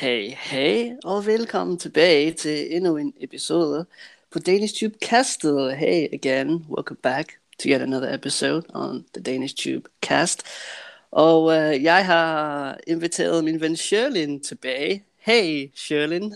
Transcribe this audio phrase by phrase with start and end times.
[0.00, 3.86] Hey, hey, og velkommen tilbage til endnu en episode
[4.32, 5.76] på Danish Tube Castet.
[5.76, 10.42] Hey again, welcome back to yet another episode on the Danish Tube Cast.
[11.12, 15.04] Og uh, jeg har inviteret min ven Sherlin tilbage.
[15.18, 16.34] Hey, Sherlin.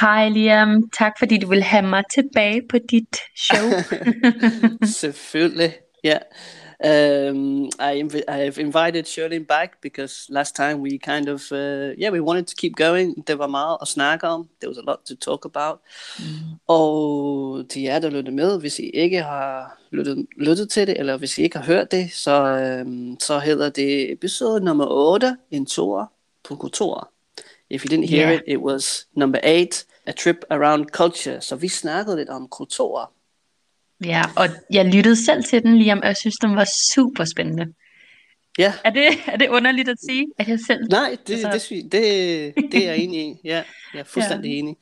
[0.00, 3.70] Hej Liam, tak fordi du vil have mig tilbage på dit show.
[5.00, 5.74] Selvfølgelig,
[6.04, 6.08] ja.
[6.08, 6.20] Yeah.
[6.84, 12.10] Um, I inv- I've invited Shirley back because last time we kind of uh, yeah
[12.10, 13.26] we wanted to keep going.
[13.26, 14.48] Der var meget at snakke om.
[14.60, 15.78] There was a lot to talk about.
[16.18, 16.24] Mm.
[16.66, 21.16] Og til jer der lytter med, hvis I ikke har lyttet, lyttet til det, eller
[21.16, 22.42] hvis I ikke har hørt det, så,
[22.86, 26.12] um, så hedder det episode nummer 8, en tour
[26.44, 27.10] på kultur.
[27.70, 28.34] If you didn't hear yeah.
[28.34, 31.40] it, it was number 8, a trip around culture.
[31.40, 33.12] Så vi snakkede lidt om kultur.
[34.04, 37.66] Ja, og jeg lyttede selv til den, Liam, og jeg synes, den var super spændende.
[38.58, 38.72] Ja.
[38.84, 40.80] Er det, er det underligt at sige, at jeg selv...
[40.90, 41.74] Nej, det, altså...
[41.74, 43.34] det, det, det er jeg enig i.
[43.44, 43.62] Ja,
[43.94, 44.56] jeg er fuldstændig ja.
[44.56, 44.76] enig.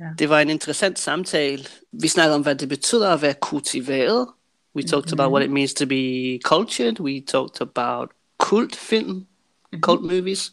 [0.00, 0.04] Ja.
[0.18, 1.64] Det var en interessant samtale.
[1.92, 4.28] Vi snakkede om, hvad det betyder at være kultiveret.
[4.76, 5.20] We talked mm-hmm.
[5.20, 7.00] about what it means to be cultured.
[7.00, 9.80] We talked about kultfilm, mm-hmm.
[9.80, 10.52] cult movies.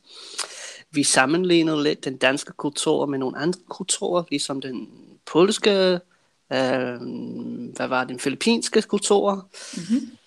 [0.92, 4.88] Vi sammenlignede lidt den danske kultur med nogle andre kulturer, ligesom den
[5.32, 6.00] polske
[6.54, 7.02] Øh,
[7.76, 9.50] hvad var den filippinske kultur?
[9.74, 10.18] Mm-hmm.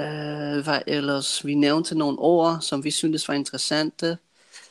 [0.00, 1.46] Øh, hvad ellers?
[1.46, 4.18] Vi nævnte nogle ord, som vi syntes var interessante.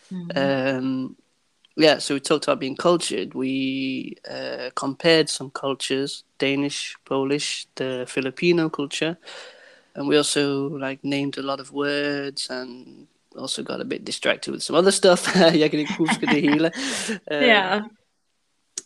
[0.09, 0.85] Mm-hmm.
[0.85, 1.17] Um,
[1.77, 3.35] yeah, so we talked about being cultured.
[3.35, 9.15] We uh, compared some cultures, Danish, Polish, the Filipino culture,
[9.95, 14.51] and we also like named a lot of words and also got a bit distracted
[14.51, 15.35] with some other stuff.
[15.61, 16.71] Jeg kan ikke huske det hele.
[17.31, 17.37] Ja.
[17.37, 17.81] Uh, yeah.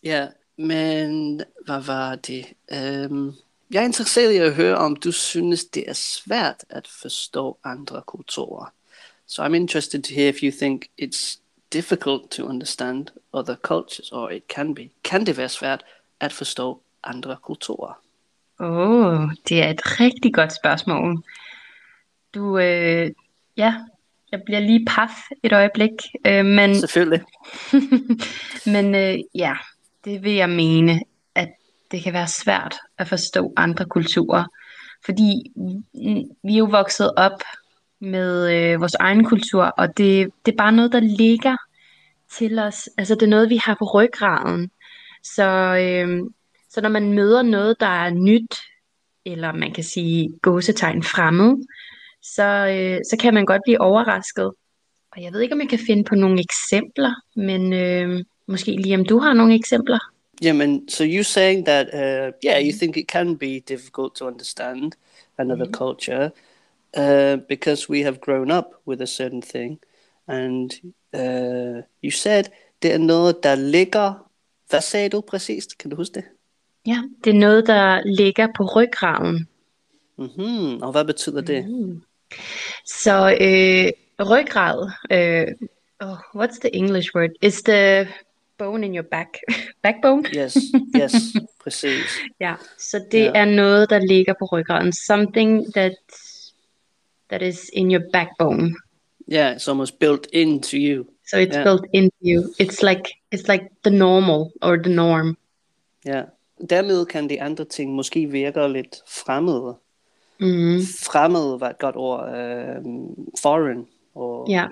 [0.05, 0.29] Yeah.
[0.57, 2.45] Men hvad var det?
[2.71, 3.35] Um,
[3.71, 8.01] jeg er interesseret i at høre, om du synes, det er svært at forstå andre
[8.01, 8.73] kulturer.
[9.27, 11.39] So I'm interested to hear if you think it's
[11.73, 14.89] difficult to understand other cultures, or it can be.
[15.03, 15.83] Kan det være svært
[16.19, 17.93] at forstå andre kulturer?
[18.59, 21.23] Åh, oh, det er et rigtig godt spørgsmål.
[22.33, 23.11] Du, øh,
[23.57, 23.75] ja,
[24.31, 25.09] jeg bliver lige paf
[25.43, 25.91] et øjeblik.
[26.27, 27.21] Øh, men, Selvfølgelig.
[28.73, 29.53] men øh, ja,
[30.05, 31.01] det vil jeg mene,
[31.35, 31.49] at
[31.91, 34.43] det kan være svært at forstå andre kulturer.
[35.05, 35.51] Fordi
[36.43, 37.41] vi er jo vokset op
[37.99, 41.57] med øh, vores egen kultur, og det, det er bare noget, der ligger
[42.31, 42.89] til os.
[42.97, 44.71] Altså det er noget, vi har på ryggraden.
[45.23, 46.21] Så, øh,
[46.69, 48.55] så når man møder noget, der er nyt,
[49.25, 51.65] eller man kan sige gåsetegn fremmed,
[52.21, 54.51] så, øh, så kan man godt blive overrasket.
[55.11, 58.95] Og jeg ved ikke, om jeg kan finde på nogle eksempler, men øh, Måske lige
[58.95, 59.99] om du har nogle eksempler?
[60.41, 64.91] Jamen, so you're saying that, uh, yeah, you think it can be difficult to understand
[65.37, 65.73] another mm-hmm.
[65.73, 66.31] culture
[66.97, 69.79] uh, because we have grown up with a certain thing.
[70.27, 70.71] And
[71.13, 72.43] uh, you said,
[72.81, 74.29] det er noget, der ligger...
[74.69, 75.77] Hvad sagde du præcist?
[75.77, 76.23] Kan du huske det?
[76.87, 79.47] Ja, det er noget, der ligger på ryggraden.
[80.17, 80.81] Mm-hmm.
[80.81, 81.65] Og hvad betyder det?
[81.69, 82.01] Mm.
[82.85, 83.91] Så øh,
[84.25, 85.47] ryggrad, øh,
[85.99, 87.29] oh, what's the English word?
[87.45, 88.07] It's the
[88.57, 89.39] bone in your back.
[89.83, 90.23] Backbone?
[90.35, 90.57] Yes,
[91.01, 91.13] yes,
[91.63, 92.19] præcis.
[92.39, 93.41] ja, så det yeah.
[93.41, 94.93] er noget, der ligger på ryggraden.
[94.93, 95.95] Something that,
[97.29, 98.75] that is in your backbone.
[99.31, 101.05] Yeah, it's almost built into you.
[101.27, 101.63] So it's yeah.
[101.63, 102.53] built into you.
[102.59, 103.03] It's like,
[103.35, 105.37] it's like the normal or the norm.
[106.05, 106.23] Ja,
[106.69, 109.75] dermed kan de andre ting måske virke lidt fremmede.
[110.39, 110.79] Mm.
[111.03, 112.19] Fremmed var et godt ord.
[112.19, 113.87] Um, foreign.
[114.15, 114.67] Or, ja.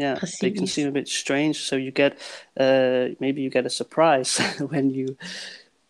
[0.00, 0.38] Yeah, Præcis.
[0.38, 1.54] they can seem a bit strange.
[1.54, 2.12] So you get,
[2.60, 4.42] uh, maybe you get a surprise
[4.72, 5.16] when you,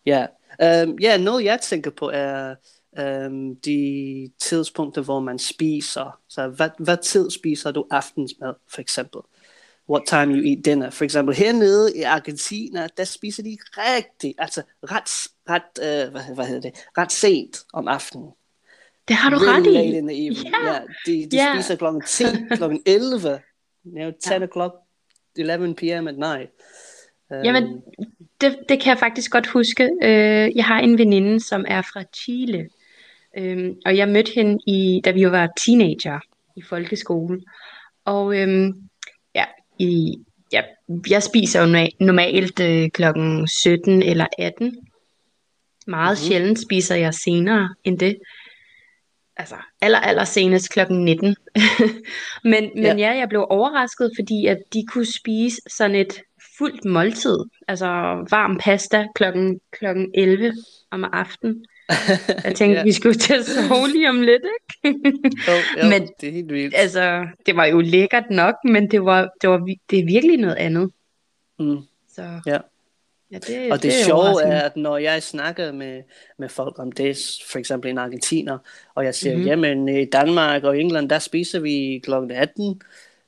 [0.07, 0.27] yeah.
[0.63, 2.55] Um, yeah, noget jeg tænker på er
[2.99, 6.19] um, de tidspunkter, hvor man spiser.
[6.29, 9.21] Så hvad, hvad tid spiser du aftensmad, for eksempel?
[9.89, 10.89] What time you eat dinner.
[10.89, 16.45] For eksempel hernede i Argentina, der spiser de rigtig, altså ret, ret uh, hvad, hvad
[16.45, 18.29] hedder det, ret sent om aftenen.
[19.07, 19.77] Det har du really ret i.
[19.77, 20.55] late in the evening.
[20.55, 20.65] Yeah.
[20.65, 21.55] yeah de de yeah.
[21.55, 22.23] spiser klokken 10,
[22.57, 23.39] klokken 11
[23.85, 24.45] you know, 10 ja.
[24.45, 24.73] o'clock,
[25.37, 26.07] 11 p.m.
[26.07, 26.49] at night.
[27.29, 27.81] Um, Jamen,
[28.41, 29.89] det, det kan jeg faktisk godt huske.
[30.03, 32.69] Uh, jeg har en veninde, som er fra Chile,
[33.37, 36.19] um, og jeg mødte hende, i, da vi var teenager
[36.55, 37.41] i folkeskole.
[38.05, 38.89] Og um,
[39.35, 39.45] ja,
[39.79, 40.19] i,
[40.51, 40.61] ja,
[41.09, 44.75] jeg spiser jo normalt uh, klokken 17 eller 18.
[45.87, 46.27] Meget mm-hmm.
[46.27, 48.17] sjældent spiser jeg senere end det
[49.39, 51.27] altså aller, aller senest klokken 19.
[52.43, 52.95] men, men ja.
[52.95, 56.21] ja, jeg blev overrasket, fordi at de kunne spise sådan et
[56.57, 57.37] fuldt måltid,
[57.67, 57.87] altså
[58.29, 60.53] varm pasta klokken, klokken 11
[60.91, 61.65] om aftenen.
[62.43, 62.85] Jeg tænkte, yeah.
[62.85, 64.41] vi skulle til at sove lige om lidt,
[64.83, 64.99] ikke?
[65.47, 66.73] jo, jo, men, det er helt vildt.
[66.77, 70.55] Altså, det var jo lækkert nok, men det var, det var det er virkelig noget
[70.55, 70.91] andet.
[71.59, 71.77] Mm.
[72.15, 72.57] Så, ja.
[73.31, 76.03] Ja, det, og det, det sjove er, at når jeg snakker med,
[76.37, 78.57] med folk om det, for eksempel en argentiner,
[78.95, 79.47] og jeg siger, mm-hmm.
[79.47, 82.13] jamen i Danmark og England, der spiser vi kl.
[82.31, 82.81] 18,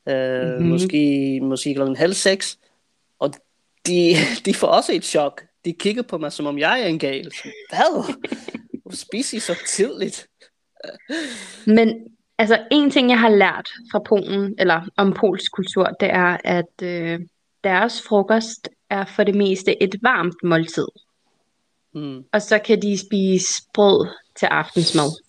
[0.07, 0.67] øh, mm-hmm.
[0.67, 1.81] måske, måske kl.
[1.81, 2.59] halv seks,
[3.19, 3.33] og
[3.87, 4.15] de,
[4.45, 5.43] de får også et chok.
[5.65, 7.31] De kigger på mig, som om jeg er en gal.
[7.69, 8.13] Hvad?
[8.81, 10.27] Hvorfor spiser I så tidligt?
[11.77, 12.07] Men
[12.37, 16.81] altså en ting, jeg har lært fra Polen, eller om polsk kultur, det er, at
[16.83, 17.19] øh,
[17.63, 20.87] deres frokost er for det meste et varmt måltid.
[21.93, 22.23] Mm.
[22.31, 25.21] Og så kan de spise brød til aftensmad.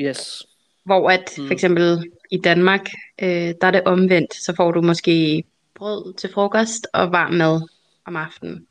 [0.00, 0.46] Yes.
[0.84, 1.46] Hvor at mm.
[1.46, 2.90] for eksempel i Danmark,
[3.22, 5.44] øh, der er det omvendt, så får du måske
[5.74, 7.68] brød til frokost og varm mad
[8.04, 8.66] om aftenen.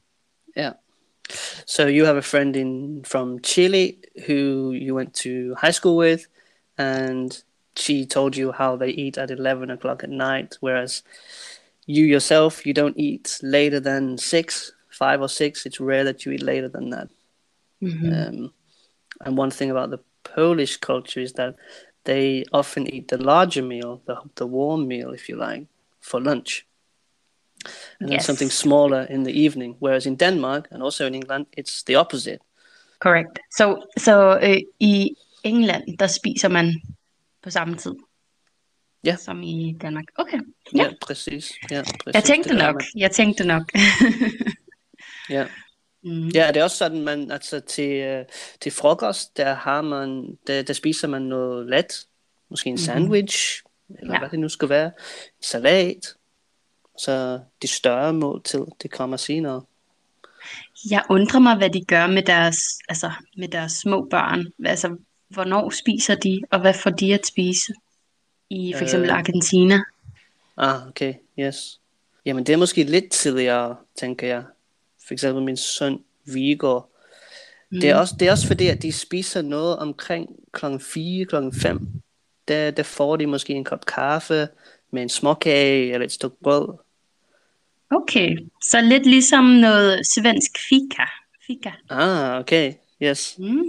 [0.57, 0.73] Yeah.
[1.67, 3.93] So you have a friend in from Chile
[4.27, 6.23] who you went to high school with,
[6.77, 7.31] and
[7.77, 11.03] she told you how they eat at 11 o'clock at night, whereas
[11.85, 15.65] you yourself, you don't eat later than six, five or six.
[15.65, 17.09] It's rare that you eat later than that.
[17.81, 18.13] Mm-hmm.
[18.13, 18.53] Um,
[19.23, 21.55] and one thing about the Polish culture is that
[22.03, 25.67] they often eat the larger meal, the, the warm meal, if you like,
[25.99, 26.65] for lunch.
[27.99, 28.27] And yes.
[28.27, 29.75] then something smaller in the evening.
[29.79, 32.41] Whereas in Denmark and also in England, it's the opposite.
[32.99, 33.39] Correct.
[33.49, 36.73] So, so uh, i England, der spiser man
[37.41, 37.95] på samme tid.
[39.05, 39.15] Ja.
[39.15, 40.05] Som i Danmark.
[40.15, 40.39] Okay.
[40.75, 41.53] Ja, ja præcis.
[41.71, 42.13] Ja, præcis.
[42.13, 42.83] Jeg tænkte det nok.
[42.95, 43.71] Jeg tænkte nok.
[45.29, 45.45] ja.
[46.03, 46.27] Mm.
[46.27, 48.25] Ja, det er også sådan, man, altså til, uh,
[48.61, 52.07] til frokost, der har man, der, der spiser man noget let.
[52.49, 52.77] Måske en mm.
[52.77, 53.63] sandwich,
[53.99, 54.19] eller ja.
[54.19, 54.91] hvad det nu skal være.
[55.41, 56.15] Salat.
[56.97, 59.63] Så de større måltid, det kommer senere.
[60.89, 62.57] Jeg undrer mig, hvad de gør med deres,
[62.89, 64.45] altså, med deres små børn.
[64.65, 64.97] Altså,
[65.29, 67.73] hvornår spiser de, og hvad får de at spise?
[68.49, 69.79] I for eksempel øh, Argentina.
[70.57, 71.79] Ah, okay, yes.
[72.25, 74.43] Jamen det er måske lidt tidligere, tænker jeg.
[75.07, 76.81] For eksempel min søn Viggo.
[77.69, 77.79] Mm.
[77.81, 81.53] Det, er også, det er også fordi, at de spiser noget omkring klokken 4, klokken
[81.53, 81.87] 5.
[82.47, 84.47] Der, der får de måske en kop kaffe
[84.91, 86.77] med en småkage eller et stykke brød.
[87.91, 91.05] Okay, så lidt ligesom noget svensk fika.
[91.47, 91.71] fika.
[91.89, 93.35] Ah, okay, yes.
[93.39, 93.63] Mm.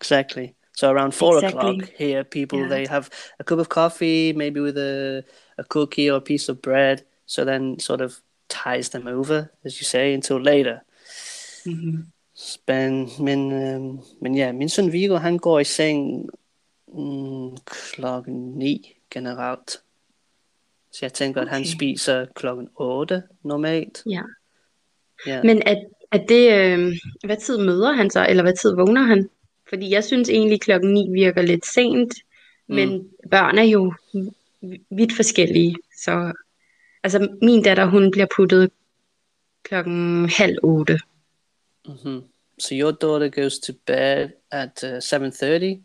[0.00, 0.46] Exactly.
[0.76, 1.58] So around four exactly.
[1.58, 2.68] o'clock here, people yeah.
[2.68, 3.08] they have
[3.38, 5.24] a cup of coffee, maybe with a
[5.56, 7.02] a cookie or a piece of bread.
[7.24, 10.82] So then sort of ties them over, as you say, until later.
[11.64, 12.02] Mm-hmm.
[12.68, 16.28] Men, men, øhm, men ja, min søn Viggo, han går i seng
[16.88, 19.82] mm, klokken 9 generelt.
[20.92, 21.50] Så jeg tænker, okay.
[21.50, 24.02] at han spiser klokken 8 normalt.
[24.06, 24.22] Ja.
[25.26, 25.42] ja.
[25.42, 25.74] Men er,
[26.12, 29.28] er det, øh, hvad tid møder han så, eller hvad tid vågner han?
[29.68, 32.14] Fordi jeg synes egentlig, klokken 9 virker lidt sent,
[32.68, 33.30] men mm.
[33.30, 33.94] børn er jo
[34.90, 35.76] vidt forskellige.
[36.02, 36.32] Så
[37.02, 38.70] altså, min datter, hun bliver puttet
[39.62, 40.98] klokken halv otte.
[41.88, 42.22] Mm-hmm.
[42.58, 45.82] So your daughter goes to bed at uh, 7.30.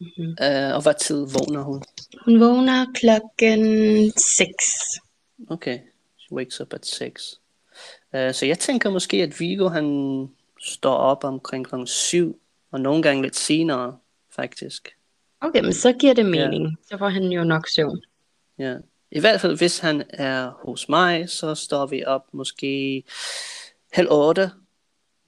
[0.00, 0.36] Mm-hmm.
[0.40, 1.82] Uh, og hvad tid vågner hun?
[2.24, 4.48] Hun vågner klokken 6.
[5.48, 5.78] Okay,
[6.18, 7.40] she wakes up at 6.
[8.12, 10.28] Uh, så jeg tænker måske, at Vigo han
[10.60, 12.40] står op omkring klokken 7
[12.70, 13.98] og nogle gange lidt senere,
[14.30, 14.96] faktisk.
[15.40, 16.64] Okay, men så giver det mening.
[16.66, 16.74] Ja.
[16.90, 18.00] Så får han jo nok søvn.
[18.58, 18.76] Ja.
[19.10, 23.02] I hvert fald, hvis han er hos mig, så står vi op måske
[23.92, 24.50] halv otte.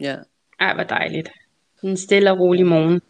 [0.01, 0.17] Ja.
[0.61, 1.29] Ej, hvor dejligt.
[1.83, 3.01] En stille og rolig morgen.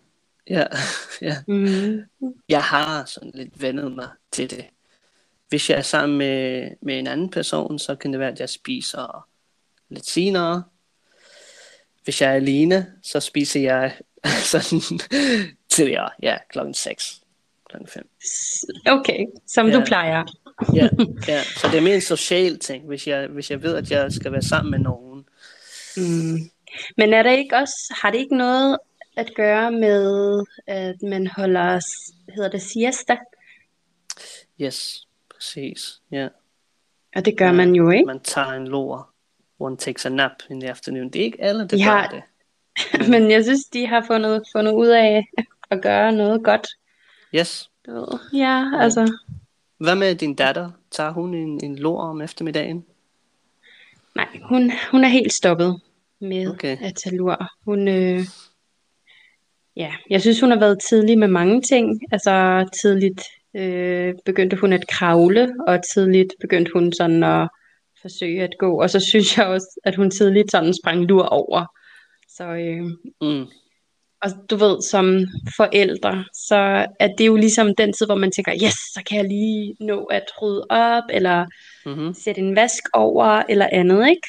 [0.50, 0.64] Ja,
[1.28, 1.36] ja.
[1.46, 2.04] Mm-hmm.
[2.48, 4.64] Jeg har sådan lidt vendet mig til det.
[5.48, 8.48] Hvis jeg er sammen med, med en anden person, så kan det være, at jeg
[8.48, 9.28] spiser
[9.88, 10.62] lidt senere.
[12.04, 13.98] Hvis jeg er alene, så spiser jeg
[14.52, 14.80] sådan
[15.68, 17.20] tidligere, ja, klokken 6,
[17.68, 18.08] klokken 5.
[18.86, 19.76] Okay, som ja.
[19.76, 20.24] du plejer.
[20.74, 20.88] ja,
[21.32, 24.12] ja, så det er mere en social ting, hvis jeg, hvis jeg ved, at jeg
[24.12, 25.24] skal være sammen med nogen.
[25.96, 26.38] Mm.
[26.96, 28.78] Men er der ikke også, har det ikke noget
[29.16, 31.80] at gøre med, at man holder,
[32.34, 33.16] hedder det siesta?
[34.60, 36.16] Yes, præcis, ja.
[36.16, 36.30] Yeah.
[37.16, 38.06] Og det gør ja, man jo ikke.
[38.06, 39.12] Man tager en lår.
[39.58, 41.10] One takes a nap in the afternoon.
[41.10, 42.22] Det er ikke alle, der ja, gør det.
[43.10, 45.26] Men jeg synes, de har fundet, fundet ud af
[45.70, 46.66] at gøre noget godt.
[47.34, 47.70] Yes.
[48.32, 49.12] Ja, altså.
[49.78, 50.70] Hvad med din datter?
[50.90, 52.84] Tager hun en, en lår om eftermiddagen?
[54.14, 55.80] Nej, hun, hun er helt stoppet
[56.20, 56.76] med okay.
[56.80, 57.46] at tage lur.
[57.64, 58.20] Hun, øh,
[59.76, 62.00] ja, jeg synes, hun har været tidlig med mange ting.
[62.12, 63.22] Altså tidligt
[63.54, 67.48] øh, begyndte hun at kravle, og tidligt begyndte hun sådan at
[68.02, 68.82] forsøge at gå.
[68.82, 71.77] Og så synes jeg også, at hun tidligt sådan sprang lur over.
[72.38, 72.84] Så øh,
[73.20, 73.46] mm.
[74.22, 75.26] og du ved, som
[75.56, 79.24] forældre, så er det jo ligesom den tid, hvor man tænker, yes, så kan jeg
[79.24, 81.46] lige nå at rydde op, eller
[81.86, 82.14] mm-hmm.
[82.14, 84.28] sætte en vask over, eller andet, ikke?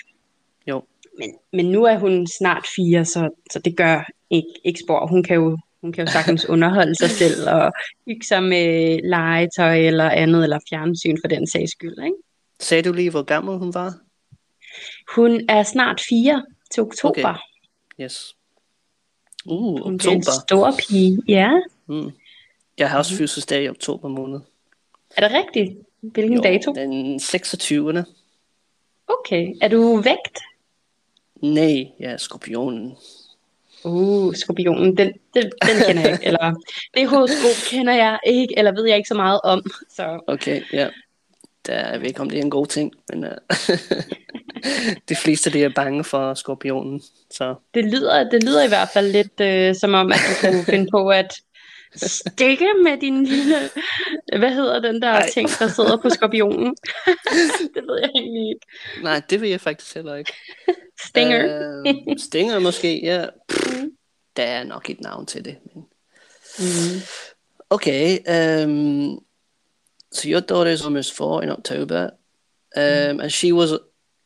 [0.67, 0.83] Jo.
[1.19, 5.07] Men, men nu er hun snart fire, så, så det gør ikke, ikke spor.
[5.07, 7.71] Hun kan jo hun kan jo sagtens underholde sig selv og
[8.07, 12.03] hygge sig med legetøj eller andet, eller fjernsyn for den sags skyld.
[12.03, 12.15] Ikke?
[12.59, 13.93] Sagde du lige, hvor gammel hun var?
[15.15, 17.29] Hun er snart fire til oktober.
[17.29, 17.39] Okay.
[18.01, 18.35] Yes.
[19.45, 20.11] Uh, hun oktober.
[20.11, 21.51] er en stor pige, ja.
[21.87, 22.11] Mm.
[22.77, 24.39] Jeg har også fødselsdag i oktober måned.
[25.17, 25.77] Er det rigtigt?
[26.01, 26.73] Hvilken jo, dato?
[26.73, 28.05] den 26.
[29.07, 29.53] Okay.
[29.61, 30.39] Er du vægt?
[31.41, 32.97] Nej, jeg er skorpionen.
[33.83, 36.25] Uh, skorpionen, den, den, den kender jeg ikke.
[36.25, 36.53] Eller
[36.93, 39.63] det horoskop kender jeg ikke, eller ved jeg ikke så meget om.
[39.89, 40.19] Så.
[40.27, 40.89] Okay, ja.
[41.69, 43.29] Der, jeg ved ikke, om det er en god ting, men uh,
[45.09, 47.01] de fleste de er bange for skorpionen.
[47.31, 47.55] Så.
[47.73, 50.91] Det, lyder, det lyder i hvert fald lidt uh, som om, at du kunne finde
[50.91, 51.33] på at
[51.95, 53.55] stikke med din lille,
[54.37, 55.29] hvad hedder den der Ej.
[55.29, 56.75] ting, der sidder på skorpionen?
[57.75, 58.65] det ved jeg egentlig ikke.
[59.03, 60.33] Nej, det ved jeg faktisk heller ikke.
[61.07, 61.81] Stinger.
[61.85, 63.25] uh, stinger måske, ja.
[63.49, 63.91] Pff, mm.
[64.37, 65.57] Der er nok et navn til det.
[65.65, 65.83] Men...
[66.59, 67.01] Mm.
[67.69, 68.17] Okay,
[68.65, 69.19] um,
[70.11, 72.17] so your daughter is almost four in October,
[72.75, 73.23] um, mm.
[73.23, 73.77] and she was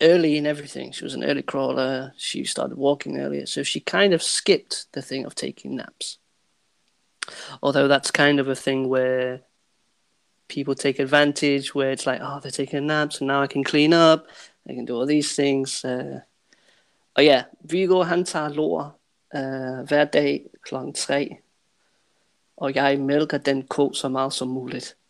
[0.02, 0.92] early in everything.
[0.92, 2.14] She was an early crawler.
[2.18, 6.18] She started walking earlier, so she kind of skipped the thing of taking naps.
[7.62, 9.42] Although that's kind of a thing where
[10.50, 13.64] people take advantage, where it's like, oh, they're taking a nap, so now I can
[13.64, 14.28] clean up,
[14.68, 15.84] I can do all these things.
[15.86, 16.20] Uh,
[17.16, 18.96] og ja, Viggo han tager lor
[19.36, 20.76] uh, hver dag kl.
[20.96, 21.38] 3,
[22.58, 24.98] og jeg mælker den ko så meget som muligt.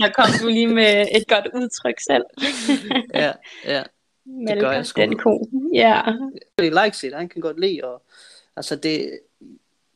[0.00, 2.24] Der kom du lige med et godt udtryk selv.
[3.22, 3.32] ja,
[3.64, 3.82] ja.
[4.48, 5.00] Det gør jeg sgu.
[5.00, 5.48] den ko.
[5.74, 6.02] Ja.
[6.60, 6.84] Yeah.
[6.84, 7.14] likes it.
[7.14, 8.02] Han kan godt lide og
[8.56, 9.20] Altså det,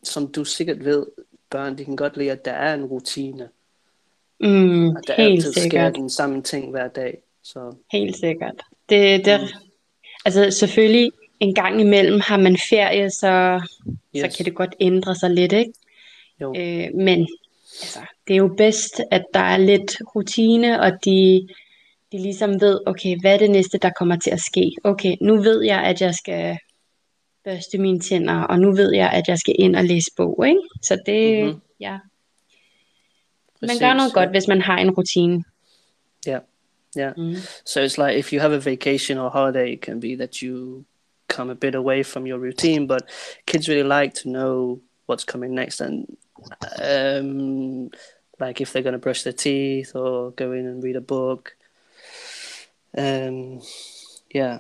[0.02, 1.06] som du sikkert ved,
[1.50, 3.49] børn, de kan godt lide, at der er en rutine.
[4.40, 5.70] Mm, at der helt altid sikkert.
[5.70, 7.18] sker den samme ting hver dag.
[7.42, 7.75] Så.
[7.92, 8.62] Helt sikkert.
[8.88, 9.70] Det, det, mm.
[10.25, 13.61] Altså selvfølgelig, en gang imellem har man ferie, så,
[14.16, 14.23] yes.
[14.23, 15.73] så kan det godt ændre sig lidt, ikke?
[16.40, 16.55] Jo.
[16.59, 17.28] Øh, men
[17.83, 21.49] altså, det er jo bedst, at der er lidt rutine, og de,
[22.12, 24.73] de ligesom ved, okay, hvad er det næste, der kommer til at ske?
[24.85, 26.59] Okay, nu ved jeg, at jeg skal
[27.45, 30.61] børste mine tænder, og nu ved jeg, at jeg skal ind og læse bog, ikke?
[30.83, 31.61] Så det, mm-hmm.
[31.81, 31.99] ja.
[33.62, 35.45] Man gør noget godt, hvis man har en rutine.
[36.28, 36.40] Yeah,
[36.99, 37.12] yeah.
[37.16, 37.35] Mm.
[37.66, 40.85] So it's like if you have a vacation or holiday, it can be that you
[41.28, 43.09] come a bit away from your routine, but
[43.47, 46.16] kids really like to know what's coming next and
[46.83, 47.90] um,
[48.38, 51.56] like if they're going to brush their teeth or go in and read a book.
[52.97, 53.61] Um,
[54.35, 54.59] yeah,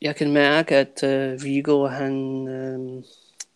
[0.00, 2.14] jeg kan mærke, at uh, Vigo, han,
[2.48, 3.04] uh,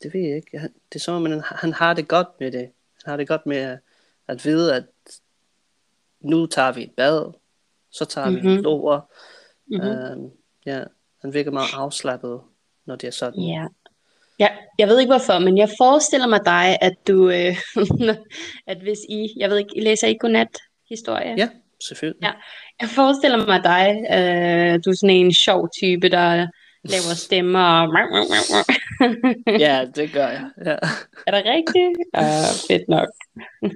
[0.02, 2.70] det ved jeg ikke, han, det er som, han, han har det godt med det.
[3.04, 3.78] Han har det godt med at,
[4.28, 4.84] at vide, at
[6.20, 7.32] nu tager vi et bad,
[7.90, 8.50] så tager mm-hmm.
[8.50, 9.14] vi en lår.
[9.66, 10.22] Mm-hmm.
[10.22, 10.30] Uh,
[10.66, 10.84] ja,
[11.22, 12.40] han virker meget afslappet,
[12.86, 13.42] når det er sådan.
[13.42, 13.66] Ja.
[14.38, 14.48] Ja,
[14.78, 17.56] jeg ved ikke hvorfor, men jeg forestiller mig dig, at du, øh,
[18.72, 20.58] at hvis I, jeg ved ikke, I læser I godnat
[20.88, 21.34] historie?
[21.36, 21.48] Ja,
[21.88, 22.22] selvfølgelig.
[22.22, 22.32] Ja,
[22.80, 23.86] jeg forestiller mig dig,
[24.16, 26.46] øh, du er sådan en sjov type, der
[26.84, 27.66] laver stemmer.
[29.66, 30.50] ja, det gør jeg.
[30.64, 30.76] Ja.
[31.26, 31.96] Er det rigtigt?
[32.18, 33.08] Uh, fedt nok.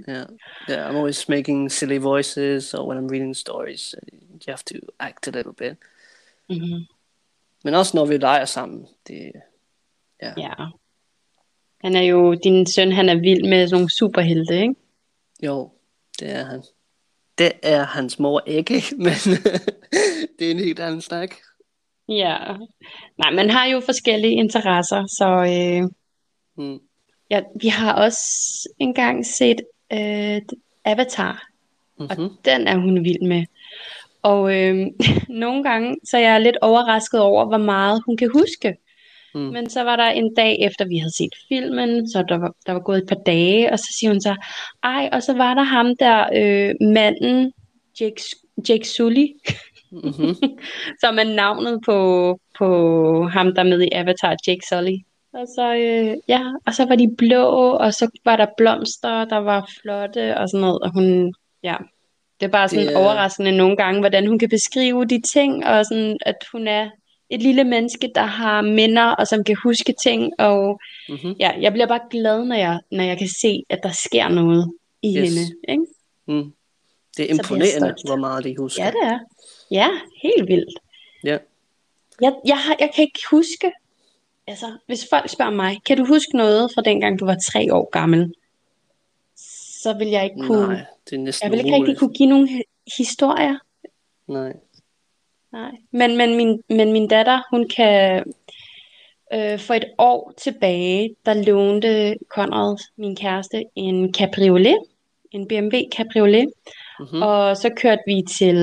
[0.09, 0.27] yeah.
[0.71, 5.29] yeah, I'm always making silly voices, or when I'm reading stories, you have to act
[5.29, 5.77] a little bit.
[6.51, 6.94] Mm-hmm.
[7.65, 8.87] Men også når vi leger sammen.
[9.09, 9.33] Det,
[10.23, 10.33] ja.
[10.37, 10.53] ja.
[11.85, 14.75] Han er jo, din søn, han er vild med sådan nogle superhelte, ikke?
[15.43, 15.71] Jo,
[16.21, 16.63] det er han.
[17.39, 19.15] Det er hans mor ikke, men
[20.39, 21.35] det er en helt anden snak.
[22.09, 22.39] Ja,
[23.19, 25.91] nej, man har jo forskellige interesser, så øh,
[26.55, 26.81] hmm.
[27.31, 28.23] ja, vi har også
[28.79, 29.61] engang set
[29.93, 30.43] øh,
[30.85, 31.49] Avatar,
[31.99, 32.11] mm-hmm.
[32.11, 32.37] og mhm.
[32.45, 33.45] den er hun vild med.
[34.25, 34.87] Og øh,
[35.43, 38.77] nogle gange, så er jeg lidt overrasket over, hvor meget hun kan huske.
[39.35, 39.41] Mm.
[39.41, 42.73] Men så var der en dag efter, vi havde set filmen, så der var, der
[42.73, 44.37] var gået et par dage, og så siger hun så,
[44.83, 47.53] ej, og så var der ham der, øh, manden,
[48.01, 48.23] Jake,
[48.69, 49.27] Jake Sully,
[49.93, 50.35] mm-hmm.
[51.03, 51.99] som er navnet på,
[52.59, 52.69] på
[53.27, 54.97] ham, der er med i Avatar, Jake Sully.
[55.33, 59.37] Og så, øh, ja, og så var de blå, og så var der blomster, der
[59.37, 61.77] var flotte, og sådan noget, og hun, ja,
[62.41, 65.85] det er bare sådan det, overraskende nogle gange, hvordan hun kan beskrive de ting, og
[65.85, 66.91] sådan, at hun er
[67.31, 71.33] et lille menneske, der har minder, og som kan huske ting, og mm-hmm.
[71.41, 74.73] ja, jeg bliver bare glad, når jeg, når jeg kan se, at der sker noget
[75.03, 75.29] i yes.
[75.29, 75.55] hende.
[75.69, 75.87] Ikke?
[76.27, 76.53] Mm.
[77.17, 78.85] Det er imponerende, hvor meget de husker.
[78.85, 79.19] Ja, det er.
[79.71, 79.89] Ja,
[80.23, 80.79] helt vildt.
[81.25, 81.39] Ja.
[82.21, 83.73] Jeg, jeg, har, jeg kan ikke huske
[84.47, 87.91] altså, hvis folk spørger mig, kan du huske noget fra dengang du var tre år
[87.91, 88.35] gammel?
[89.85, 90.67] Så vil jeg ikke kunne...
[90.67, 93.59] Nej, det er næsten Jeg vil ikke rigtig kunne give nogle hi- historier.
[94.29, 94.53] Nej.
[95.53, 95.71] Nej.
[95.91, 98.25] Men, men, min, men min datter, hun kan...
[99.33, 104.79] Øh, for et år tilbage, der lånte Conrad, min kæreste, en cabriolet.
[105.31, 106.53] En BMW cabriolet.
[107.01, 107.23] Mm-hmm.
[107.23, 108.57] Og så kørte vi til,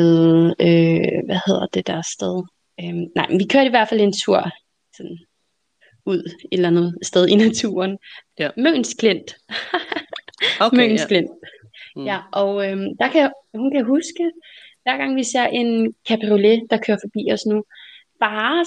[0.59, 2.43] øh, hvad hedder det der sted?
[2.81, 4.49] Øhm, nej, men vi kørte i hvert fald en tur
[4.97, 5.17] sådan,
[6.05, 7.97] ud et eller andet sted i naturen.
[8.39, 8.49] Ja.
[8.57, 9.35] Møns Klint.
[10.61, 11.21] Okay, Møns ja.
[11.95, 12.05] Mm.
[12.05, 14.31] Ja, og øhm, der kan, hun kan huske,
[14.83, 17.63] hver gang vi ser en cabriolet, der kører forbi os nu,
[18.19, 18.65] bare,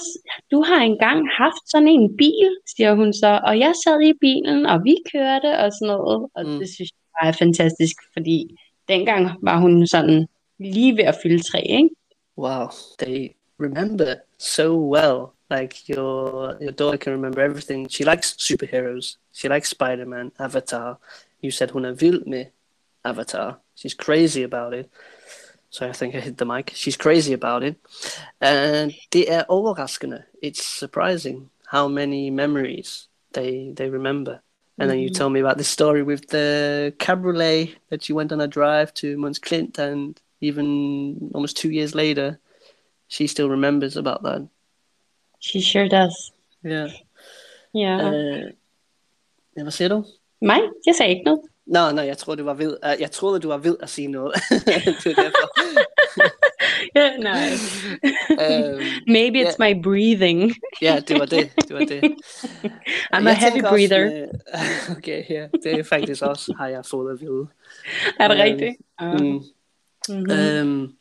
[0.51, 4.65] du har engang haft sådan en bil, siger hun så, og jeg sad i bilen,
[4.65, 6.59] og vi kørte, og sådan noget, og Mm.
[6.59, 8.55] det synes jeg bare er fantastisk, fordi
[8.87, 10.27] dengang var hun sådan
[10.59, 11.89] lige ved at fylde tre, ikke?
[12.37, 12.67] Wow,
[12.99, 13.29] they
[13.59, 15.19] remember so well.
[15.59, 17.91] Like your your daughter can remember everything.
[17.91, 19.17] She likes superheroes.
[19.33, 20.99] She likes Spider-Man, Avatar.
[21.43, 22.45] You said hun vild med
[23.03, 23.59] Avatar.
[23.75, 24.89] She's crazy about it.
[25.69, 26.71] So I think I hit the mic.
[26.75, 27.75] She's crazy about it.
[28.41, 30.23] And det er overraskende.
[30.43, 34.37] It's surprising how many memories they they remember.
[34.77, 38.41] And then you tell me about this story with the cabriolet that you went on
[38.41, 42.39] a drive to Mons Clint, and even almost two years later,
[43.07, 44.47] she still remembers about that.
[45.39, 46.31] She sure does.
[46.63, 46.89] Yeah.
[47.75, 48.53] Øh,
[49.57, 50.05] ja, hvad siger du?
[50.41, 50.59] Mig?
[50.85, 51.41] Jeg sagde ikke noget.
[51.67, 52.77] Nå, nej, jeg troede, du var ved.
[52.85, 54.33] Uh, jeg troede, du var ved at sige noget.
[55.03, 55.49] det er derfor.
[56.95, 57.47] Ja, nej.
[58.31, 60.53] Øhm, Maybe it's my breathing.
[60.81, 61.51] ja, det var det.
[61.67, 62.03] Det var det.
[63.13, 64.05] I'm a Jeg heavy tænker breather.
[64.05, 64.15] Også
[64.89, 67.47] med, okay, ja, det er faktisk også, har jeg fået at vide.
[68.19, 68.75] Er det Øhm, rigtigt?
[69.01, 69.41] Mm.
[70.09, 70.31] Mm-hmm.
[70.31, 70.91] Øhm,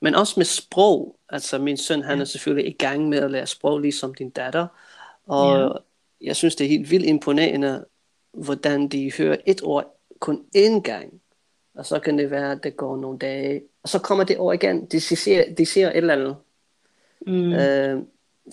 [0.00, 1.16] men også med sprog.
[1.28, 4.66] Altså min søn, han er selvfølgelig i gang med at lære sprog, ligesom din datter.
[5.26, 5.68] Og Ja.
[6.26, 7.84] jeg synes, det er helt vildt imponerende,
[8.34, 11.20] hvordan de hører et ord kun én gang.
[11.74, 13.62] Og så kan det være, at det går nogle dage.
[13.82, 14.86] Og så kommer det ord igen.
[14.86, 16.36] De siger, de siger et eller andet.
[17.26, 17.52] Mm.
[17.52, 18.02] Øh,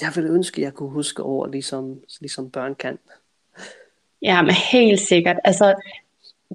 [0.02, 3.00] jeg ville ønske, at jeg kunne huske ord, ligesom, ligesom børn kan.
[4.22, 5.38] Ja, men helt sikkert.
[5.44, 5.76] Altså,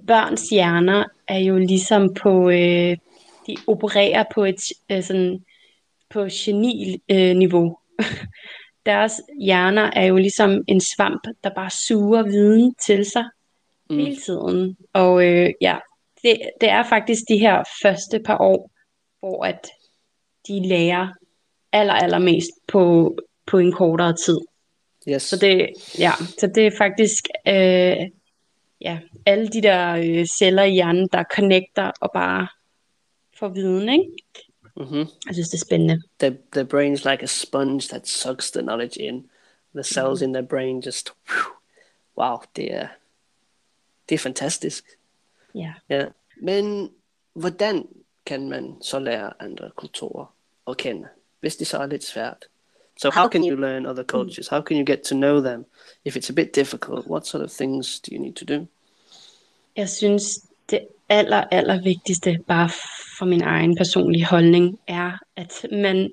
[0.07, 2.97] børns hjerner er jo ligesom på, øh,
[3.47, 4.61] de opererer på et
[4.91, 5.45] øh, sådan,
[6.11, 7.79] på geni-niveau.
[8.87, 13.25] Deres hjerner er jo ligesom en svamp, der bare suger viden til sig
[13.90, 13.99] Mm.
[13.99, 14.77] hele tiden.
[14.92, 15.77] Og øh, ja,
[16.22, 18.70] det, det er faktisk de her første par år,
[19.20, 19.68] hvor at
[20.49, 21.09] de lærer
[21.72, 23.14] aller, allermest på,
[23.46, 24.38] på en kortere tid.
[25.09, 25.22] Yes.
[25.22, 28.11] Så det, ja, så det er faktisk øh,
[28.81, 32.49] ja, alle de der øh, celler i hjernen, der connecter og bare
[33.38, 34.12] får viden, ikke?
[34.77, 35.07] Mm-hmm.
[35.27, 36.03] Jeg synes, det er spændende.
[36.19, 39.31] the the brain's like a sponge that sucks the knowledge in.
[39.75, 41.53] The cells in their brain just whew,
[42.19, 42.75] wow, det
[44.15, 44.85] er fantastisk.
[45.55, 45.75] Ja.
[45.89, 46.07] Ja.
[46.43, 46.91] Men
[47.33, 47.89] hvordan
[48.27, 50.35] kan man så lære andre kulturer
[50.69, 51.09] at kende,
[51.41, 52.45] hvis det så er lidt svært?
[53.01, 54.49] So how can you learn other cultures?
[54.49, 55.67] How can you get to know them?
[56.05, 58.67] If it's a bit difficult, what sort of things do you need to do?
[59.77, 62.71] Jeg synes, det aller, aller vigtigste, bare
[63.19, 66.11] for min egen personlige holdning, er, at man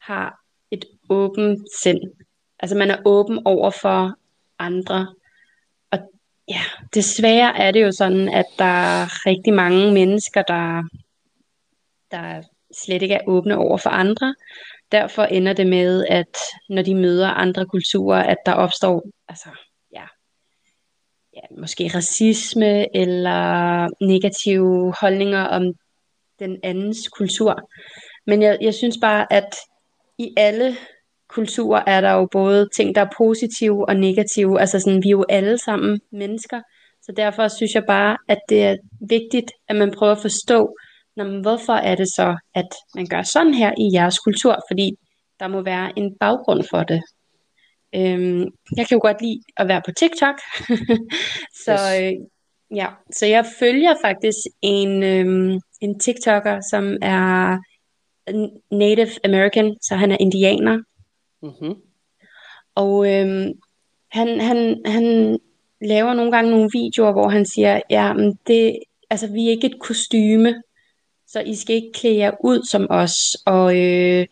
[0.00, 2.00] har et åbent sind.
[2.60, 4.14] Altså man er åben over for
[4.58, 5.14] andre.
[5.90, 5.98] Og
[6.48, 6.60] ja,
[6.94, 10.82] desværre er det jo sådan, at der er rigtig mange mennesker, der,
[12.10, 12.42] der
[12.84, 14.34] slet ikke er åbne over for andre.
[14.92, 16.36] Derfor ender det med, at
[16.68, 19.48] når de møder andre kulturer, at der opstår altså,
[21.38, 25.62] ja, måske racisme eller negative holdninger om
[26.38, 27.70] den andens kultur.
[28.26, 29.56] Men jeg, jeg synes bare, at
[30.18, 30.76] i alle
[31.28, 34.60] kulturer er der jo både ting, der er positive og negative.
[34.60, 36.60] Altså sådan, vi er jo alle sammen mennesker.
[37.02, 40.76] Så derfor synes jeg bare, at det er vigtigt, at man prøver at forstå,
[41.18, 44.58] Nå, hvorfor er det så, at man gør sådan her i jeres kultur?
[44.70, 44.90] Fordi
[45.40, 47.02] der må være en baggrund for det.
[47.94, 48.40] Øhm,
[48.76, 50.34] jeg kan jo godt lide at være på TikTok.
[51.64, 52.00] så, Yes.
[52.02, 52.12] øh,
[52.76, 57.58] ja, så jeg følger faktisk en, øhm, en TikToker, som er
[58.74, 60.78] Native American, så han er indianer.
[61.42, 61.74] Mm-hmm.
[62.74, 63.52] Og øhm,
[64.10, 65.38] han, han, han
[65.80, 68.78] laver nogle gange nogle videoer, hvor han siger, ja, men det,
[69.10, 70.62] altså, vi er ikke et kostyme,
[71.26, 73.36] så I skal ikke klæde jer ud som os.
[73.46, 74.26] Og øh,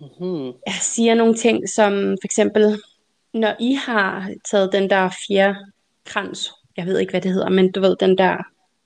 [0.00, 0.46] Mm-hmm.
[0.66, 2.78] jeg siger nogle ting, som for eksempel,
[3.36, 7.80] når I har taget den der fjerkrans, jeg ved ikke, hvad det hedder, men du
[7.80, 8.36] ved, den der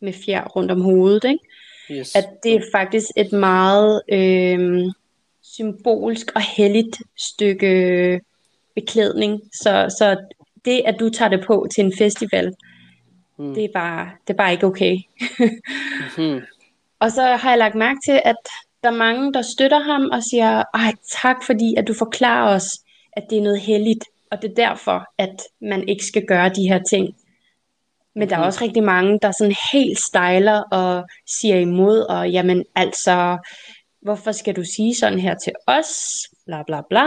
[0.00, 1.44] med fjer rundt om hovedet, ikke?
[1.92, 2.16] Yes.
[2.16, 4.84] at det er faktisk et meget øh,
[5.42, 8.20] symbolsk og helligt stykke
[8.74, 9.40] beklædning.
[9.52, 10.16] Så, så
[10.64, 12.54] det, at du tager det på til en festival,
[13.38, 13.54] mm.
[13.54, 14.96] det, er bare, det er bare ikke okay.
[15.38, 16.40] mm-hmm.
[17.00, 18.36] Og så har jeg lagt mærke til, at
[18.82, 22.68] der er mange, der støtter ham og siger, ej tak fordi, at du forklarer os,
[23.12, 26.68] at det er noget heldigt, og det er derfor, at man ikke skal gøre de
[26.68, 27.16] her ting.
[28.14, 28.46] Men der er mhm.
[28.46, 33.38] også rigtig mange, der sådan helt stejler og siger imod, og jamen altså,
[34.02, 35.88] hvorfor skal du sige sådan her til os?
[36.46, 37.04] Bla bla bla.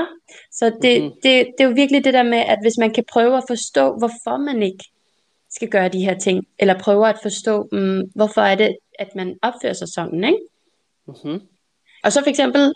[0.52, 1.16] Så det, mm-hmm.
[1.24, 3.98] det, det er jo virkelig det der med, at hvis man kan prøve at forstå,
[3.98, 4.84] hvorfor man ikke
[5.50, 9.38] skal gøre de her ting, eller prøve at forstå, um, hvorfor er det, at man
[9.42, 10.40] opfører sig sådan, ikke?
[11.08, 11.42] Mm-hmm.
[12.04, 12.74] Og så for eksempel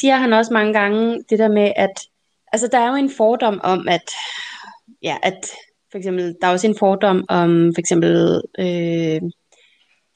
[0.00, 2.00] siger han også mange gange det der med, at
[2.52, 4.10] altså der er jo en fordom om, at,
[5.02, 5.50] ja, at
[5.90, 9.30] for eksempel, der er også en fordom om for eksempel øh,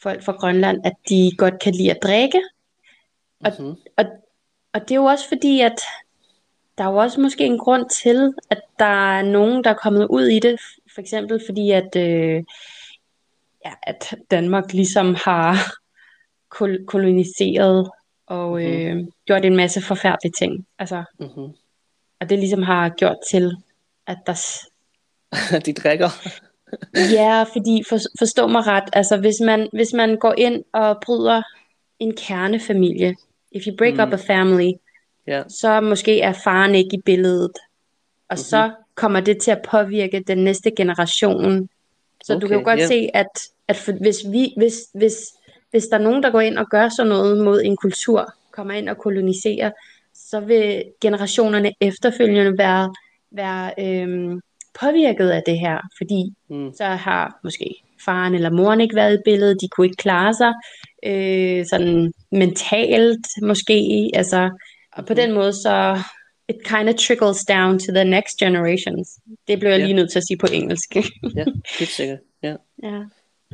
[0.02, 2.42] folk fra Grønland, at de godt kan lide at drikke.
[3.44, 3.76] Og, mm-hmm.
[3.96, 4.04] og,
[4.72, 5.78] og det er jo også fordi, at
[6.78, 10.06] der er jo også måske en grund til, at der er nogen, der er kommet
[10.10, 10.60] ud i det.
[10.94, 12.44] For eksempel fordi, at, øh,
[13.64, 15.54] ja, at Danmark ligesom har
[16.48, 17.90] kol- koloniseret
[18.26, 18.98] og mm-hmm.
[18.98, 20.66] øh, gjort en masse forfærdelige ting.
[20.78, 21.54] Altså, mm-hmm.
[22.20, 23.56] Og det ligesom har gjort til,
[24.06, 24.34] at der...
[25.66, 26.08] De drikker.
[27.18, 31.42] ja, fordi for, forstå mig ret, altså hvis man, hvis man går ind og bryder
[31.98, 33.14] en kernefamilie,
[33.52, 34.00] if you break mm.
[34.00, 34.72] up a family,
[35.28, 35.44] yeah.
[35.48, 37.52] så måske er faren ikke i billedet,
[38.28, 38.36] og mm-hmm.
[38.36, 41.68] så kommer det til at påvirke den næste generation.
[42.24, 42.88] Så okay, du kan jo godt yeah.
[42.88, 43.26] se, at,
[43.68, 45.14] at for, hvis, vi, hvis, hvis,
[45.70, 48.74] hvis der er nogen, der går ind og gør sådan noget mod en kultur, kommer
[48.74, 49.70] ind og koloniserer,
[50.30, 52.94] så vil generationerne efterfølgende være,
[53.30, 54.40] være øhm,
[54.80, 56.72] påvirket af det her, fordi mm.
[56.72, 60.52] så har måske faren eller moren ikke været i billedet, de kunne ikke klare sig
[61.06, 64.50] øh, sådan mentalt måske, altså,
[64.92, 65.98] og på den måde så
[66.48, 69.18] it kind of trickles down to the next generations.
[69.48, 69.86] Det bliver jeg yeah.
[69.86, 70.96] lige nødt til at sige på engelsk.
[71.36, 71.44] ja,
[71.78, 72.18] helt sikkert.
[72.44, 72.56] Yeah.
[72.84, 73.04] Yeah.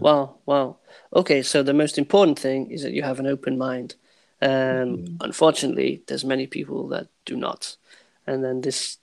[0.02, 0.72] Wow, wow.
[1.12, 3.90] Okay, so the most important thing is that you have an open mind.
[4.42, 5.16] Um, mm-hmm.
[5.20, 7.76] Unfortunately, there's many people that do not,
[8.26, 8.98] and then this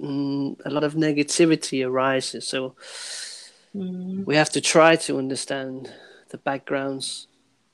[0.00, 2.46] mm, a lot of negativity arises.
[2.46, 2.76] So
[3.74, 4.24] mm.
[4.24, 5.92] we have to try to understand
[6.30, 7.26] the backgrounds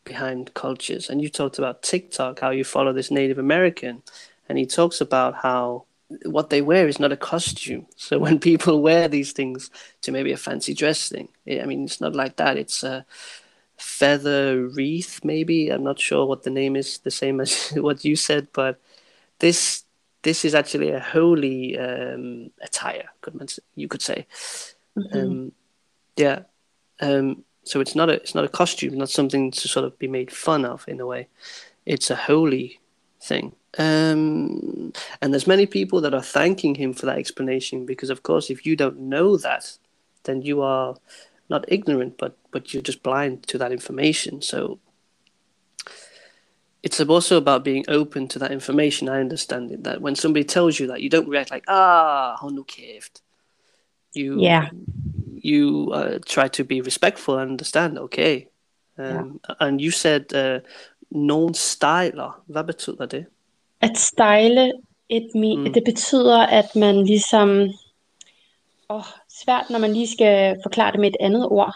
[0.04, 1.08] behind cultures.
[1.10, 4.02] And you talked about TikTok, how you follow this Native American,
[4.48, 5.84] and he talks about how
[6.26, 7.86] what they wear is not a costume.
[7.96, 9.70] So when people wear these things
[10.02, 12.56] to maybe a fancy dress thing, I mean, it's not like that.
[12.56, 13.06] It's a
[13.76, 15.70] feather wreath, maybe.
[15.70, 18.80] I'm not sure what the name is, the same as what you said, but
[19.38, 19.84] this
[20.22, 24.26] this is actually a holy um, attire, could man, you could say.
[24.96, 25.18] Mm-hmm.
[25.18, 25.52] Um,
[26.16, 26.40] yeah.
[27.00, 30.08] Um, so it's not a it's not a costume, not something to sort of be
[30.08, 31.28] made fun of in a way.
[31.86, 32.80] It's a holy
[33.20, 33.54] thing.
[33.76, 38.50] Um, and there's many people that are thanking him for that explanation because, of course,
[38.50, 39.76] if you don't know that,
[40.24, 40.96] then you are
[41.48, 44.42] not ignorant, but but you're just blind to that information.
[44.42, 44.78] So
[46.82, 49.08] it's also about being open to that information.
[49.08, 52.50] I understand it that when somebody tells you that, you don't react like ah, har
[52.50, 52.64] nu
[54.14, 54.68] You yeah.
[55.42, 57.98] You uh, try to be respectful and understand.
[57.98, 58.48] Okay.
[58.98, 59.66] Um, yeah.
[59.66, 60.60] And you said uh,
[61.10, 62.42] non-styler.
[62.46, 63.26] Hvad betyder det?
[63.80, 64.72] At style,
[65.08, 65.72] it me, mm.
[65.72, 67.70] det betyder, at man ligesom
[68.88, 69.06] Åh, oh,
[69.42, 71.74] svært, når man lige skal forklare det med et andet ord.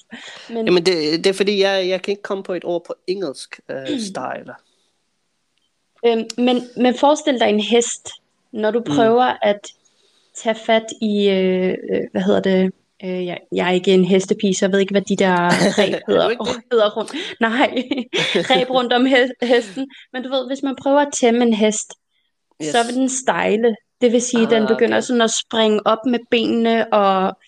[0.54, 0.66] Men...
[0.66, 3.60] Jamen, det, det er fordi, jeg, jeg kan ikke komme på et ord på engelsk
[3.68, 4.54] uh, style.
[6.06, 8.10] Øhm, men, men forestil dig en hest,
[8.52, 8.84] når du mm.
[8.84, 9.38] prøver mm.
[9.42, 9.60] at
[10.34, 12.72] tage fat i, øh, øh, hvad hedder det,
[13.04, 15.36] øh, jeg, jeg er ikke en hestepige, så jeg ved ikke, hvad de der
[15.78, 17.12] ræb hedder, oh, hedder rundt.
[17.40, 17.82] Nej,
[18.50, 19.06] ræb rundt om
[19.42, 19.90] hesten.
[20.12, 21.92] Men du ved, hvis man prøver at tæmme en hest,
[22.62, 22.70] yes.
[22.70, 23.76] så vil den stejle.
[24.00, 25.06] Det vil sige, at den ah, begynder okay.
[25.06, 27.38] sådan at springe op med benene og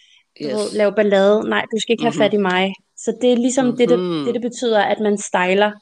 [0.42, 0.52] yes.
[0.52, 1.48] ved, lave ballade.
[1.48, 2.22] Nej, du skal ikke have mm-hmm.
[2.22, 2.74] fat i mig.
[2.96, 3.78] Så det er ligesom mm-hmm.
[3.78, 4.24] det, det, mhm.
[4.24, 5.72] det, det betyder, at man stejler.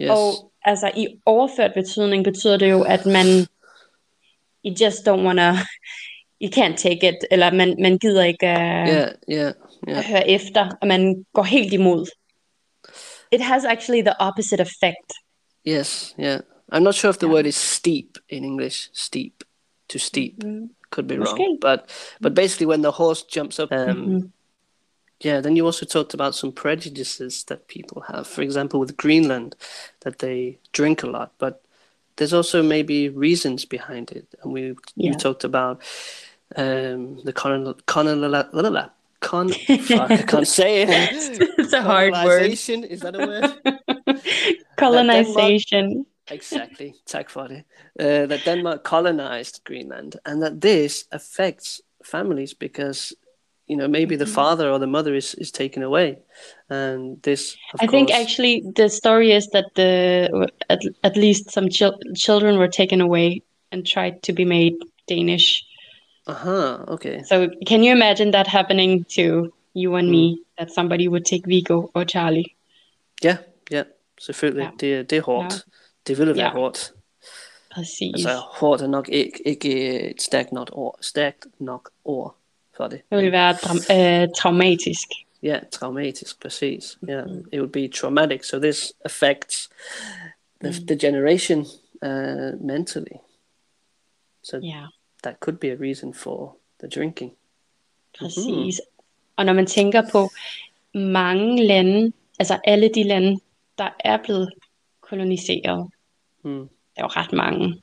[0.00, 0.10] Yes.
[0.10, 3.26] Og altså i overført betydning betyder det jo, at man
[4.66, 5.52] you just don't wanna,
[6.40, 9.52] you can't take it, eller man, man gider ikke uh, yeah, yeah,
[9.88, 9.98] yeah.
[9.98, 12.06] at høre efter, og man går helt imod.
[13.32, 15.12] It has actually the opposite effect.
[15.68, 16.40] Yes, yeah.
[16.72, 17.34] I'm not sure if the yeah.
[17.34, 18.90] word is steep in English.
[18.94, 19.32] Steep
[19.88, 20.66] to steep mm-hmm.
[20.90, 24.26] could be wrong, but but basically when the horse jumps up, um, mm-hmm.
[25.20, 25.40] yeah.
[25.40, 28.26] Then you also talked about some prejudices that people have.
[28.26, 29.56] For example, with Greenland,
[30.00, 31.62] that they drink a lot, but
[32.16, 35.10] there's also maybe reasons behind it, and we yeah.
[35.10, 35.82] you talked about
[36.56, 38.90] um, the colonial colonial.
[39.20, 39.48] Con,
[39.80, 40.88] fuck, I can't say it.
[41.58, 42.50] it's a hard word.
[42.52, 44.20] Is that a word?
[44.76, 46.92] Colonization exactly.
[47.06, 47.62] Tak for det.
[48.00, 53.14] Uh, that Denmark colonized Greenland and that this affects families because
[53.66, 54.34] you know maybe the mm-hmm.
[54.34, 56.18] father or the mother is is taken away
[56.70, 57.90] and this i course...
[57.90, 63.00] think actually the story is that the at, at least some chil- children were taken
[63.00, 65.64] away and tried to be made danish
[66.26, 70.12] uh-huh okay so can you imagine that happening to you and mm.
[70.12, 72.56] me that somebody would take Vigo or Charlie
[73.24, 73.38] yeah
[73.70, 73.82] ja
[74.20, 74.70] selvfølgelig ja.
[74.80, 75.58] det, det er hårdt ja.
[76.06, 76.52] Det ville være ja.
[76.52, 76.92] hårdt
[77.76, 78.12] Præcis.
[78.14, 82.36] Altså, hårdt er nok ikke, ikke et stærkt nok ord, stærkt nok ord
[82.76, 83.00] for det.
[83.10, 85.08] Det vil være dram- uh, traumatisk.
[85.44, 86.98] Yeah, traumatisk, præcis.
[87.08, 87.48] Yeah, mm.
[87.52, 88.44] it would be traumatic.
[88.44, 89.70] So this affects
[90.60, 90.86] the, mm.
[90.86, 91.66] the generation
[92.02, 93.16] uh, mentally.
[94.42, 94.86] So yeah.
[95.22, 97.32] that could be a reason for the drinking.
[98.18, 98.46] Præcis.
[98.46, 98.70] Mm-hmm.
[99.36, 100.30] Og når man tænker på
[100.94, 103.40] mange lande, altså alle de lande,
[103.78, 104.52] der er blevet
[105.00, 105.90] koloniseret,
[106.46, 106.68] mm.
[106.96, 107.82] der er jo ret mange.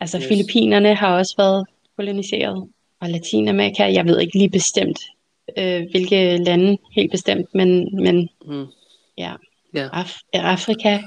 [0.00, 0.26] Altså yes.
[0.28, 2.68] Filippinerne har også været koloniseret
[3.00, 4.98] og Latinamerika, jeg ved ikke lige bestemt,
[5.58, 8.66] øh, hvilke lande helt bestemt, men, men mm.
[9.18, 9.34] ja,
[9.76, 9.98] yeah.
[10.00, 11.00] Af- Afrika,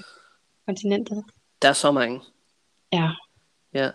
[0.66, 1.24] kontinentet.
[1.62, 2.22] Der er så mange.
[2.94, 3.10] Ja.
[3.74, 3.88] Ja.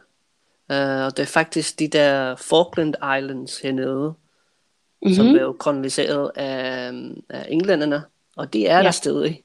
[0.70, 5.14] Uh, og det er faktisk de der Falkland Islands hernede, mm-hmm.
[5.14, 6.92] som blev koloniseret af,
[7.28, 8.02] af englænderne,
[8.36, 8.82] og de er ja.
[8.82, 9.42] der stadig.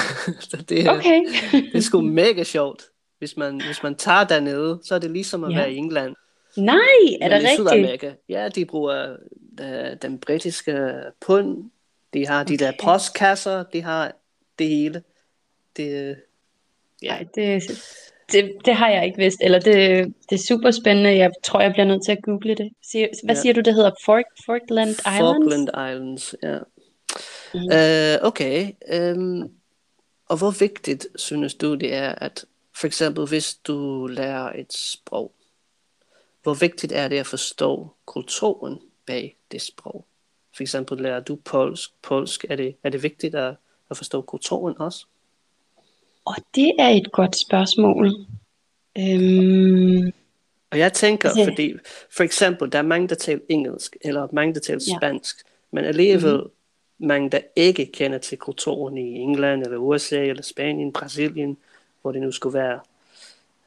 [0.50, 1.20] så det okay.
[1.52, 2.82] det er sgu mega sjovt.
[3.18, 5.56] Hvis man, hvis man tager dernede, så er det ligesom at ja.
[5.56, 6.14] være i England.
[6.56, 6.76] Nej,
[7.20, 7.68] er det rigtigt?
[7.68, 9.16] Sydamerika, ja, de bruger
[9.60, 11.70] uh, den britiske pund,
[12.14, 12.66] de har de okay.
[12.66, 14.12] der postkasser, de har
[14.58, 15.02] det hele.
[15.76, 16.16] Det,
[17.02, 17.08] ja.
[17.08, 17.62] Ej, det,
[18.32, 21.16] det, det har jeg ikke vidst, eller det, det er super spændende.
[21.16, 22.70] Jeg tror, jeg bliver nødt til at google det.
[23.24, 23.40] Hvad ja.
[23.40, 23.90] siger du, det hedder?
[24.04, 25.18] Fork, Falkland Islands?
[25.18, 26.58] Falkland Islands, ja.
[27.54, 27.60] Mm.
[27.60, 28.72] Uh, okay,
[29.16, 29.50] um,
[30.28, 35.32] og hvor vigtigt synes du det er, at for eksempel hvis du lærer et sprog,
[36.42, 40.04] hvor vigtigt er det at forstå kulturen bag det sprog?
[40.56, 41.90] For eksempel lærer du polsk.
[42.02, 43.54] polsk er, det, er det vigtigt at,
[43.90, 45.06] at forstå kulturen også?
[46.24, 48.06] Og det er et godt spørgsmål.
[48.98, 50.12] Øhm...
[50.70, 51.44] Og jeg tænker, altså...
[51.44, 51.74] fordi
[52.10, 54.96] for eksempel, der er mange, der taler engelsk, eller mange, der taler ja.
[54.98, 55.36] spansk,
[55.70, 56.50] men alligevel mm-hmm.
[56.98, 61.56] Mange, der ikke kender til kulturen i England, eller USA, eller Spanien, Brasilien,
[62.02, 62.80] hvor det nu skulle være.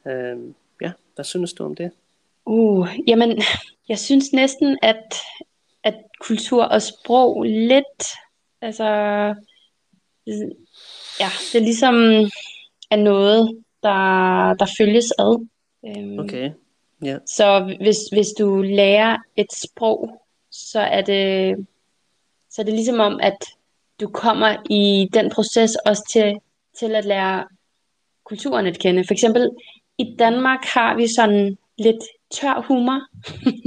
[0.06, 1.90] Øhm, ja, hvad synes du om det?
[2.44, 3.42] Uh, jamen,
[3.88, 5.14] jeg synes næsten, at,
[5.84, 8.02] at kultur og sprog lidt,
[8.60, 8.84] altså,
[11.20, 11.94] ja, det er ligesom
[12.90, 15.46] er noget, der, der følges ad.
[15.82, 16.50] Um, okay,
[17.02, 17.06] ja.
[17.06, 17.20] Yeah.
[17.26, 21.56] Så hvis, hvis du lærer et sprog, så er det,
[22.52, 23.38] så er det ligesom om, at
[24.00, 26.34] du kommer i den proces også til,
[26.78, 27.44] til at lære
[28.24, 29.04] kulturen at kende.
[29.06, 29.50] For eksempel
[29.98, 33.00] i Danmark har vi sådan lidt tør humor,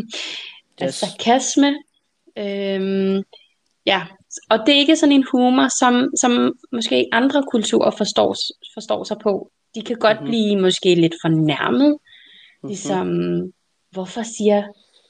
[0.83, 0.95] yes.
[0.95, 1.75] sarkasme.
[2.37, 3.23] Øhm,
[3.85, 4.01] ja,
[4.49, 8.35] og det er ikke sådan en humor, som, som måske andre kulturer forstår,
[8.73, 9.51] forstår sig på.
[9.75, 10.29] De kan godt mm-hmm.
[10.29, 11.91] blive måske lidt fornærmet.
[11.91, 12.67] Mm-hmm.
[12.67, 13.07] Ligesom,
[13.91, 14.63] hvorfor siger,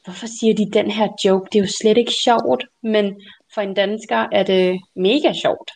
[0.03, 1.47] hvorfor siger de den her joke?
[1.51, 3.05] Det er jo slet ikke sjovt, men
[3.55, 5.71] for en dansker er det mega sjovt.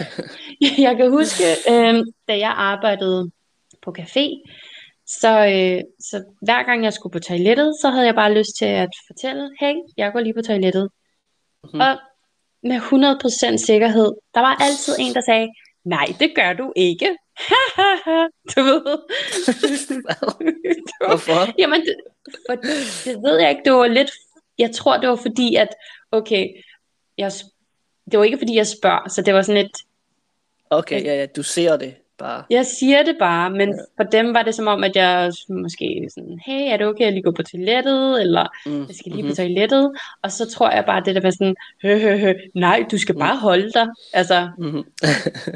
[0.86, 1.94] jeg kan huske, øh,
[2.28, 3.30] da jeg arbejdede
[3.82, 4.26] på café,
[5.06, 8.64] så, øh, så hver gang jeg skulle på toilettet, så havde jeg bare lyst til
[8.64, 10.88] at fortælle, hey, jeg går lige på toilettet.
[11.64, 11.80] Mm-hmm.
[11.80, 11.98] Og
[12.62, 15.48] med 100% sikkerhed, der var altid en, der sagde,
[15.84, 17.08] nej, det gør du ikke.
[18.52, 18.98] du ved.
[21.06, 21.54] Hvorfor?
[21.58, 21.94] Jamen, det,
[22.46, 22.54] for,
[23.04, 24.10] det ved jeg ikke, det var lidt,
[24.58, 25.68] jeg tror det var fordi, at,
[26.12, 26.46] okay,
[27.22, 27.32] jeg,
[28.10, 29.76] det var ikke fordi, jeg spørger, så det var sådan et,
[30.72, 32.44] Okay, ja, ja, du ser det bare.
[32.50, 34.02] Jeg siger det bare, men ja.
[34.02, 37.12] for dem var det som om, at jeg måske sådan, hey, er det okay, at
[37.12, 38.86] lige går på toilettet, eller mm.
[38.86, 39.30] jeg skal lige mm-hmm.
[39.30, 42.84] på toilettet, og så tror jeg bare, det der var sådan, hø, hø, hø, nej,
[42.90, 43.40] du skal bare mm.
[43.40, 44.84] holde dig, altså, mm-hmm.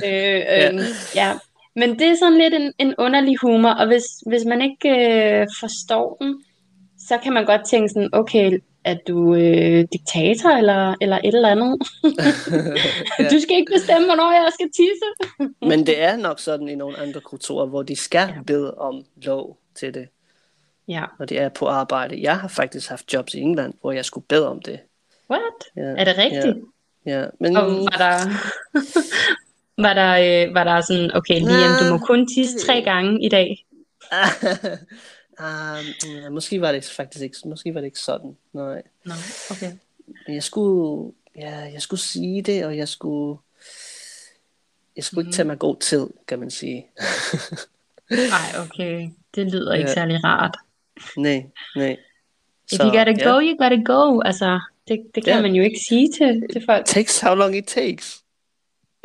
[0.04, 0.80] øh, øh, ja.
[1.14, 1.32] ja.
[1.76, 5.46] Men det er sådan lidt en, en underlig humor, og hvis, hvis man ikke øh,
[5.60, 6.42] forstår den,
[7.08, 11.48] så kan man godt tænke sådan, okay, er du øh, diktator eller, eller et eller
[11.48, 11.78] andet?
[13.18, 13.28] ja.
[13.30, 15.08] Du skal ikke bestemme, hvornår jeg skal tisse.
[15.70, 18.42] Men det er nok sådan i nogle andre kulturer, hvor de skal ja.
[18.46, 20.08] bede om lov til det.
[20.88, 21.04] Ja.
[21.18, 22.22] Når de er på arbejde.
[22.22, 24.80] Jeg har faktisk haft jobs i England, hvor jeg skulle bede om det.
[25.30, 25.42] What?
[25.76, 25.82] Ja.
[25.82, 26.56] Er det rigtigt?
[27.06, 27.20] Ja.
[27.20, 27.26] ja.
[27.40, 27.56] Men...
[27.56, 28.30] Og var der...
[29.86, 33.28] var der, øh, var der sådan, okay, Liam, du må kun tisse tre gange i
[33.28, 33.66] dag.
[35.40, 38.36] Uh, måske var det faktisk ikke, måske var det ikke sådan.
[38.52, 38.82] Nej.
[39.04, 39.16] Nej,
[39.50, 39.72] okay.
[40.28, 43.38] Jeg skulle, ja, jeg skulle sige det, og jeg skulle,
[44.96, 45.28] jeg skulle mm.
[45.28, 46.86] ikke tage mig god tid, kan man sige.
[48.10, 49.08] Nej, okay.
[49.34, 50.56] Det lyder ikke særlig rart.
[51.16, 51.46] Nej,
[51.76, 51.96] nej.
[52.72, 54.20] If you gotta go, you gotta go.
[54.20, 55.42] Altså, det, det kan yeah.
[55.42, 56.80] man jo ikke sige til, til folk.
[56.80, 58.24] It takes how long it takes.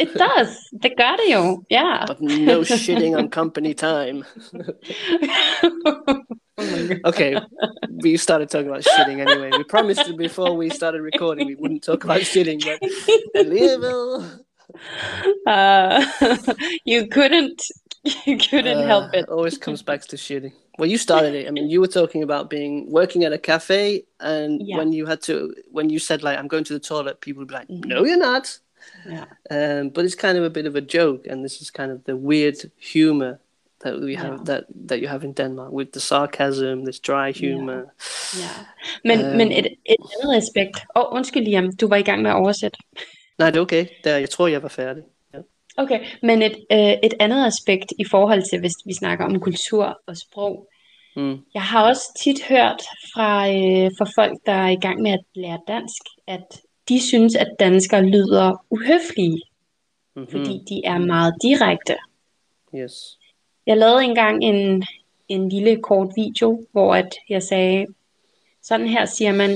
[0.01, 0.69] It does.
[0.97, 1.29] Gør det.
[1.69, 2.05] Yeah.
[2.07, 4.25] But no shitting on company time.
[7.05, 7.37] okay,
[8.03, 9.51] we started talking about shitting anyway.
[9.57, 12.77] We promised before we started recording we wouldn't talk about shitting, but.
[15.45, 16.05] Uh,
[16.85, 17.61] you couldn't
[18.25, 19.29] you couldn't uh, help it.
[19.29, 20.53] always comes back to shitting.
[20.79, 21.47] Well, you started it.
[21.47, 24.77] I mean, you were talking about being working at a cafe, and yeah.
[24.77, 27.49] when you had to, when you said like, "I'm going to the toilet," people would
[27.49, 27.69] be like.
[27.69, 28.57] "No, you're not."
[29.09, 29.25] Yeah.
[29.49, 32.03] Um, but it's kind of a bit of a joke, and this is kind of
[32.05, 33.39] the weird humor
[33.83, 34.43] that we have yeah.
[34.45, 37.81] that that you have in Denmark with the sarcasm, this dry humor.
[38.33, 38.39] Ja.
[38.39, 38.49] ja.
[39.03, 40.77] Men um, men et, et andet aspekt.
[40.95, 42.77] Åh, oh, undskyld Liam, du var i gang med at oversætte.
[43.37, 43.85] Nej, det er okay.
[44.03, 45.03] Der, jeg tror, jeg var færdig.
[45.33, 45.39] Ja.
[45.77, 50.01] Okay, men et, øh, et andet aspekt i forhold til, hvis vi snakker om kultur
[50.07, 50.67] og sprog.
[51.15, 51.37] Mm.
[51.53, 52.81] Jeg har også tit hørt
[53.13, 57.35] fra, øh, fra folk, der er i gang med at lære dansk, at de synes,
[57.35, 59.41] at danskere lyder uhøflige,
[60.15, 60.31] mm-hmm.
[60.31, 61.95] fordi de er meget direkte.
[62.75, 63.17] Yes.
[63.65, 64.83] Jeg lavede engang en,
[65.27, 67.85] en lille kort video, hvor at jeg sagde,
[68.61, 69.49] sådan her siger man,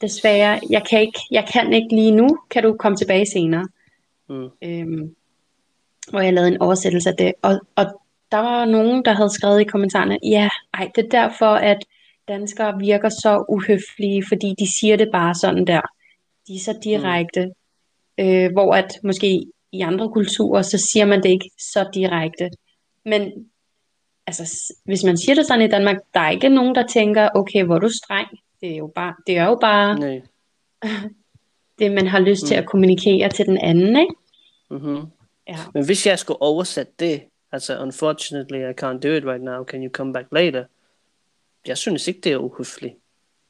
[0.00, 3.68] desværre, jeg kan ikke, jeg kan ikke lige nu, kan du komme tilbage senere.
[4.28, 4.48] Mm.
[4.62, 5.14] Øhm,
[6.10, 7.32] hvor jeg lavede en oversættelse af det.
[7.42, 7.86] Og, og
[8.32, 11.78] der var nogen, der havde skrevet i kommentarerne, ja, ej, det er derfor, at
[12.28, 15.80] danskere virker så uhøflige, fordi de siger det bare sådan der.
[16.50, 17.46] De er så direkte.
[18.18, 18.24] Mm.
[18.24, 22.50] Øh, hvor at måske i andre kulturer, så siger man det ikke så direkte.
[23.04, 23.32] Men
[24.26, 27.64] altså, hvis man siger det sådan i Danmark, der er ikke nogen, der tænker, okay,
[27.64, 28.28] hvor er du streng.
[28.60, 30.22] Det er jo bare, det er jo bare Nej.
[31.78, 32.46] det, man har lyst mm.
[32.46, 34.14] til at kommunikere til den anden, ikke?
[34.70, 35.06] Mm-hmm.
[35.48, 35.56] Ja.
[35.74, 39.84] Men hvis jeg skulle oversætte det, altså, unfortunately, I can't do it right now, can
[39.84, 40.64] you come back later?
[41.66, 42.94] Jeg synes ikke, det er uhøfligt.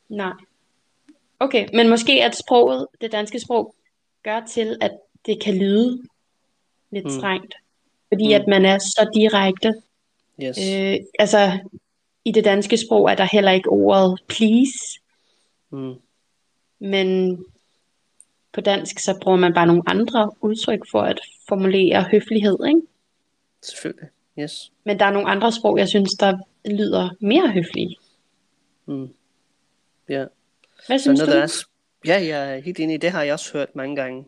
[0.08, 0.32] Nej.
[1.40, 3.74] Okay, men måske at sproget, det danske sprog,
[4.22, 4.90] gør til, at
[5.26, 6.02] det kan lyde
[6.90, 7.10] lidt mm.
[7.10, 7.54] strengt.
[8.08, 8.34] Fordi mm.
[8.34, 9.74] at man er så direkte.
[10.42, 10.58] Yes.
[10.58, 11.58] Øh, altså,
[12.24, 15.00] i det danske sprog er der heller ikke ordet please.
[15.70, 15.94] Mm.
[16.78, 17.38] Men
[18.52, 22.80] på dansk, så bruger man bare nogle andre udtryk for at formulere høflighed, ikke?
[23.62, 24.72] Selvfølgelig, yes.
[24.84, 27.96] Men der er nogle andre sprog, jeg synes, der lyder mere høflige.
[28.86, 29.08] Mm.
[30.08, 30.14] Ja.
[30.14, 30.28] Yeah.
[30.86, 31.32] Hvad synes så du?
[31.32, 31.64] Er,
[32.06, 33.02] ja, jeg er helt enig.
[33.02, 34.24] Det har jeg også hørt mange gange.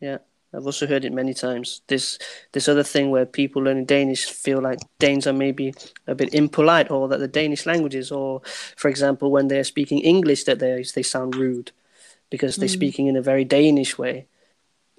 [0.00, 0.16] Ja.
[0.54, 1.82] I've also heard it many times.
[1.88, 2.18] This
[2.52, 5.72] this other thing where people learning Danish feel like Danes are maybe
[6.06, 8.40] a bit impolite, or that the Danish languages, or
[8.76, 11.72] for example, when they're speaking English, that they they sound rude
[12.30, 12.78] because they're mm.
[12.78, 14.26] speaking in a very Danish way.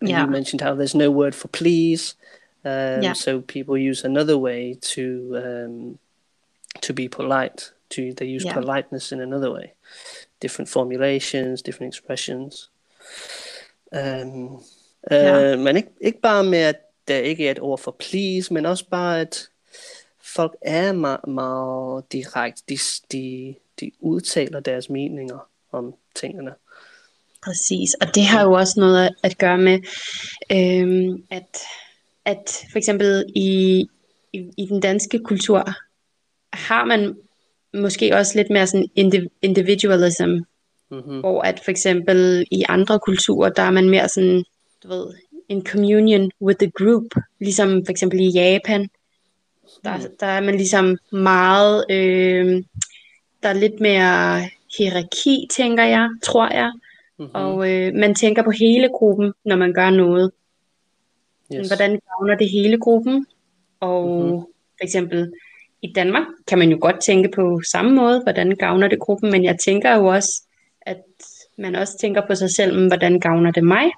[0.02, 0.24] And yeah.
[0.24, 2.16] You mentioned how there's no word for please,
[2.64, 3.14] um, yeah.
[3.14, 6.00] so people use another way to um,
[6.82, 7.72] to be polite.
[7.90, 8.54] To they use yeah.
[8.54, 9.74] politeness in another way,
[10.42, 12.72] different formulations, different expressions.
[13.92, 14.64] Um,
[15.12, 15.52] Ja.
[15.52, 16.76] Øh, men ikke, ikke bare med, at
[17.08, 19.50] der ikke er et ord for please, men også bare, at
[20.22, 22.64] folk er meget, meget direkte.
[22.70, 22.78] De,
[23.12, 26.52] de, de udtaler deres meninger om tingene.
[27.44, 29.80] Præcis, og det har jo også noget at gøre med,
[30.52, 31.58] øhm, at,
[32.26, 33.86] at for eksempel i,
[34.34, 35.74] i, i den danske kultur,
[36.54, 37.18] har man
[37.74, 38.90] måske også lidt mere sådan
[39.42, 40.30] individualism,
[40.92, 41.20] mm-hmm.
[41.20, 44.44] hvor at for eksempel i andre kulturer, der er man mere sådan
[44.84, 45.14] du ved,
[45.50, 47.06] en communion with the group,
[47.40, 48.90] ligesom for eksempel i Japan,
[49.84, 50.04] der, mm.
[50.20, 52.64] der er man ligesom meget, øh,
[53.44, 54.42] der er lidt mere
[54.78, 56.72] hierarki, tænker jeg, tror jeg,
[57.20, 57.36] mm-hmm.
[57.36, 60.32] og øh, man tænker på hele gruppen, når man gør noget.
[61.56, 61.68] Yes.
[61.68, 63.26] Hvordan gavner det hele gruppen?
[63.80, 64.40] Og mm-hmm.
[64.78, 65.34] for eksempel
[65.82, 69.44] i Danmark kan man jo godt tænke på samme måde, hvordan gavner det gruppen, men
[69.44, 70.44] jeg tænker jo også,
[70.82, 71.02] at
[71.58, 73.92] man også tænker på sig selv, hvordan gavner det mig?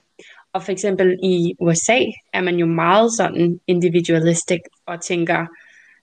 [0.54, 2.00] Og for eksempel i USA
[2.34, 5.46] er man jo meget sådan individualistic og tænker,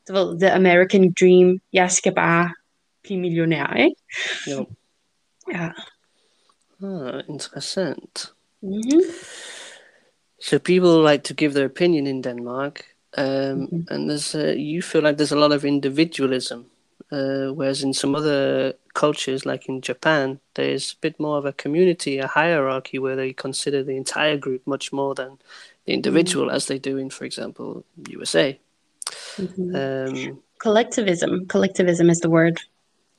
[0.08, 2.50] du ved, the American dream, jeg skal bare
[3.02, 3.96] blive millionær, ikke?
[4.50, 4.66] Jo.
[5.52, 5.68] Ja.
[6.82, 8.32] Ah, interessant.
[8.62, 9.00] Mm-hmm.
[10.40, 12.84] So people like to give their opinion in Denmark,
[13.16, 13.92] um, mm-hmm.
[13.92, 16.66] and there's a, you feel like there's a lot of individualism,
[17.10, 21.52] uh, whereas in some other cultures, like in Japan, there's a bit more of a
[21.52, 25.38] community, a hierarchy where they consider the entire group much more than
[25.86, 26.56] the individual, mm-hmm.
[26.56, 28.58] as they do in, for example, USA.
[29.36, 29.74] Mm-hmm.
[29.74, 31.46] Um, collectivism.
[31.46, 32.60] Collectivism is the word.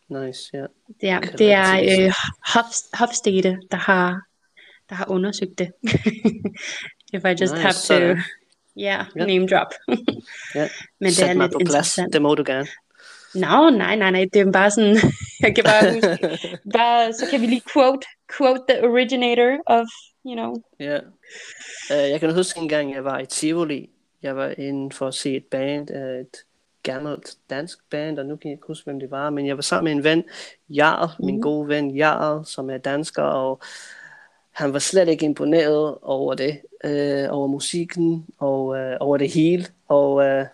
[0.10, 0.68] Nice, yeah.
[1.02, 2.14] Ja, det er øh,
[2.94, 4.22] Hofstede, der har,
[4.90, 5.72] der har undersøgt det.
[7.14, 8.22] If I just nice, have to
[8.76, 9.26] Ja, ja.
[9.26, 9.68] name drop.
[10.56, 10.68] ja.
[11.02, 12.68] Men Sæt det er mig lidt på plads, det må du gerne.
[13.36, 14.98] Nå, no, nej, nej, nej, det er bare sådan,
[15.44, 18.08] jeg kan bare huske, bare, så kan vi lige quote,
[18.38, 19.86] quote the originator of,
[20.26, 20.56] you know.
[20.80, 21.00] Ja,
[21.92, 23.90] uh, jeg kan huske en gang, jeg var i Tivoli,
[24.22, 26.38] jeg var inde for at se et band, uh, et
[26.84, 29.62] gammelt dansk band, og nu kan jeg ikke huske, hvem det var, men jeg var
[29.62, 30.24] sammen med en ven,
[30.70, 31.42] Jarl, min mhm.
[31.42, 33.62] gode ven Jarl, som er dansker, og
[34.60, 39.66] han var slet ikke imponeret over det, øh, over musikken og øh, over det hele.
[39.88, 40.46] Og øh,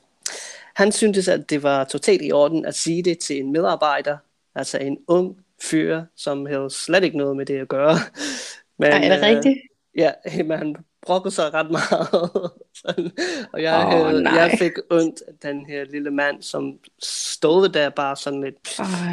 [0.75, 4.17] han syntes, at det var totalt i orden at sige det til en medarbejder,
[4.55, 7.95] altså en ung fyr, som havde slet ikke noget med det at gøre.
[8.79, 9.57] Men, er det øh, rigtigt?
[9.95, 10.11] Ja,
[10.45, 10.75] men han
[11.05, 12.51] brokkede sig ret meget.
[13.53, 17.89] og jeg, oh, havde, jeg fik ondt af den her lille mand, som stod der
[17.89, 18.55] bare sådan lidt,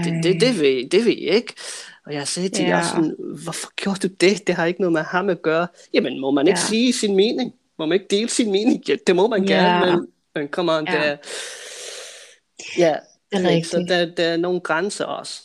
[0.05, 1.55] det, det, det, ved, det ved jeg ikke.
[2.07, 2.77] Og jeg sagde til ja.
[2.77, 4.47] jer sådan, hvorfor gjorde du det?
[4.47, 5.67] Det har ikke noget med ham at gøre.
[5.95, 6.67] Jamen, må man ikke ja.
[6.67, 7.53] sige sin mening?
[7.79, 8.89] Må man ikke dele sin mening?
[8.89, 9.55] Ja, det må man ja.
[9.55, 10.93] gerne, men, men come on, ja.
[10.93, 11.17] der...
[12.79, 12.97] Ja,
[13.33, 13.67] det er rigtigt.
[13.67, 15.43] så der, der er nogle grænser også.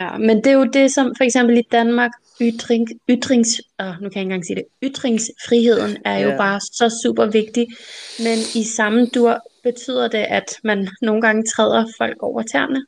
[0.00, 2.10] Ja, men det er jo det, som for eksempel i Danmark,
[2.40, 6.36] ytring, ytrings, oh, nu kan jeg ikke engang sige det, ytringsfriheden er jo ja.
[6.36, 7.66] bare så super vigtig,
[8.18, 12.86] men i samme dur betyder det, at man nogle gange træder folk over tæerne.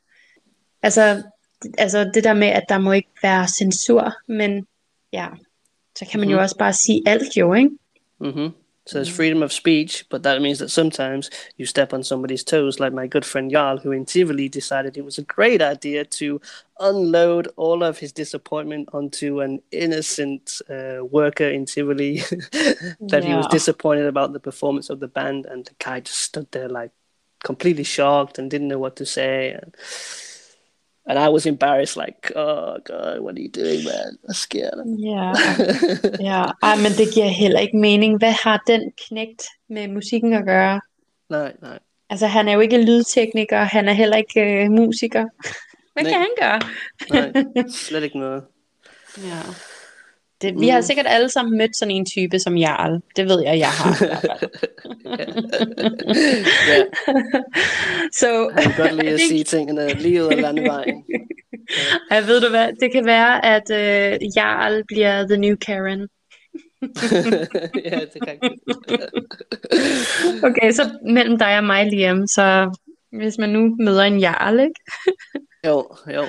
[0.82, 1.22] Altså,
[1.78, 4.66] altså det der med, at der må ikke være censur, men
[5.12, 5.28] ja,
[5.98, 6.36] så kan man mm-hmm.
[6.36, 7.70] jo også bare sige alt jo, ikke?
[8.20, 8.50] Mm-hmm.
[8.86, 11.28] So there's freedom of speech, but that means that sometimes
[11.58, 15.04] you step on somebody's toes, like my good friend Jarl, who in Tivoli decided it
[15.04, 16.40] was a great idea to
[16.78, 22.18] unload all of his disappointment onto an innocent uh, worker in Tivoli
[23.00, 23.20] that yeah.
[23.22, 26.68] he was disappointed about the performance of the band, and the guy just stood there
[26.68, 26.92] like
[27.42, 29.50] completely shocked and didn't know what to say.
[29.50, 29.74] And,
[31.06, 34.18] and I was embarrassed, like, oh god, what are you doing, man?
[34.28, 34.78] I'm scared.
[34.98, 35.32] Ja,
[36.20, 36.44] ja.
[36.68, 38.18] Ej, men det giver heller ikke mening.
[38.18, 40.80] Hvad har den knægt med musikken at gøre?
[41.30, 41.78] Nej, nej.
[42.10, 45.24] Altså, han er jo ikke lydtekniker, han er heller ikke øh, musiker.
[45.92, 46.12] Hvad nej.
[46.12, 46.60] kan han gøre?
[47.10, 47.44] nej,
[47.88, 48.42] slet ikke noget.
[49.18, 49.40] Ja.
[50.42, 50.72] Det, vi mm.
[50.72, 53.00] har sikkert alle sammen mødt sådan en type som Jarl.
[53.16, 54.16] Det ved jeg, jeg har ja.
[58.12, 61.04] Så, jeg kan godt lide at sige tingene lige ud af landevejen.
[61.08, 61.18] Ja.
[62.10, 62.68] ja, ved du hvad?
[62.80, 66.00] Det kan være, at uh, Jarl bliver the new Karen.
[67.90, 68.38] ja, det kan
[70.42, 72.76] Okay, så mellem dig og mig, Liam, så
[73.12, 74.80] hvis man nu møder en Jarl, ikke?
[75.66, 76.24] jo, jo.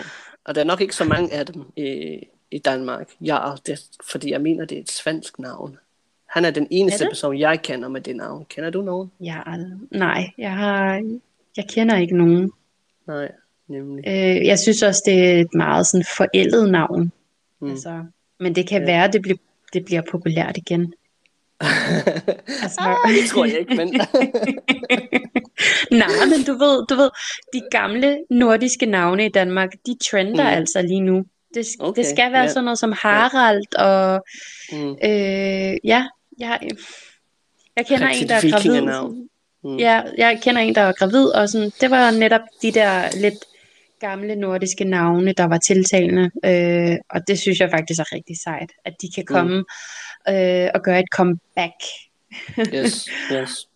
[0.45, 2.17] Og der er nok ikke så mange af dem i,
[2.51, 3.09] i Danmark.
[3.21, 3.79] Ja, det,
[4.11, 5.77] fordi jeg mener, det er et svensk navn.
[6.29, 8.45] Han er den eneste er person, jeg kender med det navn.
[8.49, 9.11] Kender du nogen?
[9.19, 9.41] Ja,
[9.91, 11.03] nej, jeg har,
[11.57, 12.51] jeg kender ikke nogen.
[13.07, 13.31] Nej,
[13.67, 14.07] nemlig.
[14.07, 17.11] Øh, jeg synes også, det er et meget sådan forældet navn.
[17.59, 17.69] Mm.
[17.69, 18.03] Altså,
[18.39, 18.85] men det kan ja.
[18.85, 19.37] være, det bliver,
[19.73, 20.93] det bliver populært igen.
[22.63, 23.87] altså, ah, det tror jeg ikke, men...
[26.01, 27.09] Nej, men du ved, du ved,
[27.53, 30.57] de gamle nordiske navne i Danmark, de trender mm.
[30.57, 31.25] altså lige nu.
[31.53, 32.49] Det, okay, det skal være yeah.
[32.49, 34.25] sådan noget som Harald, og
[34.71, 34.91] mm.
[34.91, 36.07] øh, ja,
[36.39, 36.59] jeg,
[37.75, 39.13] jeg kender en, der er gravid.
[39.63, 39.77] Mm.
[39.77, 43.45] Ja, jeg kender en, der er gravid, og sådan, det var netop de der lidt
[43.99, 48.71] gamle nordiske navne, der var tiltalende, øh, og det synes jeg faktisk er rigtig sejt,
[48.85, 49.33] at de kan mm.
[49.33, 50.33] komme mm.
[50.33, 51.73] øh, og gøre et comeback.
[52.73, 53.66] yes, yes.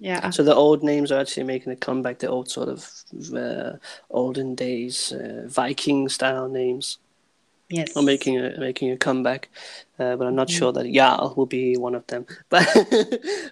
[0.00, 0.30] Yeah.
[0.30, 2.18] So the old names are actually making a comeback.
[2.18, 2.90] The old sort of
[3.36, 3.76] uh,
[4.10, 6.98] olden days uh, Viking style names.
[7.68, 7.96] Yes.
[7.96, 9.48] Are making a making a comeback,
[9.98, 10.58] uh, but I'm not mm.
[10.58, 12.26] sure that Jarl will be one of them.
[12.48, 12.66] But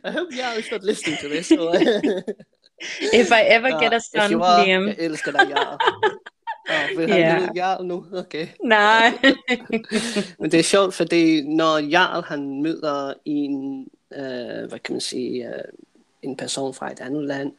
[0.03, 1.49] I hope Jarl is not listening to this.
[1.49, 1.73] So,
[3.13, 4.89] if I ever get a son, are, Liam.
[4.99, 5.79] Elsker dig, Jarl.
[6.71, 7.49] Oh, vil yeah.
[7.57, 8.05] Jarl nu?
[8.13, 8.49] Okay.
[8.65, 9.13] Nej.
[10.39, 15.47] Men det er sjovt, fordi når Jarl han møder en, uh, hvad kan man sige,
[15.47, 15.55] uh,
[16.23, 17.53] en person fra et andet land,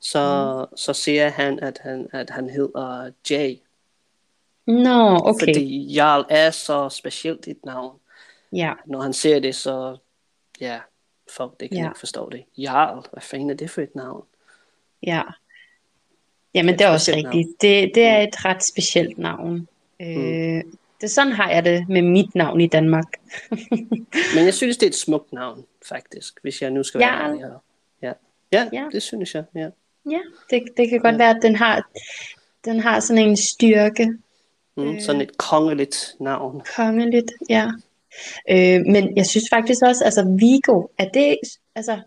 [0.00, 0.76] så, mm.
[0.76, 3.56] så ser han, at han, at han hedder Jay.
[4.66, 5.46] Nå, no, okay.
[5.46, 7.98] Fordi Jarl er så specielt et navn.
[8.52, 8.72] Ja.
[8.86, 9.96] Når han ser det, så
[10.60, 10.78] ja,
[11.36, 11.88] folk det kan ja.
[11.88, 12.44] ikke forstå det.
[12.58, 14.24] Jarl, hvad fanden er det for et navn?
[15.02, 15.22] Ja.
[16.54, 17.48] Jamen det, det er også rigtigt.
[17.60, 18.28] Det, det er mm.
[18.28, 19.68] et ret specielt navn.
[20.00, 20.56] Øh, mm.
[20.56, 20.62] Øh,
[21.00, 23.12] det sådan har jeg det med mit navn i Danmark.
[24.34, 27.40] Men jeg synes, det er et smukt navn, faktisk, hvis jeg nu skal være ærlig
[27.40, 27.62] her.
[28.56, 28.88] Ja, ja.
[28.92, 29.68] det synes jeg, ja.
[30.10, 31.18] Ja, det, det kan godt ja.
[31.18, 31.90] være, at den har,
[32.64, 34.06] den har sådan en styrke.
[34.76, 36.62] Mm, øh, sådan et kongeligt navn.
[36.76, 37.70] Kongeligt, ja.
[38.50, 41.36] Øh, men jeg synes faktisk også, altså Vigo, er det,
[41.74, 42.00] altså,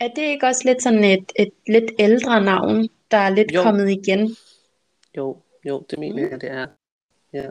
[0.00, 3.62] er det ikke også lidt sådan et, et lidt ældre navn, der er lidt jo.
[3.62, 4.36] kommet igen?
[5.16, 6.30] Jo, jo, det mener mm.
[6.30, 6.66] jeg, det er.
[7.32, 7.46] Ja.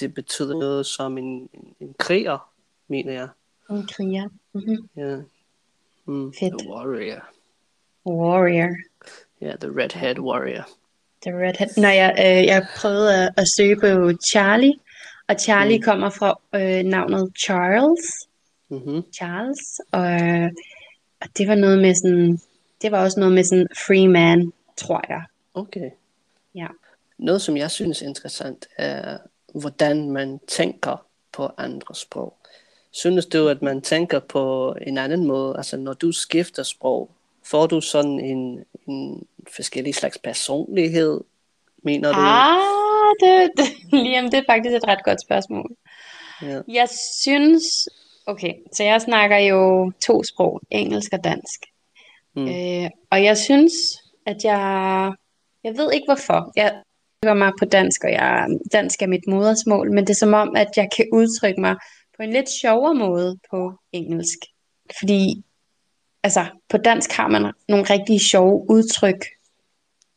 [0.00, 2.52] Det betyder noget som en, en, en kriger,
[2.88, 3.28] mener jeg.
[3.70, 4.28] En kriger.
[4.52, 4.88] Mm-hmm.
[4.96, 5.16] Ja,
[6.08, 6.54] Mm, Fedt.
[6.58, 7.20] the warrior.
[8.06, 8.70] Warrior.
[9.42, 10.64] Yeah, the redhead warrior.
[11.22, 11.68] The redhead.
[11.76, 14.74] Når jeg, øh, jeg prøvede at, at søge på Charlie,
[15.28, 15.82] og Charlie Mm.
[15.82, 18.28] kommer fra øh, navnet Charles.
[18.70, 19.02] Mm-hmm.
[19.14, 20.10] Charles, og,
[21.20, 22.38] og det var noget med sådan,
[22.82, 25.22] det var også noget med sådan free man, tror jeg.
[25.54, 25.90] Okay.
[26.54, 26.66] Ja.
[27.18, 29.18] Noget, som jeg synes er interessant, er,
[29.54, 32.37] hvordan man tænker på andre sprog.
[32.92, 35.56] Synes du, at man tænker på en anden måde?
[35.56, 37.10] Altså, når du skifter sprog,
[37.44, 39.26] får du sådan en, en
[39.56, 41.20] forskellig slags personlighed,
[41.82, 42.20] mener du?
[42.20, 42.58] Ah,
[43.20, 45.70] det, det, Liam, det er faktisk et ret godt spørgsmål.
[46.42, 46.60] Ja.
[46.68, 46.88] Jeg
[47.22, 47.88] synes,
[48.26, 51.60] okay, så jeg snakker jo to sprog, engelsk og dansk.
[52.36, 52.48] Mm.
[52.48, 53.72] Øh, og jeg synes,
[54.26, 55.12] at jeg,
[55.64, 56.52] jeg ved ikke hvorfor.
[56.56, 56.82] Jeg
[57.22, 60.56] udtrykker mig på dansk, og jeg, dansk er mit modersmål, men det er som om,
[60.56, 61.76] at jeg kan udtrykke mig
[62.18, 64.38] på en lidt sjovere måde på engelsk.
[64.98, 65.44] Fordi,
[66.22, 69.24] altså, på dansk har man nogle rigtig sjove udtryk.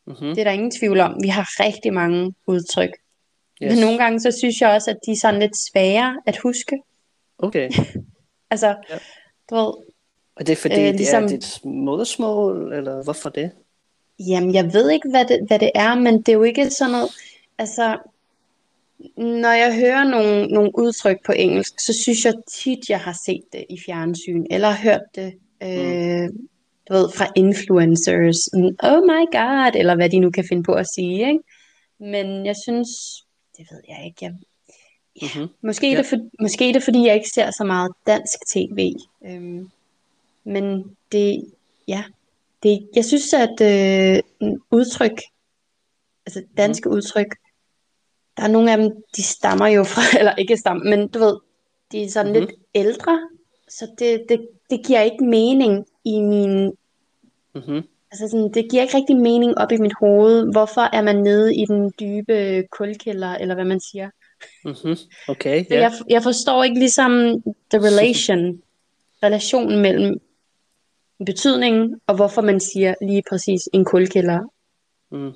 [0.07, 0.27] Mm-hmm.
[0.29, 1.15] Det er der ingen tvivl om.
[1.23, 2.89] Vi har rigtig mange udtryk.
[3.63, 3.71] Yes.
[3.71, 6.81] Men nogle gange, så synes jeg også, at de er sådan lidt svære at huske.
[7.37, 7.69] Okay.
[8.49, 8.97] Altså, Ja.
[9.49, 9.73] du ved,
[10.35, 13.51] Og det er fordi, Øh, øh, ligesom- det er dit modersmål, eller hvorfor det?
[14.19, 16.91] Jamen, jeg ved ikke, hvad det, hvad det er, men det er jo ikke sådan
[16.91, 17.09] noget...
[17.57, 17.97] Altså,
[19.17, 23.43] når jeg hører nogle, nogle udtryk på engelsk, så synes jeg tit, jeg har set
[23.53, 25.33] det i fjernsyn, eller hørt det,
[25.63, 26.29] øh,
[26.87, 28.49] du ved, fra influencers.
[28.83, 31.43] Oh my god, eller hvad de nu kan finde på at sige, ikke?
[31.99, 32.89] Men jeg synes,
[33.57, 34.33] det ved jeg ikke, jeg,
[35.21, 35.47] Mm-hmm.
[35.61, 35.91] Måske, ja.
[35.91, 35.97] Ja.
[35.97, 38.93] er det for, måske er det, fordi jeg ikke ser så meget dansk tv.
[39.25, 39.69] Øhm,
[40.43, 41.45] men det,
[41.87, 42.03] ja,
[42.63, 44.19] det, jeg synes, at øh,
[44.71, 45.21] udtryk,
[46.25, 46.95] altså danske mm.
[46.95, 47.35] udtryk,
[48.37, 51.37] der er nogle af dem, de stammer jo fra, eller ikke stammer, men du ved,
[51.91, 52.39] de er sådan Mhm.
[52.41, 53.19] lidt ældre,
[53.69, 56.73] så det, det, det giver ikke mening i min,
[57.55, 57.81] Mm-hmm.
[58.11, 60.51] altså sådan, det giver ikke rigtig mening op i mit hoved.
[60.51, 64.09] Hvorfor er man nede i den dybe kulkælder, eller hvad man siger?
[64.65, 64.95] Mm-hmm.
[65.27, 65.79] Okay, ja.
[65.81, 67.11] jeg, jeg forstår ikke ligesom
[67.71, 68.61] the relation,
[69.23, 70.21] relationen mellem
[71.25, 74.39] betydningen, og hvorfor man siger lige præcis en kulkælder.
[75.11, 75.31] Mm.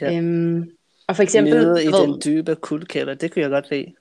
[0.00, 0.16] Ja.
[0.16, 0.70] Øhm,
[1.08, 3.94] og for eksempel, Nede i ved, den dybe kuldkælder, det kunne jeg godt lide.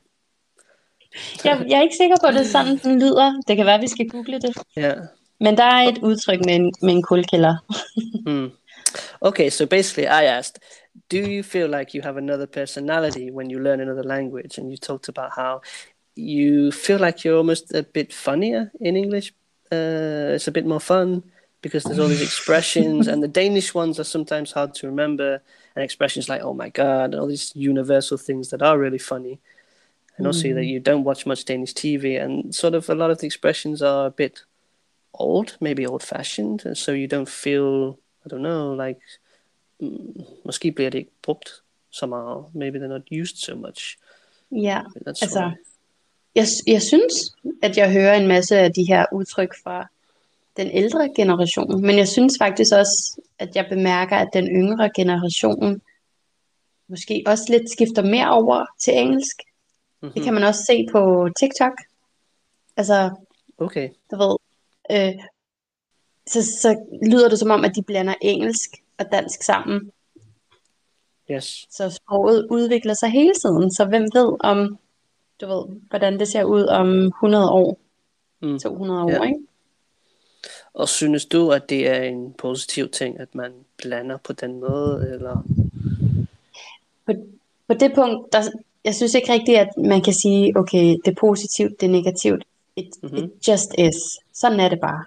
[1.46, 3.42] jeg, jeg er ikke sikker på, at det er sådan, den lyder.
[3.48, 4.58] Det kan være, at vi skal google det.
[4.76, 4.94] Ja.
[5.40, 7.56] Men der er et udtryk med en, med en kulkælder.
[8.26, 8.52] Mm.
[9.22, 10.60] Okay, so basically, I asked,
[11.12, 14.58] do you feel like you have another personality when you learn another language?
[14.58, 15.62] And you talked about how
[16.18, 19.34] you feel like you're almost a bit funnier in English.
[19.72, 21.24] Uh, it's a bit more fun
[21.62, 25.42] because there's all these expressions, and the Danish ones are sometimes hard to remember.
[25.78, 29.40] And expressions like "oh my god" and all these universal things that are really funny.
[30.18, 33.18] And also that you don't watch much Danish TV, and sort of a lot of
[33.20, 34.46] the expressions are a bit
[35.14, 39.00] old, maybe old-fashioned, and so you don't feel I don't know, like
[39.80, 41.50] mm, måske bliver det ikke brugt
[41.90, 42.46] så meget.
[42.54, 43.98] Maybe they're not used so much.
[44.52, 45.52] Ja, That's altså,
[46.36, 47.14] jeg, jeg synes,
[47.62, 49.88] at jeg hører en masse af de her udtryk fra
[50.58, 55.82] den ældre generation, men jeg synes faktisk også, at jeg bemærker, at den yngre generation
[56.90, 59.38] måske også lidt skifter mere over til engelsk.
[60.02, 60.12] Mhm.
[60.12, 61.74] Det kan man også se på TikTok.
[62.78, 63.10] Altså,
[63.58, 63.90] Okay.
[64.12, 64.36] du ved,
[64.92, 65.14] øh,
[66.28, 66.80] så, så
[67.12, 69.92] lyder det som om, at de blander engelsk og dansk sammen.
[71.32, 71.66] Yes.
[71.72, 74.78] Så sproget udvikler sig hele tiden, så hvem ved om,
[75.42, 77.80] du ved, hvordan det ser ud om 100 år,
[78.42, 78.60] Mm.
[78.60, 79.24] 200 år, Ja.
[79.24, 79.47] ikke?
[80.78, 85.10] Og synes du, at det er en positiv ting, at man blander på den måde,
[85.14, 85.44] eller?
[87.06, 87.14] På,
[87.68, 88.42] på det punkt, der,
[88.84, 92.44] jeg synes ikke rigtigt, at man kan sige, okay, det er positivt, det er negativt.
[92.76, 93.16] It, Mhm.
[93.18, 93.96] it just is.
[94.34, 95.06] Sådan er det bare.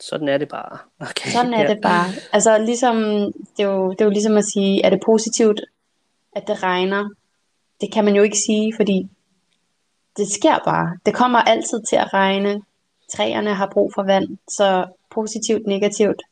[0.00, 0.78] Sådan er det bare.
[1.00, 1.30] Okay.
[1.30, 1.68] Sådan er ja.
[1.68, 2.04] det bare.
[2.32, 2.96] Altså ligesom,
[3.56, 5.60] det er, jo, det er jo ligesom at sige, er det positivt,
[6.36, 7.08] at det regner?
[7.80, 9.08] Det kan man jo ikke sige, fordi
[10.16, 10.98] det sker bare.
[11.06, 12.62] Det kommer altid til at regne.
[13.16, 14.86] Træerne har brug for vand, så
[15.20, 16.22] positivt, negativt.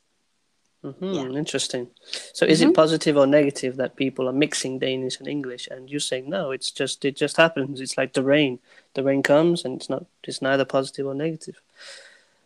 [0.83, 1.39] Mhm, Yeah.
[1.39, 1.89] Interesting.
[2.35, 6.09] So is it positive or negative that people are mixing Danish and English, and you're
[6.09, 6.53] saying no?
[6.53, 7.81] It's just it just happens.
[7.81, 8.59] It's like the rain.
[8.95, 10.03] The rain comes, and it's not.
[10.29, 11.57] It's neither positive or negative.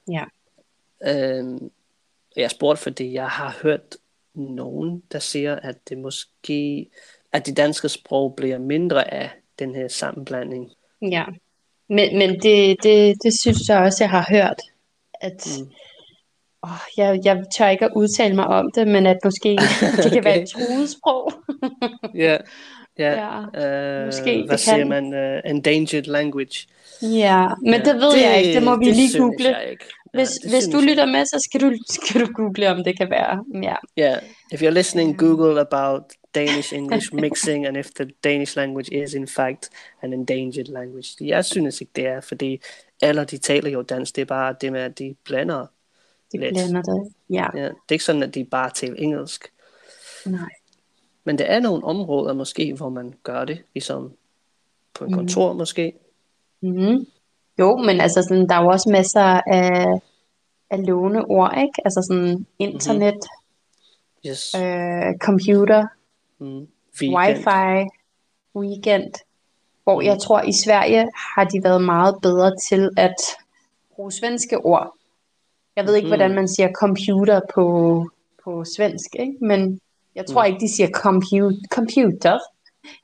[0.09, 0.25] Ja.
[1.07, 1.71] Øhm,
[2.37, 3.97] jeg spurgte, fordi jeg har hørt
[4.35, 6.87] nogen, der siger, at det måske,
[7.33, 10.73] at de danske sprog bliver mindre af den her sammenblanding.
[11.03, 11.25] Ja.
[11.89, 14.61] Men, men det, det, det synes jeg også, jeg har hørt.
[15.21, 15.71] At, Mm.
[16.65, 16.71] Mm.
[16.71, 19.49] åh, jeg, jeg tør ikke at udtale mig om det, men at måske
[20.05, 21.33] det kan være et truet sprog.
[22.15, 22.37] Ja,
[22.99, 23.13] Ja,
[23.55, 24.01] ja.
[24.01, 24.89] Uh, Måske hvad siger kan.
[24.89, 25.05] man?
[25.05, 26.67] Uh, endangered language.
[27.03, 27.79] Ja, men ja.
[27.79, 28.55] det ved det, jeg ikke.
[28.55, 29.57] Det må vi det lige google.
[30.15, 33.11] Hvis, ja, hvis du lytter med, så skal du, skal du google, om det kan
[33.11, 33.45] være.
[33.63, 33.75] Ja.
[33.99, 36.03] Yeah, if you're listening, Google about
[36.35, 39.71] Danish English mixing, and if the Danish language is in fact
[40.03, 41.09] an endangered language.
[41.21, 42.61] Jeg synes ikke, det er, fordi
[43.03, 45.67] alle de taler jo dansk, det er bare det med, at de blander
[46.33, 46.55] De lidt.
[46.55, 47.47] blander det, ja.
[47.55, 47.63] ja.
[47.63, 49.53] Det er ikke sådan, at de bare taler engelsk.
[50.27, 50.51] Nej.
[51.25, 54.13] Men der er nogle områder måske, hvor man gør det, ligesom
[54.95, 55.59] på en kontor mm.
[55.59, 55.93] måske.
[56.61, 57.07] Mm.
[57.59, 60.01] Jo, men altså sådan, der er jo også masser af,
[60.71, 61.81] af låneord, ikke?
[61.85, 64.31] Altså sådan internet, mm-hmm.
[64.31, 64.55] yes.
[64.55, 65.87] øh, computer,
[66.39, 66.69] mm.
[67.03, 67.89] wifi,
[68.57, 69.13] weekend.
[69.85, 70.07] Hvor mm.
[70.07, 73.17] jeg tror, i Sverige har de været meget bedre til at
[73.95, 74.97] bruge svenske ord.
[75.81, 76.11] Jeg ved ikke, mm.
[76.11, 77.65] hvordan man siger computer på,
[78.45, 79.37] på svensk, ikke?
[79.41, 79.81] men
[80.15, 80.47] jeg tror mm.
[80.47, 82.39] ikke, de siger compu- computer.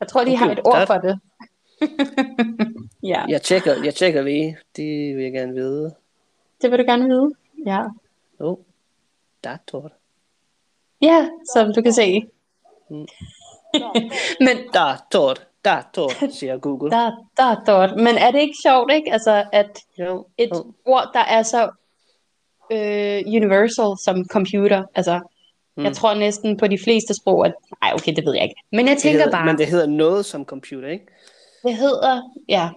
[0.00, 0.38] Jeg tror, de computer.
[0.38, 1.20] har et ord for det.
[3.12, 3.24] ja.
[3.28, 4.58] Jeg tjekker, jeg tjekker lige.
[4.76, 5.94] Det vil jeg gerne vide.
[6.62, 7.30] Det vil du gerne vide?
[7.66, 7.82] Ja.
[8.40, 8.56] Oh,
[9.44, 9.92] dator.
[11.02, 12.22] Ja, som du kan se.
[12.90, 13.06] Mm.
[14.46, 16.90] Men, dator, dator, siger Google.
[16.96, 17.96] Da, dator.
[17.96, 19.12] Men er det ikke sjovt, ikke?
[19.12, 20.72] Altså, at jo, et jo.
[20.84, 21.70] ord, der er så
[22.70, 25.20] øh, universal som computer, altså,
[25.76, 25.84] mm.
[25.84, 28.62] jeg tror næsten på de fleste sprog, at, nej, okay, det ved jeg ikke.
[28.72, 29.46] Men jeg tænker hedder, bare...
[29.46, 31.06] Men det hedder noget som computer, ikke?
[31.62, 32.70] Det hedder, ja.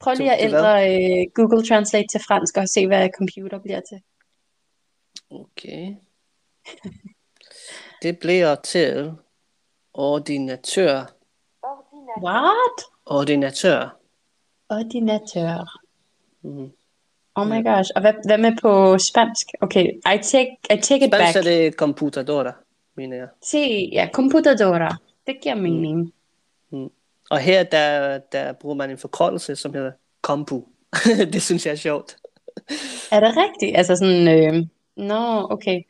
[0.00, 4.00] Prøv lige at ændre uh, Google Translate til fransk og se, hvad computer bliver til.
[5.30, 5.94] Okay.
[8.02, 9.12] Det bliver til
[9.94, 11.16] ordinatør.
[12.22, 12.82] What?
[13.06, 13.96] Ordinatør.
[14.68, 15.78] Ordinatør.
[16.42, 16.72] Mm.
[17.34, 17.90] Oh my gosh.
[17.94, 19.46] Og hvad, hvad med på spansk?
[19.60, 21.30] Okay, I take, I take it spansk back.
[21.30, 22.52] Spansk er det computadora,
[22.96, 23.28] mener jeg.
[23.42, 24.96] Sí, ja, computadora.
[25.26, 26.12] Det giver mening.
[26.72, 26.90] Mm.
[27.30, 30.64] Og her, der, der bruger man en forkortelse, som hedder kompu.
[31.32, 32.16] det synes jeg er sjovt.
[33.12, 33.76] Er det rigtigt?
[33.76, 34.52] Altså sådan, øh,
[34.96, 35.80] nå, no, okay.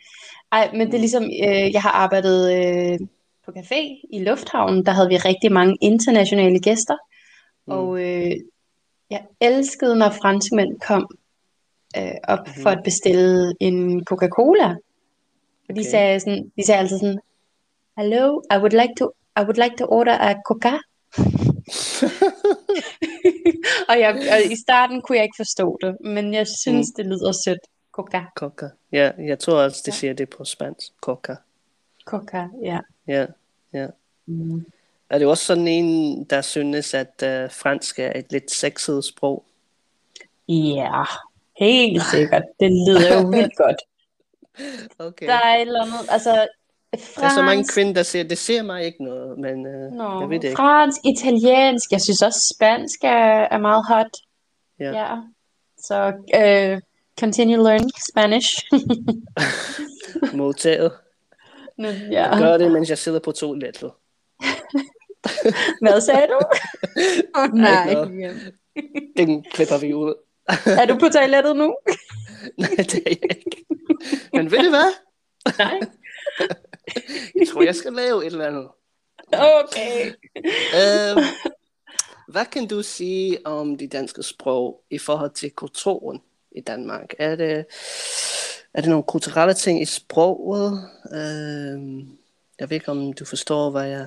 [0.52, 2.98] Ej, men det er ligesom, øh, jeg har arbejdet øh,
[3.44, 6.96] på café i Lufthavnen, der havde vi rigtig mange internationale gæster.
[7.66, 7.72] Mm.
[7.72, 8.32] Og øh,
[9.10, 11.10] jeg elskede, når franskmænd kom
[11.96, 12.62] øh, op mm.
[12.62, 14.68] for at bestille en Coca-Cola.
[15.68, 15.90] Og de, okay.
[15.90, 17.20] sagde sådan, de sagde altid sådan,
[17.98, 20.70] Hello, I would like to, I would like to order a Coca.
[23.90, 26.94] og, jeg, og i starten kunne jeg ikke forstå det, men jeg synes, mm.
[26.96, 27.58] det lyder sødt.
[27.92, 28.24] Coca.
[28.36, 28.68] Coca.
[28.92, 30.92] Ja, jeg tror også, det siger det på spansk.
[31.00, 31.36] Coca.
[32.04, 32.78] Coca, ja.
[33.08, 33.26] Ja,
[33.72, 33.86] ja.
[34.26, 34.66] Mm.
[35.10, 39.44] Er det også sådan en, der synes, at uh, fransk er et lidt sexet sprog?
[40.48, 41.04] Ja,
[41.60, 42.42] helt sikkert.
[42.60, 43.76] Det lyder jo vildt godt.
[44.98, 45.26] Okay.
[45.26, 46.48] Der er et eller andet, altså
[46.94, 47.16] Fransk.
[47.20, 50.20] Der er så mange kvinder, der siger, det ser mig ikke noget, men uh, Nå,
[50.20, 50.56] jeg ved det ikke.
[50.56, 54.10] Fransk, italiensk, jeg synes også spansk er, er meget hot.
[54.80, 54.90] Ja.
[54.92, 55.16] ja.
[55.78, 56.80] Så uh,
[57.20, 58.66] continue learning Spanish.
[60.38, 60.92] Modtaget.
[61.78, 61.92] ja.
[62.10, 63.90] Jeg gør det, mens jeg sidder på toilettet.
[65.80, 66.40] Hvad sagde du?
[67.40, 67.94] oh, nej.
[69.16, 70.14] Den klipper vi ud.
[70.80, 71.76] er du på toilettet nu?
[72.58, 73.64] nej, det er jeg ikke.
[74.32, 74.92] Men ved du hvad?
[75.58, 75.80] Nej.
[77.40, 78.68] jeg tror, jeg skal lave et eller andet.
[79.32, 80.12] Okay.
[80.80, 81.24] øhm,
[82.28, 86.22] hvad kan du sige om det danske sprog i forhold til kulturen
[86.52, 87.14] i Danmark?
[87.18, 87.66] Er det,
[88.74, 90.88] er det nogle kulturelle ting i sproget?
[91.12, 92.18] Øhm,
[92.58, 94.06] jeg ved ikke, om du forstår, hvad jeg,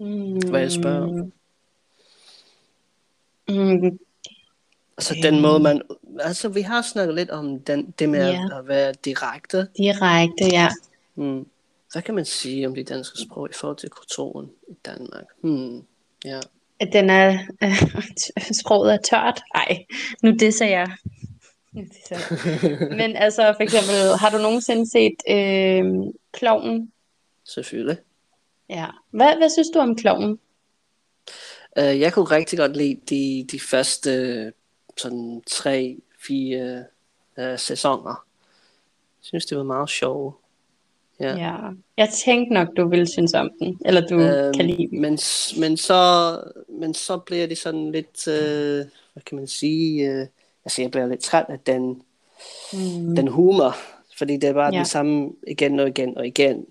[0.00, 0.38] mm.
[0.50, 1.30] hvad jeg spørger.
[3.48, 3.98] Mm.
[4.98, 5.82] Altså den måde man,
[6.20, 8.58] altså vi har snakket lidt om den, det med yeah.
[8.58, 9.68] at være direkte.
[9.78, 10.68] Direkte, ja.
[11.14, 11.46] Mm.
[11.92, 15.24] Hvad kan man sige om det danske sprog i forhold til kulturen i Danmark?
[15.40, 15.82] Hmm.
[16.24, 16.40] Ja.
[16.80, 17.82] At den er, øh,
[18.60, 19.42] sproget er tørt.
[19.54, 19.84] Nej,
[20.22, 20.88] nu det sagde jeg.
[23.00, 25.84] Men altså for eksempel, har du nogensinde set øh,
[26.32, 26.92] kloven?
[27.44, 27.96] Selvfølgelig.
[28.68, 28.86] Ja.
[29.10, 30.38] Hvad, hvad synes du om kloven?
[31.80, 34.52] Uh, jeg kunne rigtig godt lide de, de første
[34.96, 36.84] sådan tre, fire
[37.38, 38.24] uh, sæsoner.
[39.18, 40.36] Jeg synes, det var meget sjovt.
[41.20, 41.36] Ja.
[41.36, 41.56] ja.
[41.96, 45.00] Jeg tænkte nok, du ville synes om den, eller du øhm, kan lide den.
[45.00, 45.18] Men,
[45.60, 50.26] men, så, men så bliver det sådan lidt, øh, hvad kan man sige, øh,
[50.64, 52.02] altså jeg bliver lidt træt af den,
[52.72, 53.16] mm.
[53.16, 53.76] den humor,
[54.18, 54.78] fordi det er bare ja.
[54.78, 56.66] den samme igen og igen og igen.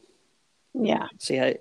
[0.85, 0.99] Ja.
[1.19, 1.55] Så jeg,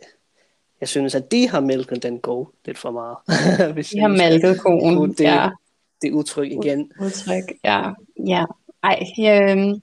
[0.80, 3.16] jeg synes, at de har mælket den gå lidt for meget.
[3.74, 5.48] Hvis de har mælket konen, det, ja.
[6.02, 6.92] Det udtryk igen.
[7.00, 7.90] Udtryk, ja.
[8.26, 8.44] ja.
[8.82, 9.74] Ej, øh,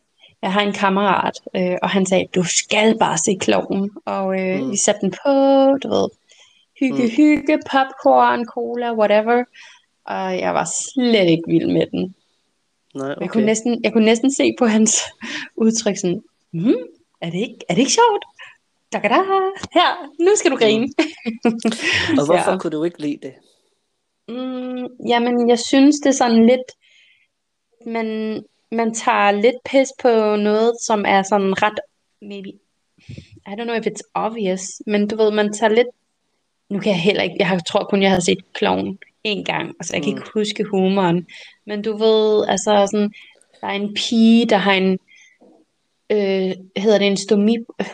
[0.42, 3.92] jeg har en kammerat, øh, og han sagde, du skal bare se kloven.
[4.06, 4.72] Og øh, mm.
[4.72, 5.32] vi satte den på,
[5.84, 6.10] du ved,
[6.80, 7.10] hygge, mm.
[7.10, 9.44] hygge, popcorn, cola, whatever.
[10.06, 12.16] Og jeg var slet ikke vild med den.
[12.96, 13.22] Nej, okay.
[13.22, 15.02] Jeg kunne næsten, jeg kunne næsten se på hans
[15.64, 16.76] udtryk sådan, hmm,
[17.22, 18.26] er, det ikke, er det ikke sjovt?
[18.94, 19.22] Da, da,
[19.74, 20.88] her, nu skal du grine.
[21.46, 21.60] Mm.
[22.20, 22.58] Og hvorfor ja.
[22.58, 23.34] kunne du ikke lide det?
[24.32, 26.72] Mm, jamen, jeg synes, det er sådan lidt,
[27.86, 28.40] man,
[28.72, 31.80] man tager lidt pis på noget, som er sådan ret,
[32.22, 32.50] maybe,
[33.48, 35.88] I don't know if it's obvious, men du ved, man tager lidt,
[36.70, 39.96] nu kan jeg heller ikke, jeg tror kun, jeg har set Clown en gang, altså
[39.96, 40.18] jeg kan mm.
[40.18, 41.28] ikke huske humoren,
[41.66, 43.14] men du ved, altså sådan,
[43.62, 45.00] der er en pige, der har en,
[46.10, 47.88] øh, hedder det en stomi, øh,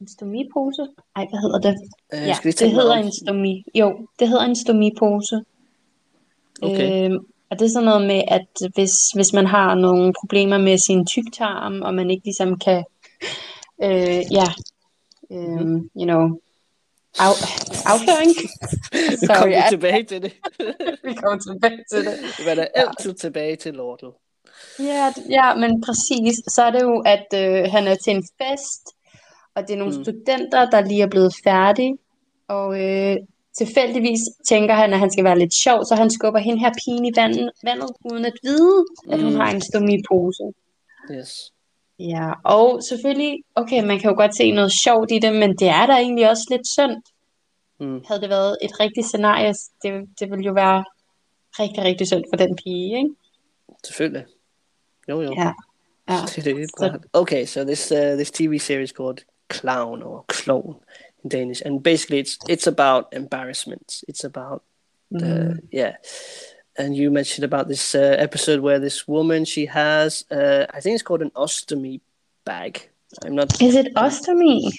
[0.00, 0.82] en stomipose?
[1.16, 1.74] Ej, hvad hedder det?
[2.14, 5.44] Øh, ja, det hedder en stomi, jo, det hedder en stomipose.
[6.64, 7.10] Okay.
[7.10, 10.78] Øh, og det er sådan noget med, at hvis, hvis man har nogle problemer med
[10.86, 12.84] sin tyktarm, og man ikke ligesom kan,
[13.82, 14.48] øh, ja,
[15.30, 16.40] øh, you know,
[17.18, 17.30] af,
[17.92, 18.32] afføring.
[19.22, 20.32] Nu kommer vi tilbage til det.
[21.08, 22.14] vi kommer tilbage til det.
[22.38, 23.16] Vi vender altid ja.
[23.16, 24.12] tilbage til lortet.
[24.78, 26.36] Ja, ja, men præcis.
[26.54, 28.82] Så er det jo, at øh, han er til en fest,
[29.54, 30.04] og det er nogle mm.
[30.04, 31.98] studenter, der lige er blevet færdige,
[32.48, 33.16] og øh,
[33.58, 37.04] tilfældigvis tænker han, at han skal være lidt sjov, så han skubber hende her pigen
[37.04, 39.40] i vandet, vandet uden at vide, at hun mm.
[39.40, 40.42] har en stomipose.
[41.10, 41.52] Yes.
[41.98, 45.68] Ja, og selvfølgelig, okay, man kan jo godt se noget sjovt i det, men det
[45.68, 47.02] er da egentlig også lidt synd.
[47.80, 48.04] Mm.
[48.08, 50.84] Havde det været et rigtigt scenarie, det, det ville jo være
[51.60, 53.10] rigtig, rigtig synd for den pige, ikke?
[53.84, 54.24] Selvfølgelig.
[55.08, 55.34] Jo, jo.
[55.36, 55.52] Ja.
[56.08, 56.98] ja.
[57.20, 59.18] okay, so this uh, this TV series called
[59.52, 60.74] Clown or Clone
[61.26, 64.02] Danish, and basically it's it's about embarrassment.
[64.08, 64.62] It's about
[65.10, 65.60] the mm.
[65.70, 65.96] yeah
[66.76, 70.94] and you mentioned about this uh, episode where this woman she has uh, I think
[70.94, 72.00] it's called an ostomy
[72.44, 72.90] bag.
[73.24, 73.60] I'm not.
[73.62, 74.72] Is it ostomy?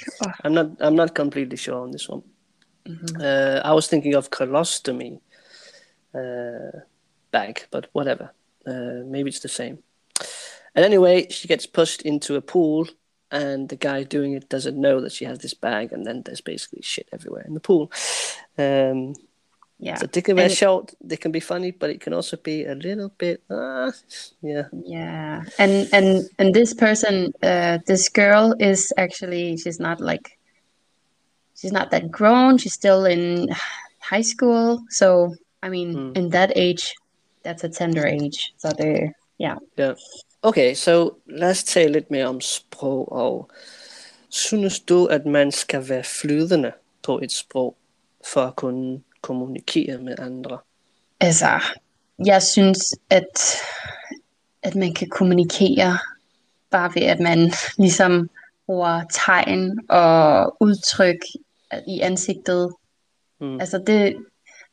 [0.43, 0.71] I'm not.
[0.79, 2.23] I'm not completely sure on this one.
[2.87, 3.21] Mm-hmm.
[3.21, 5.21] Uh, I was thinking of colostomy
[6.13, 6.79] uh,
[7.31, 8.31] bag, but whatever.
[8.65, 9.79] Uh, maybe it's the same.
[10.75, 12.87] And anyway, she gets pushed into a pool,
[13.35, 16.41] and the guy doing it doesn't know that she has this bag, and then there's
[16.41, 17.91] basically shit everywhere in the pool.
[18.57, 19.13] Um,
[19.77, 19.95] yeah.
[19.95, 22.75] So they can be short, they can be funny, but it can also be a
[22.75, 23.91] little bit, uh,
[24.41, 24.63] yeah.
[24.71, 30.39] Yeah, and and and this person, uh, this girl is actually she's not like
[31.59, 32.57] she's not that grown.
[32.57, 33.49] She's still in
[33.99, 36.17] high school, so I mean, mm.
[36.17, 36.93] in that age,
[37.43, 38.53] that's a tender age.
[38.57, 39.57] So they, yeah.
[39.77, 39.95] Yeah.
[40.45, 43.49] Okay, so let's tale lidt mere om sprog, og
[44.29, 46.71] synes du, at man skal være flydende
[47.03, 47.75] på et sprog,
[48.33, 50.57] for at kunne kommunikere med andre?
[51.19, 51.61] Altså,
[52.25, 52.79] jeg synes,
[53.09, 53.55] at,
[54.63, 55.97] at man kan kommunikere
[56.69, 58.29] bare ved, at man ligesom
[58.65, 61.19] bruger tegn og udtryk
[61.87, 62.73] i ansigtet.
[63.41, 63.59] Mm.
[63.59, 64.15] Altså det,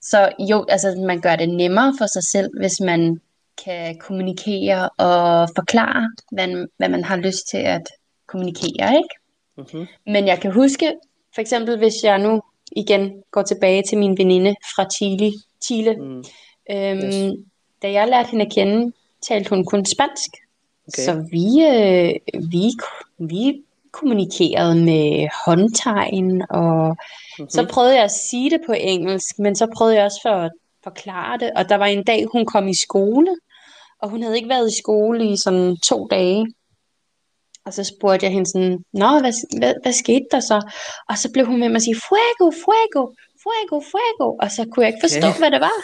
[0.02, 3.20] så jo, altså man gør det nemmere for sig selv, hvis man
[3.64, 7.82] kan kommunikere og forklare, hvad, hvad man har lyst til at
[8.26, 9.14] kommunikere, ikke?
[9.56, 9.86] Mm-hmm.
[10.06, 10.92] Men jeg kan huske,
[11.34, 12.42] for eksempel hvis jeg nu
[12.76, 15.32] igen går tilbage til min veninde fra Chile.
[15.64, 15.96] Chile.
[15.96, 16.24] Mm.
[16.70, 17.34] Øhm, yes.
[17.82, 18.92] Da jeg lærte hende at kende,
[19.28, 20.30] talte hun kun spansk.
[20.88, 21.02] Okay.
[21.02, 22.70] Så vi, øh, vi,
[23.18, 27.50] vi kommunikerede med håndtegn, og mm-hmm.
[27.50, 30.52] så prøvede jeg at sige det på engelsk, men så prøvede jeg også for at
[30.84, 31.50] forklare det.
[31.56, 33.36] Og der var en dag, hun kom i skole,
[34.02, 36.46] og hun havde ikke været i skole i sådan to dage.
[37.66, 40.72] Og så spurgte jeg hende sådan, Nå, hvad, hvad, hvad skete der så?
[41.08, 43.12] Og så blev hun med mig at sige, fuego, fuego,
[43.42, 44.36] fuego, fuego.
[44.42, 45.38] Og så kunne jeg ikke forstå, okay.
[45.38, 45.78] hvad det var.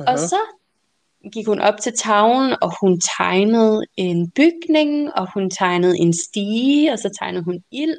[0.00, 0.12] Uh-huh.
[0.12, 0.40] Og så
[1.32, 6.92] gik hun op til tavlen, og hun tegnede en bygning, og hun tegnede en stige,
[6.92, 7.96] og så tegnede hun ild.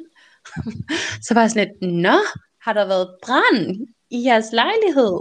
[1.26, 2.18] så var jeg sådan lidt, Nå,
[2.62, 5.20] har der været brand i jeres lejlighed?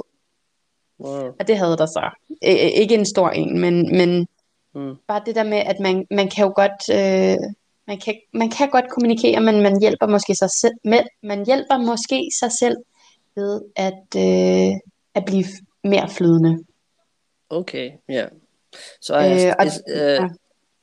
[0.99, 1.27] Wow.
[1.39, 2.09] Og det havde der så.
[2.41, 4.27] ikke en stor en, men, men
[4.75, 4.95] mm.
[5.07, 6.89] bare det der med, at man, man kan jo godt...
[6.91, 7.37] Øh,
[7.87, 11.77] man kan, man kan godt kommunikere, men man hjælper måske sig selv, med, man hjælper
[11.77, 12.75] måske sig selv
[13.35, 14.73] ved at, øh,
[15.15, 15.45] at blive
[15.83, 16.63] mere flydende.
[17.49, 18.25] Okay, ja.
[19.01, 20.27] Så er jeg, øh, is, øh, ja.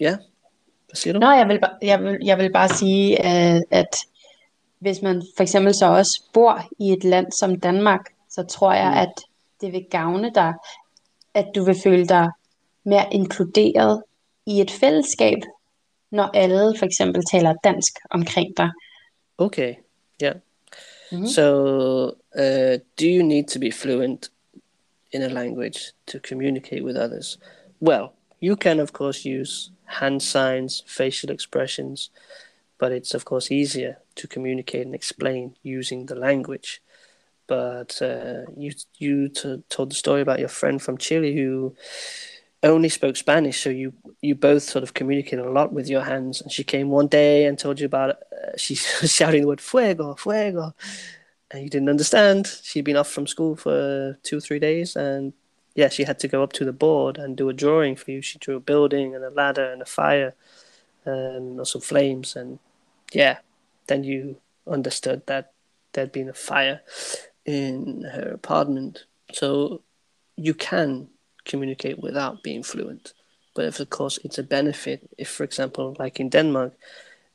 [0.01, 0.17] ja,
[0.87, 1.19] hvad siger du?
[1.19, 3.97] Nå, jeg vil, jeg vil, jeg vil bare sige, at, at
[4.79, 8.01] hvis man for eksempel så også bor i et land som Danmark,
[8.31, 8.99] så tror jeg, mm.
[8.99, 9.23] at
[9.63, 10.55] det vil gavne dig,
[11.35, 12.29] at du vil føle dig
[12.85, 14.03] mere inkluderet
[14.47, 15.39] i et fællesskab,
[16.11, 18.71] når alle for eksempel taler dansk omkring dig.
[19.39, 19.75] Okay,
[20.23, 20.35] yeah.
[21.13, 21.27] Mm-hmm.
[21.27, 21.45] So,
[22.35, 24.31] uh, do you need to be fluent
[25.13, 27.39] in a language to communicate with others?
[27.81, 32.11] Well, you can of course use hand signs, facial expressions,
[32.79, 36.82] but it's of course easier to communicate and explain using the language.
[37.53, 41.77] But uh, you you t- told the story about your friend from Chile who
[42.63, 43.93] only spoke Spanish, so you
[44.23, 46.41] you both sort of communicated a lot with your hands.
[46.41, 48.11] And she came one day and told you about.
[48.11, 48.81] Uh, she's
[49.19, 50.75] shouting the word "fuego, fuego,"
[51.51, 52.47] and you didn't understand.
[52.63, 55.35] She'd been off from school for two three days, and
[55.75, 58.23] yeah, she had to go up to the board and do a drawing for you.
[58.23, 60.33] She drew a building and a ladder and a fire,
[61.05, 62.35] and also flames.
[62.35, 62.61] And
[63.13, 63.41] yeah,
[63.89, 64.37] then you
[64.67, 65.53] understood that
[65.93, 66.81] there'd been a fire
[67.45, 69.05] in her apartment.
[69.33, 69.83] So
[70.37, 71.09] you can
[71.45, 73.15] communicate without being fluent.
[73.55, 75.09] But if, of course, it's a benefit.
[75.19, 76.73] If, for example, like in Denmark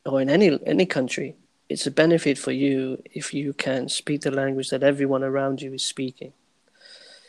[0.05, 1.35] or in any any country,
[1.69, 5.73] it's a benefit for you if you can speak the language that everyone around you
[5.73, 6.33] is speaking.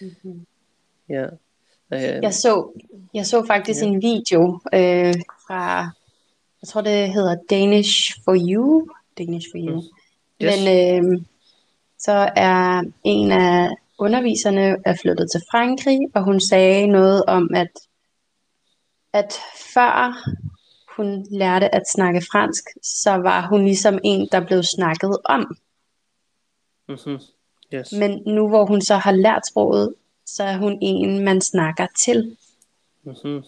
[0.00, 0.40] Mm-hmm.
[1.08, 1.30] Yeah.
[1.90, 2.70] Um, jeg så
[3.14, 3.92] jeg så faktisk yeah.
[3.92, 5.14] en video øh,
[5.46, 5.90] fra
[6.62, 9.80] jeg tror det hedder Danish for You, Danish for You.
[9.80, 9.86] Mm.
[10.42, 10.64] Yes.
[10.64, 11.22] Men øh,
[11.98, 17.70] så er en af underviserne er flyttet til Frankrig, og hun sagde noget om, at,
[19.12, 19.32] at
[19.74, 20.24] før
[20.96, 25.56] hun lærte at snakke fransk, så var hun ligesom en, der blev snakket om.
[26.88, 27.18] Mm-hmm.
[27.74, 27.92] Yes.
[27.92, 29.94] Men nu hvor hun så har lært sproget,
[30.26, 32.36] så er hun en, man snakker til.
[33.04, 33.42] Mm-hmm.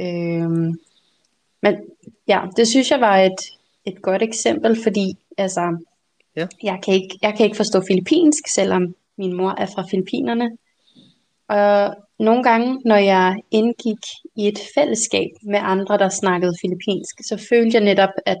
[0.00, 0.80] Øhm,
[1.62, 1.76] men
[2.28, 3.40] ja, det synes jeg var et,
[3.84, 5.84] et godt eksempel, fordi altså,
[6.36, 6.46] ja.
[6.62, 10.50] jeg, kan ikke, jeg kan ikke forstå filippinsk, selvom min mor er fra Filippinerne.
[11.48, 14.04] Og nogle gange, når jeg indgik
[14.36, 18.38] i et fællesskab med andre, der snakkede filippinsk, så følte jeg netop, at,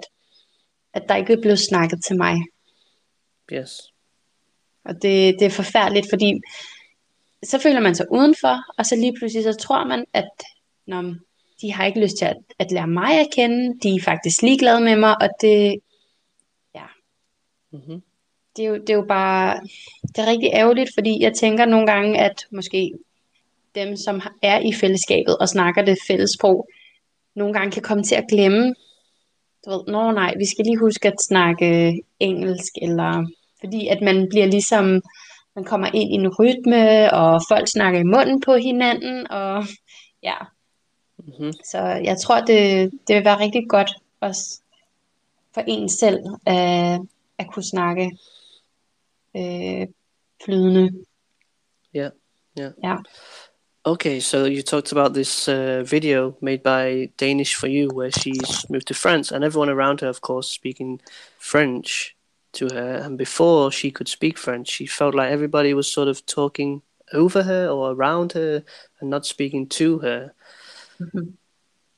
[0.94, 2.36] at der ikke blev snakket til mig.
[3.52, 3.80] Yes.
[4.84, 6.40] Og det, det er forfærdeligt, fordi
[7.42, 10.30] så føler man sig udenfor, og så lige pludselig så tror man, at
[10.86, 11.14] når
[11.60, 14.80] de har ikke lyst til at, at lære mig at kende, de er faktisk ligeglade
[14.80, 15.76] med mig, og det,
[17.70, 18.02] mm-hmm
[18.56, 19.60] det, er jo, det er jo bare,
[20.02, 22.92] det er rigtig ærgerligt, fordi jeg tænker nogle gange, at måske
[23.74, 26.68] dem, som er i fællesskabet og snakker det fælles sprog,
[27.34, 28.74] nogle gange kan komme til at glemme,
[29.64, 33.26] du ved, nå nej, vi skal lige huske at snakke engelsk, eller
[33.60, 35.02] fordi at man bliver ligesom,
[35.54, 39.64] man kommer ind i en rytme, og folk snakker i munden på hinanden, og
[40.28, 40.36] ja.
[41.18, 41.52] Mm-hmm.
[41.52, 43.90] Så jeg tror, det, det vil være rigtig godt
[44.20, 44.60] også
[45.54, 47.00] for en selv at,
[47.40, 48.18] at kunne snakke
[49.36, 49.86] øh,
[50.44, 51.04] flydende.
[51.94, 52.10] Yeah,
[52.58, 52.72] yeah.
[52.84, 52.98] Yeah.
[53.84, 58.68] Okay, so you talked about this uh, video made by Danish for You, where she's
[58.68, 61.00] moved to France, and everyone around her, of course, speaking
[61.38, 62.14] French
[62.52, 63.02] to her.
[63.04, 66.82] And before she could speak French, she felt like everybody was sort of talking
[67.12, 68.62] over her or around her
[69.00, 70.32] and not speaking to her.
[71.00, 71.28] Mm-hmm.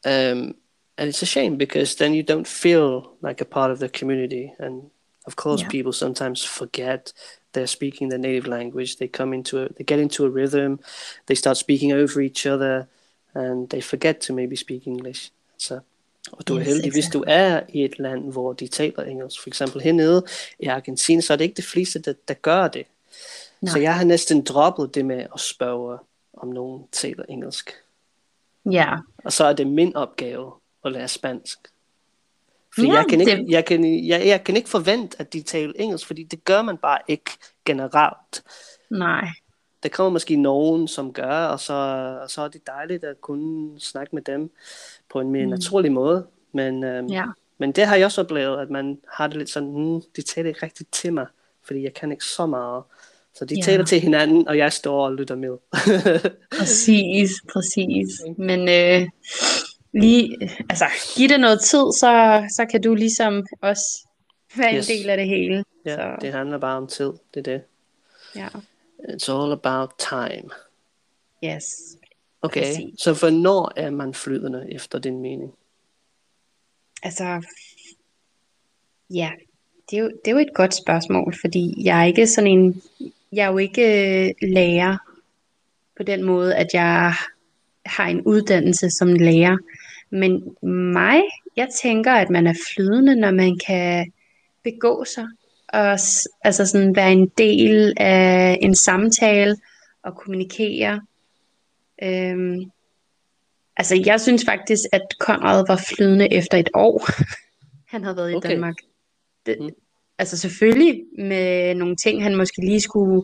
[0.05, 0.55] Um,
[0.97, 4.55] and it's a shame because then you don't feel like a part of the community,
[4.59, 4.91] and
[5.27, 5.71] of course, yeah.
[5.71, 7.13] people sometimes forget
[7.53, 8.97] they're speaking their native language.
[8.97, 10.81] They come into a, they get into a rhythm,
[11.27, 12.85] they start speaking over each other,
[13.35, 15.31] and they forget to maybe speak English.
[15.59, 15.81] Så,
[16.33, 17.03] og du yes, er heldig, exactly.
[17.03, 19.43] hvis du er i et land, hvor de taler engelsk.
[19.43, 20.25] For eksempel hernede
[20.59, 22.87] i Argentina, så er det ikke de fleste, der, der gør det.
[23.61, 23.73] Nej.
[23.73, 25.99] Så jeg har næsten droppet det med at spørge,
[26.35, 27.73] om nogen taler engelsk.
[28.71, 28.97] Ja.
[29.25, 30.53] Og så er det min opgave
[30.85, 31.59] at lære spansk.
[32.75, 33.51] Fordi ja, jeg, kan ikke, det...
[33.51, 36.77] jeg, kan, jeg, jeg kan ikke forvente, at de taler engelsk, fordi det gør man
[36.77, 37.31] bare ikke
[37.65, 38.43] generelt.
[38.91, 39.29] Nej.
[39.83, 41.73] Der kommer måske nogen, som gør, og så,
[42.23, 44.51] og så er det dejligt at kunne snakke med dem
[45.11, 45.51] på en mere mm.
[45.51, 46.27] naturlig måde.
[46.53, 47.25] Men, øhm, ja.
[47.59, 50.49] men det har jeg også oplevet, at man har det lidt sådan, hmm, de taler
[50.49, 51.27] ikke rigtigt til mig,
[51.65, 52.83] fordi jeg kan ikke så meget.
[53.35, 53.63] Så de ja.
[53.63, 55.57] taler til hinanden, og jeg står og lytter med.
[56.59, 58.23] præcis, præcis.
[58.49, 59.09] Men øh,
[59.93, 60.85] lige, altså,
[61.17, 64.09] giv det noget tid, så, så kan du ligesom også
[64.57, 64.91] være yes.
[64.91, 65.65] en del af det hele.
[65.87, 66.17] Ja, så.
[66.21, 67.63] det handler bare om tid, det er det.
[68.37, 68.49] Ja.
[69.09, 70.51] It's all about time.
[71.45, 71.65] Yes.
[72.43, 73.01] Okay, Præcis.
[73.01, 75.53] så hvornår er man flydende efter din mening?
[77.03, 77.43] Altså,
[79.11, 79.31] ja,
[79.91, 82.83] det er, jo, det er jo et godt spørgsmål, fordi jeg er ikke sådan en,
[83.33, 83.83] jeg er jo ikke
[84.29, 84.97] øh, lærer
[85.97, 87.15] på den måde, at jeg
[87.87, 89.57] har en uddannelse som lærer.
[90.13, 90.57] Men
[90.93, 91.21] mig,
[91.57, 94.13] jeg tænker, at man er flydende, når man kan
[94.63, 95.27] begå sig
[95.73, 95.99] og
[96.45, 99.57] altså sådan være en del af en samtale
[100.03, 101.01] og kommunikere.
[102.03, 102.71] Øhm,
[103.77, 107.09] altså jeg synes faktisk, at Konrad var flydende efter et år.
[107.93, 108.49] han havde været i okay.
[108.51, 108.75] Danmark.
[109.47, 109.71] Det, mm.
[110.19, 113.23] Altså selvfølgelig med nogle ting, han måske lige skulle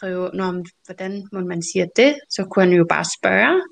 [0.00, 3.62] prøve, når, hvordan må man sige det, så kunne han jo bare spørge.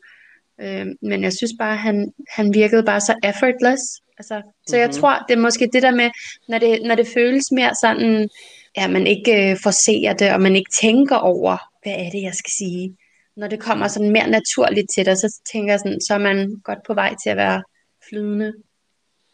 [0.61, 3.83] Øh, men jeg synes bare, han, han virkede bare så effortless.
[4.19, 4.81] Altså, så mm-hmm.
[4.81, 4.97] jeg mhm.
[4.97, 6.11] tror, det er måske det der med,
[6.49, 8.29] når det, når det føles mere sådan
[8.77, 12.35] ja, man ikke øh, forser det, og man ikke tænker over, hvad er det, jeg
[12.35, 12.97] skal sige.
[13.37, 16.61] Når det kommer sådan mere naturligt til dig, så tænker jeg sådan, så er man
[16.65, 17.63] godt på vej til at være
[18.09, 18.53] flydende.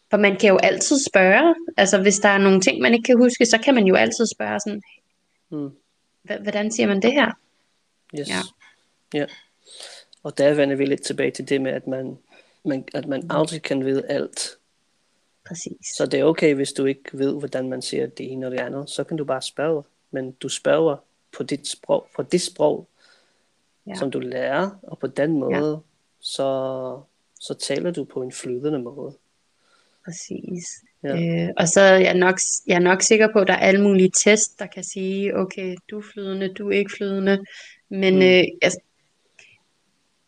[0.09, 3.17] For man kan jo altid spørge, altså hvis der er nogle ting, man ikke kan
[3.17, 4.81] huske, så kan man jo altid spørge sådan,
[5.51, 5.69] mm.
[6.41, 7.31] hvordan siger man det her?
[8.19, 8.29] Yes.
[8.29, 8.41] Ja.
[9.13, 9.25] ja.
[10.23, 12.17] Og der vender vi lidt tilbage til det med, at man,
[12.65, 14.57] man, at man aldrig kan vide alt.
[15.47, 15.85] Præcis.
[15.97, 18.59] Så det er okay, hvis du ikke ved, hvordan man siger det ene og det
[18.59, 18.89] andet.
[18.89, 19.83] Så kan du bare spørge.
[20.11, 20.97] Men du spørger
[21.37, 22.87] på dit sprog, på det sprog,
[23.87, 23.95] ja.
[23.95, 25.77] som du lærer, og på den måde, ja.
[26.19, 26.99] så,
[27.39, 29.13] så taler du på en flydende måde.
[30.05, 30.83] Præcis.
[31.03, 31.45] Ja.
[31.45, 33.81] Øh, og så er jeg, nok, jeg er nok sikker på, at der er alle
[33.81, 37.45] mulige test, der kan sige, okay, du er flydende, du er ikke flydende.
[37.89, 38.21] Men mm.
[38.21, 38.79] øh, altså,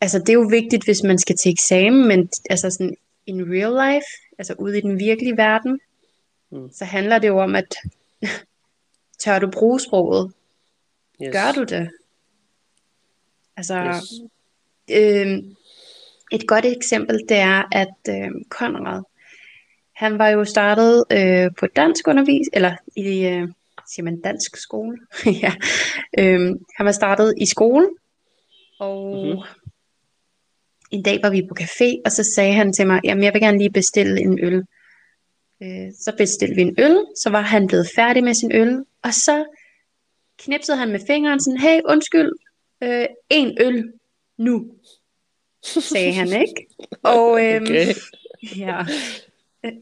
[0.00, 3.94] altså, det er jo vigtigt, hvis man skal til eksamen, men altså sådan in real
[3.94, 4.06] life,
[4.38, 5.80] altså ude i den virkelige verden,
[6.50, 6.70] mm.
[6.72, 7.76] så handler det jo om, at
[9.22, 10.32] tør du bruge sproget?
[11.22, 11.32] Yes.
[11.32, 11.90] Gør du det?
[13.56, 14.12] Altså, yes.
[14.90, 15.38] øh,
[16.32, 19.02] et godt eksempel, det er, at øh, Conrad,
[19.92, 23.48] han var jo startet øh, på dansk undervis, eller i, øh,
[23.88, 24.98] siger man dansk skole?
[25.42, 25.52] ja.
[26.18, 26.40] Øh,
[26.76, 27.88] han var startet i skole,
[28.78, 29.40] og mm-hmm.
[30.94, 33.42] En dag var vi på café, og så sagde han til mig, jamen jeg vil
[33.42, 34.62] gerne lige bestille en øl.
[35.62, 39.14] Øh, så bestilte vi en øl, så var han blevet færdig med sin øl, og
[39.14, 39.44] så
[40.38, 42.32] knipsede han med fingeren sådan, hey undskyld,
[42.82, 43.92] øh, en øl
[44.38, 44.66] nu,
[45.62, 46.66] sagde han, ikke?
[47.02, 47.86] Og øhm, okay.
[48.56, 48.86] ja,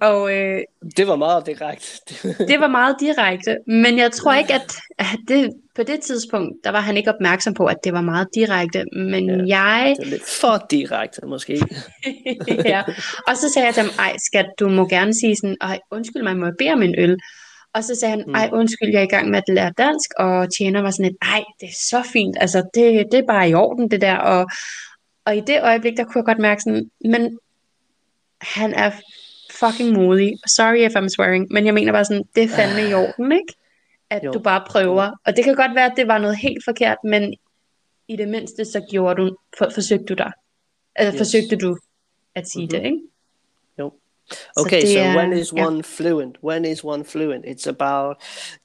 [0.00, 0.60] og, øh,
[0.96, 2.14] det var meget direkte.
[2.50, 6.70] det var meget direkte, men jeg tror ikke, at, at det, på det tidspunkt, der
[6.70, 9.94] var han ikke opmærksom på, at det var meget direkte, men ja, jeg...
[9.98, 11.52] Det er lidt for direkte, måske.
[12.74, 12.82] ja,
[13.28, 16.22] og så sagde jeg til ham, ej skat, du må gerne sige sådan, ej undskyld
[16.22, 17.16] mig, må jeg bede om en øl?
[17.74, 18.34] Og så sagde han, mm.
[18.34, 21.16] ej undskyld, jeg er i gang med at lære dansk, og tjener var sådan lidt,
[21.22, 24.50] ej, det er så fint, altså det, det er bare i orden det der, og,
[25.26, 27.38] og i det øjeblik, der kunne jeg godt mærke sådan, men
[28.40, 28.90] han er
[29.60, 30.32] fucking modig.
[30.46, 33.54] Sorry if I'm swearing, men jeg mener bare sådan, det er fandme i orden, ikke?
[34.12, 34.32] At jo.
[34.32, 35.10] du bare prøver.
[35.26, 37.34] Og det kan godt være, at det var noget helt forkert, men
[38.08, 40.32] i det mindste, så gjorde du, for, forsøgte du dig.
[40.94, 41.18] Altså, yes.
[41.20, 41.76] forsøgte du
[42.34, 42.80] at sige mm-hmm.
[42.80, 43.00] det, ikke?
[43.78, 43.92] Jo.
[44.56, 45.84] Okay, so, so er, when is one yeah.
[45.84, 46.38] fluent?
[46.44, 47.44] When is one fluent?
[47.46, 48.16] It's about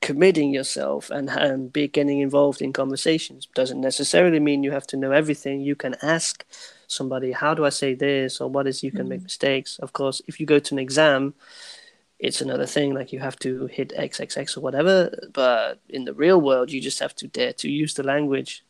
[0.06, 3.48] committing yourself and um, be getting involved in conversations.
[3.60, 5.62] Doesn't necessarily mean you have to know everything.
[5.62, 6.46] You can ask
[6.88, 9.10] somebody, how do I say this, or what is you can mm-hmm.
[9.10, 9.80] make mistakes.
[9.80, 11.34] Of course, if you go to an exam,
[12.20, 12.94] it's another thing.
[12.94, 15.30] Like you have to hit XXX or whatever.
[15.34, 18.64] But in the real world, you just have to dare to use the language.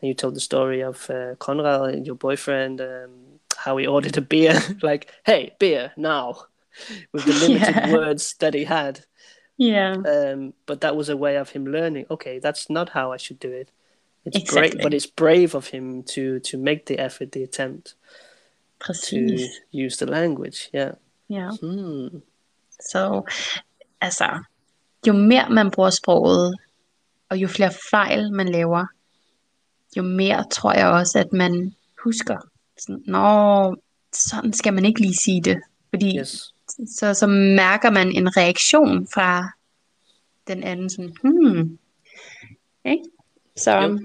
[0.00, 3.10] And you told the story of uh, Conrad and your boyfriend, um,
[3.56, 4.60] how he ordered a beer.
[4.82, 6.44] like, hey, beer now,
[7.12, 7.92] with the limited yeah.
[7.92, 9.04] words that he had.
[9.56, 9.92] Yeah.
[9.92, 12.06] Um, but that was a way of him learning.
[12.10, 13.70] Okay, that's not how I should do it.
[14.24, 14.70] It's exactly.
[14.70, 17.94] brave, but it's brave of him to to make the effort, the attempt
[19.04, 20.70] to use the language.
[20.72, 20.92] Yeah.
[21.28, 22.18] yeah Hmm.
[22.92, 23.22] Så
[24.00, 24.44] altså,
[25.06, 26.56] jo mere man bruger sproget,
[27.28, 28.86] og jo flere fejl man laver,
[29.96, 31.74] jo mere tror jeg også, at man
[32.04, 32.36] husker.
[32.78, 33.76] Sådan, Nå,
[34.12, 35.60] sådan skal man ikke lige sige det.
[35.90, 36.54] Fordi yes.
[36.86, 37.26] så, så
[37.56, 39.48] mærker man en reaktion fra
[40.46, 40.90] den anden.
[40.90, 41.78] Sådan, hmm,
[42.84, 43.04] ikke?
[43.56, 44.00] So yep.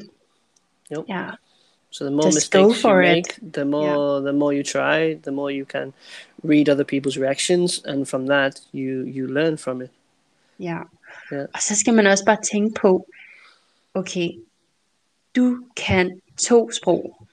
[0.92, 1.06] Yep.
[1.12, 1.34] yeah.
[1.96, 3.54] So the more Just mistakes you make, it.
[3.54, 4.32] the more yeah.
[4.32, 5.94] the more you try, the more you can
[6.44, 9.92] read other people's reactions, and from that you you learn from it.
[10.60, 10.80] Ja.
[11.32, 11.48] Yeah.
[11.54, 13.08] Og så skal man også bare tænke på,
[13.94, 14.30] okay,
[15.36, 17.28] du kan to sprog.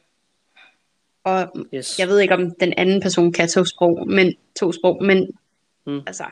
[1.25, 1.99] Og yes.
[1.99, 5.31] jeg ved ikke, om den anden person kan to sprog, men to sprog, men
[5.87, 6.01] mm.
[6.07, 6.25] altså,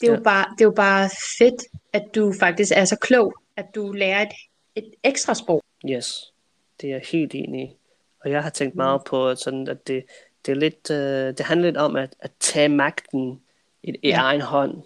[0.00, 0.18] det er, yeah.
[0.18, 3.92] jo bare, det er jo bare fedt, at du faktisk er så klog, at du
[3.92, 4.32] lærer et
[4.76, 5.62] et ekstra sprog.
[5.90, 6.32] Yes,
[6.80, 7.76] det er jeg helt enig i.
[8.20, 8.78] Og jeg har tænkt mm.
[8.78, 10.04] meget på, sådan, at det,
[10.46, 13.40] det, er lidt, uh, det handler lidt om at, at tage magten
[13.82, 14.20] i, i ja.
[14.20, 14.82] egen hånd.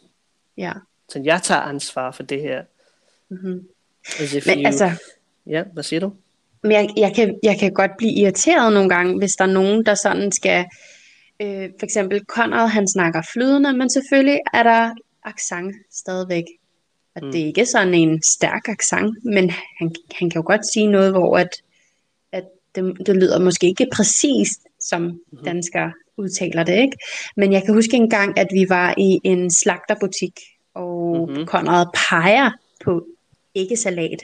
[0.57, 0.73] Ja.
[1.09, 2.65] Så jeg tager ansvar for det her.
[3.29, 3.69] Mm-hmm.
[4.47, 4.67] Men you...
[4.67, 4.91] altså...
[5.47, 6.13] Ja, hvad siger du?
[6.63, 9.87] Men jeg, jeg, kan, jeg kan godt blive irriteret nogle gange, hvis der er nogen,
[9.87, 10.67] der sådan skal...
[11.43, 16.45] Øh, for eksempel Conrad, han snakker flydende, men selvfølgelig er der accent stadigvæk.
[17.15, 17.33] At mm.
[17.33, 21.11] det ikke er sådan en stærk accent, men han, han kan jo godt sige noget,
[21.11, 21.49] hvor at
[22.75, 25.45] det, det lyder måske ikke præcist, som mm-hmm.
[25.45, 26.97] danskere udtaler det, ikke?
[27.37, 30.41] Men jeg kan huske en gang, at vi var i en slagterbutik,
[30.75, 31.47] og mm-hmm.
[31.47, 32.51] Conrad peger
[32.85, 33.07] på
[33.55, 34.23] ikke salat.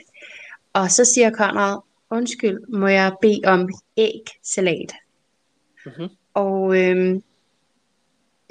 [0.73, 1.79] Og så siger Conrad,
[2.11, 4.93] undskyld, må jeg bede om ægsalat?
[5.85, 6.07] Mm-hmm.
[6.33, 7.23] Og øhm,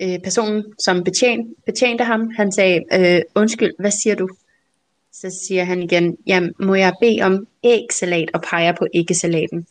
[0.03, 4.28] øh, personen, som betjent, betjente ham, han sagde, øh, undskyld, hvad siger du?
[5.20, 9.66] så siger han igen, jamen må jeg bede om ægsalat og peger på æggesalaten.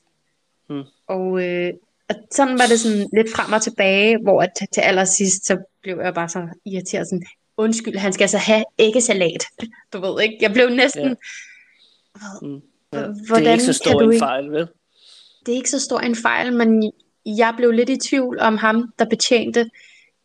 [1.07, 1.73] Og, øh,
[2.09, 5.99] og sådan var det sådan lidt frem og tilbage, hvor at til allersidst, så blev
[6.03, 7.25] jeg bare så irriteret sådan,
[7.57, 9.43] undskyld, han skal altså have æggesalat.
[9.93, 11.07] Du ved ikke, jeg blev næsten...
[11.07, 12.25] Ja.
[12.41, 12.61] Mm.
[12.93, 13.05] Ja.
[13.27, 14.67] Hvordan det er ikke så stor en fejl, vel?
[15.45, 16.91] Det er ikke så stor en fejl, men
[17.25, 19.69] jeg blev lidt i tvivl om ham, der betjente,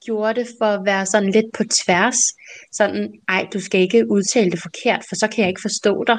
[0.05, 2.17] gjorde det for at være sådan lidt på tværs.
[2.73, 6.19] Sådan, ej, du skal ikke udtale det forkert, for så kan jeg ikke forstå dig.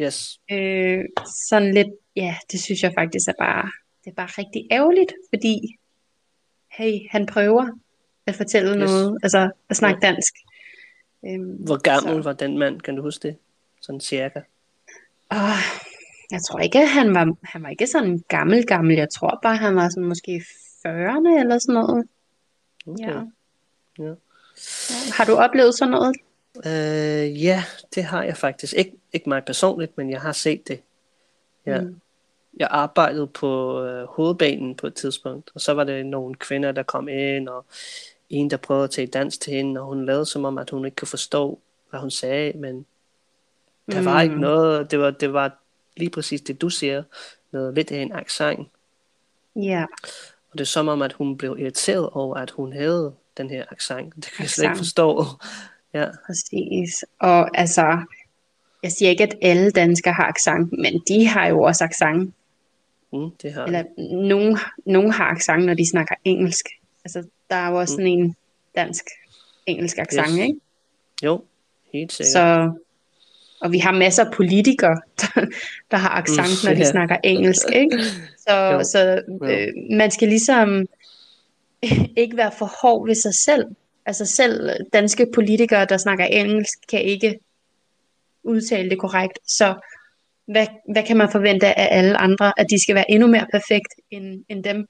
[0.00, 0.38] Yes.
[0.52, 1.04] øh,
[1.48, 1.88] sådan lidt,
[2.22, 3.70] ja, det synes jeg faktisk er bare,
[4.04, 5.76] det er bare rigtig ærgerligt, fordi,
[6.70, 7.68] hey, han prøver
[8.26, 8.90] at fortælle yes.
[8.90, 10.12] noget, altså at snakke ja.
[10.12, 10.34] dansk.
[11.26, 12.28] Øhm, Hvor gammel så.
[12.28, 13.36] var den mand, kan du huske det?
[13.80, 14.40] Sådan cirka.
[15.30, 15.60] Oh,
[16.30, 18.96] jeg tror ikke, han var, han var ikke sådan gammel gammel.
[18.96, 20.42] Jeg tror bare, han var sådan måske
[20.86, 22.08] 40'erne eller sådan noget.
[22.86, 23.04] Okay.
[23.04, 23.20] Ja.
[23.98, 24.14] ja.
[25.12, 26.16] Har du oplevet sådan noget?
[26.56, 27.64] Uh, ja,
[27.94, 28.74] det har jeg faktisk.
[28.74, 30.80] Ik- ikke mig personligt, men jeg har set det.
[31.66, 31.80] Ja.
[31.80, 32.00] Mm.
[32.56, 36.82] Jeg arbejdede på uh, hovedbanen på et tidspunkt, og så var det nogle kvinder, der
[36.82, 37.64] kom ind, og
[38.30, 40.84] en, der prøvede at tage dans til hende, og hun lavede som om, at hun
[40.84, 41.58] ikke kunne forstå,
[41.90, 42.86] hvad hun sagde, men
[43.92, 44.06] der mm.
[44.06, 45.58] var ikke noget, det var, det var
[45.96, 47.02] lige præcis det, du siger,
[47.50, 48.68] med lidt af en accent.
[49.56, 49.84] Ja.
[50.50, 53.64] Og det er som om, at hun blev irriteret over, at hun havde den her
[53.70, 54.16] accent.
[54.16, 55.24] Det kan jeg slet ikke forstå.
[55.94, 56.06] ja.
[56.26, 57.04] Præcis.
[57.20, 57.98] Og altså,
[58.82, 62.34] jeg siger ikke, at alle danskere har accent, men de har jo også accent.
[63.12, 63.84] Mm, det har Eller
[64.28, 66.66] nogen, nogen har accent, når de snakker engelsk.
[67.04, 67.96] Altså, der er jo også mm.
[67.96, 68.36] sådan en
[68.76, 70.38] dansk-engelsk accent, yes.
[70.38, 70.60] ikke?
[71.22, 71.44] Jo,
[71.92, 72.32] helt sikkert.
[72.32, 72.72] Så
[73.60, 75.46] og vi har masser af politikere, der,
[75.90, 76.90] der har accent, når de yeah.
[76.90, 77.66] snakker engelsk.
[77.72, 78.02] Ikke?
[78.38, 80.86] Så, så øh, man skal ligesom
[82.22, 83.64] ikke være for hård ved sig selv.
[84.06, 87.38] Altså selv danske politikere, der snakker engelsk, kan ikke
[88.44, 89.38] udtale det korrekt.
[89.46, 89.74] Så
[90.46, 92.52] hvad, hvad kan man forvente af alle andre?
[92.56, 94.88] At de skal være endnu mere perfekt end, end dem?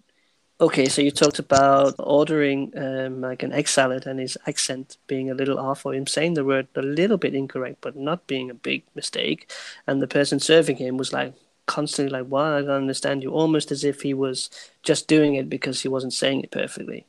[0.61, 5.31] Okay, so you talked about ordering um, like an egg salad and his accent being
[5.31, 8.51] a little off, or him saying the word a little bit incorrect, but not being
[8.51, 9.53] a big mistake.
[9.87, 11.35] And the person serving him was like
[11.67, 12.59] constantly like, "Why?
[12.59, 14.51] I don't understand you," almost as if he was
[14.83, 17.07] just doing it because he wasn't saying it perfectly.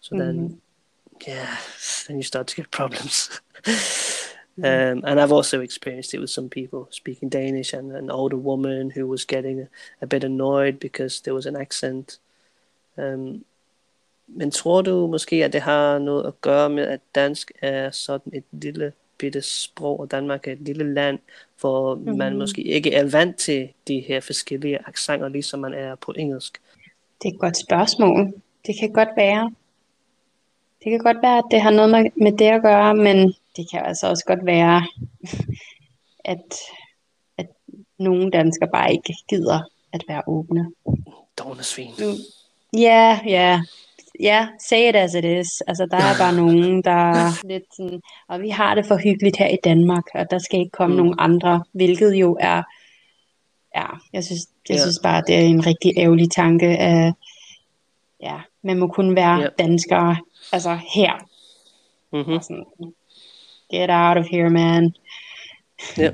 [0.00, 0.24] So mm-hmm.
[0.24, 0.60] then,
[1.26, 1.58] yeah,
[2.08, 3.28] then you start to get problems.
[4.56, 4.98] Mm-hmm.
[4.98, 8.92] um, and I've also experienced it with some people speaking Danish and an older woman
[8.96, 9.68] who was getting
[10.02, 12.18] a, bit annoyed because there was an accent
[12.96, 13.44] Um,
[14.26, 18.32] men tror du måske, at det har noget at gøre med, at dansk er sådan
[18.34, 21.18] et lille bitte sprog, og Danmark er et lille land,
[21.60, 22.16] hvor mm.
[22.16, 26.60] man måske ikke er vant til de her forskellige accenter, ligesom man er på engelsk?
[27.22, 28.32] Det er et godt spørgsmål.
[28.66, 29.54] Det kan godt være.
[30.84, 33.82] Det kan godt være, at det har noget med det at gøre, men det kan
[33.84, 34.86] altså også godt være,
[36.32, 36.54] at,
[37.38, 37.46] at
[37.98, 39.60] nogle danskere bare ikke gider
[39.92, 40.70] at være åbne.
[41.38, 41.90] Dårne svin.
[42.72, 43.62] Ja, ja.
[44.20, 45.60] Ja, say it as it is.
[45.66, 49.36] Altså, der er bare nogen, der er lidt sådan, og vi har det for hyggeligt
[49.36, 51.02] her i Danmark, og der skal ikke komme mm.
[51.02, 52.62] nogen andre, hvilket jo er,
[53.76, 54.82] ja, jeg synes, jeg yeah.
[54.82, 57.14] synes bare, det er en rigtig ærgerlig tanke, at
[58.20, 59.50] ja, man må kun være yeah.
[59.58, 60.16] danskere,
[60.52, 61.12] altså her.
[62.12, 62.40] Mm-hmm.
[62.40, 62.64] Sådan,
[63.72, 64.94] Get out of here, man.
[65.96, 66.12] Yeah.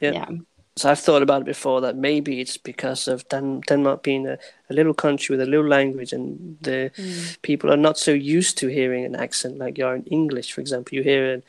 [0.00, 0.12] Yeah.
[0.12, 0.28] yeah.
[0.76, 4.38] So I've thought about it before that maybe it's because of Dan- Denmark being a,
[4.70, 7.42] a little country with a little language, and the mm.
[7.42, 10.52] people are not so used to hearing an accent like you are in English.
[10.52, 11.42] For example, you hear an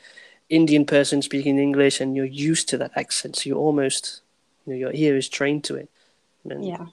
[0.48, 4.22] Indian person speaking English, and you're used to that accent, so you almost
[4.66, 5.88] you know, your ear is trained to it.
[6.48, 6.86] And yeah.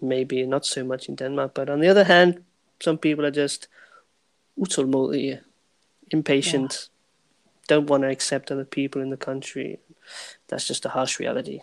[0.00, 2.42] Maybe not so much in Denmark, but on the other hand,
[2.80, 3.68] some people are just
[4.58, 5.40] utålmodige,
[6.10, 6.91] impatient, yeah.
[7.70, 9.78] Don't want to accept other people in the country.
[10.48, 11.58] That's just a harsh reality.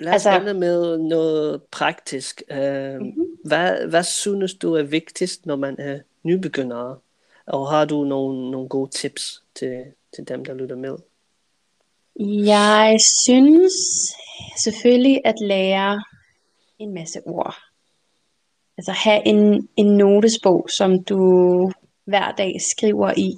[0.00, 2.42] Lad os altså, med noget praktisk.
[2.50, 3.26] Uh, mm-hmm.
[3.44, 7.02] hvad, hvad synes du er vigtigst, når man er nybegynder?
[7.46, 9.84] Og har du nogle, nogle gode tips til,
[10.14, 10.96] til dem, der lytter med?
[12.46, 13.72] Jeg synes
[14.64, 16.04] selvfølgelig at lære
[16.78, 17.56] en masse ord.
[18.78, 21.72] Altså have en, en notesbog, som du
[22.04, 23.36] hver dag skriver i.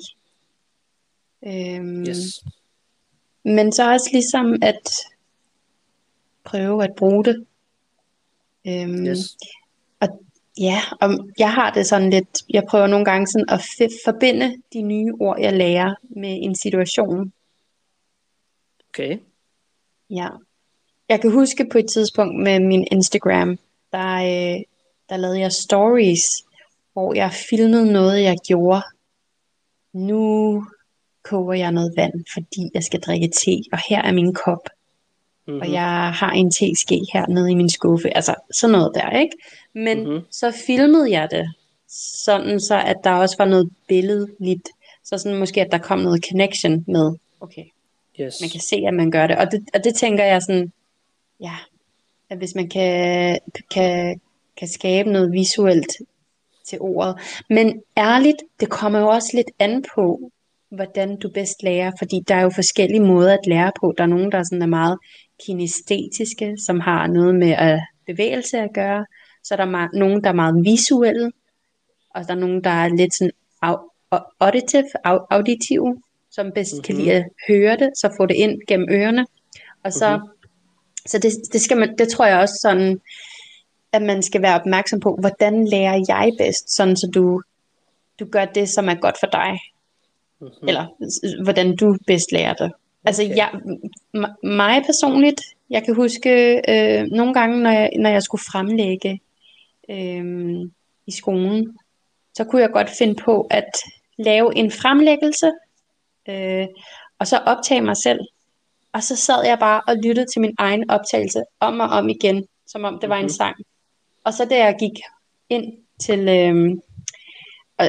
[1.47, 2.45] Øhm, yes.
[3.45, 4.91] Men så også ligesom at
[6.45, 7.47] prøve at bruge det.
[8.67, 9.37] Øhm, yes.
[10.01, 10.09] Og
[10.61, 14.63] ja, og jeg har det sådan lidt, jeg prøver nogle gange sådan at f- forbinde
[14.73, 17.33] de nye ord, jeg lærer med en situation.
[18.91, 19.19] Okay.
[20.11, 20.29] Ja.
[21.09, 23.59] Jeg kan huske på et tidspunkt med min Instagram,
[23.93, 24.63] der, øh,
[25.09, 26.23] der lavede jeg stories,
[26.93, 28.83] hvor jeg filmede noget, jeg gjorde.
[29.93, 30.65] Nu
[31.31, 34.69] koger jeg noget vand, fordi jeg skal drikke te, og her er min kop.
[35.47, 35.61] Mm-hmm.
[35.61, 38.17] Og jeg har en teske her nede i min skuffe.
[38.17, 39.37] Altså sådan noget der, ikke?
[39.75, 40.21] Men mm-hmm.
[40.31, 41.55] så filmede jeg det,
[42.25, 44.69] sådan så at der også var noget billedligt.
[45.05, 47.65] Så sådan måske, at der kom noget connection med, okay,
[48.21, 48.41] yes.
[48.41, 49.37] man kan se, at man gør det.
[49.37, 50.73] Og det, og det tænker jeg sådan,
[51.41, 51.55] ja,
[52.31, 53.39] at hvis man kan,
[53.71, 54.21] kan,
[54.57, 55.93] kan skabe noget visuelt
[56.69, 57.19] til ordet.
[57.51, 60.31] Men ærligt, det kommer jo også lidt an på,
[60.71, 63.95] hvordan du bedst lærer, fordi der er jo forskellige måder at lære på.
[63.99, 64.99] Der er nogen, der sådan er meget
[65.47, 69.07] kinestetiske, som har noget med at bevægelse at gøre.
[69.45, 71.33] Så er der ma- nogen, der er meget visuelle,
[72.15, 73.33] og der er nogen, der er lidt sådan
[73.65, 76.83] au- auditive, au- auditive, som bedst mm-hmm.
[76.83, 79.27] kan lide at høre det, så få det ind gennem ørerne.
[79.85, 80.31] Og så, mm-hmm.
[81.07, 83.01] så det, det, skal man, det tror jeg også sådan,
[83.93, 87.43] at man skal være opmærksom på, hvordan lærer jeg bedst, sådan så du,
[88.21, 89.59] du gør det, som er godt for dig.
[90.41, 90.69] Mm-hmm.
[90.69, 90.87] Eller
[91.43, 92.73] hvordan du bedst lærer det.
[93.05, 93.37] Altså, okay.
[93.37, 93.51] Jeg,
[94.43, 95.41] mig personligt,
[95.71, 99.21] jeg kan huske øh, nogle gange, når jeg, når jeg skulle fremlægge
[99.91, 100.25] øh,
[101.07, 101.79] i skolen,
[102.35, 103.71] så kunne jeg godt finde på at
[104.19, 105.51] lave en fremlæggelse,
[106.29, 106.67] øh,
[107.19, 108.21] og så optage mig selv.
[108.93, 112.47] Og så sad jeg bare og lyttede til min egen optagelse om og om igen,
[112.67, 113.27] som om det var mm-hmm.
[113.27, 113.57] en sang.
[114.25, 115.01] Og så da jeg gik
[115.49, 116.77] ind til, øh,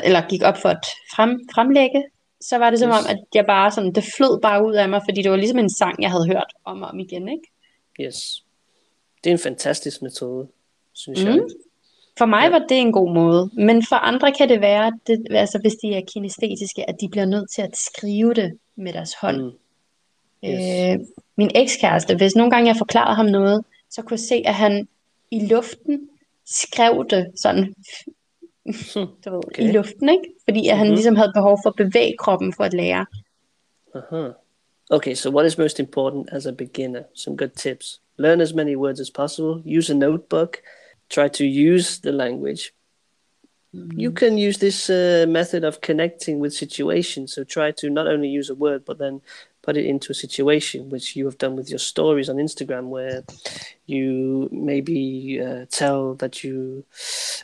[0.03, 0.85] eller gik op for at
[1.15, 2.03] frem, fremlægge,
[2.41, 2.97] så var det som yes.
[2.97, 5.59] om, at jeg bare sådan, det flød bare ud af mig, fordi det var ligesom
[5.59, 7.51] en sang, jeg havde hørt om og om igen, ikke?
[8.01, 8.43] Yes.
[9.23, 10.47] Det er en fantastisk metode,
[10.93, 11.29] synes mm.
[11.29, 11.39] jeg.
[12.17, 12.49] For mig ja.
[12.49, 15.95] var det en god måde, men for andre kan det være, det, altså hvis de
[15.95, 19.41] er kinestetiske, at de bliver nødt til at skrive det med deres hånd.
[19.41, 19.51] Mm.
[20.49, 20.99] Yes.
[20.99, 21.05] Øh,
[21.35, 24.87] min ekskæreste, hvis nogle gange jeg forklarede ham noget, så kunne jeg se, at han
[25.31, 26.09] i luften
[26.45, 27.75] skrev det sådan
[29.25, 29.69] du ved, okay.
[29.69, 30.33] i luften, ikke?
[30.45, 30.93] Fordi at han mm-hmm.
[30.93, 33.05] ligesom havde behov for at bevæge kroppen for at lære.
[33.95, 34.33] Uh-huh.
[34.89, 37.03] Okay, so what is most important as a beginner?
[37.15, 38.01] Some good tips.
[38.17, 39.61] Learn as many words as possible.
[39.77, 40.57] Use a notebook.
[41.09, 42.73] Try to use the language.
[43.73, 43.99] Mm-hmm.
[43.99, 47.33] You can use this uh, method of connecting with situations.
[47.33, 49.21] So try to not only use a word, but then
[49.69, 53.23] put it into a situation, which you have done with your stories on Instagram, where
[53.85, 56.83] you maybe uh, tell that you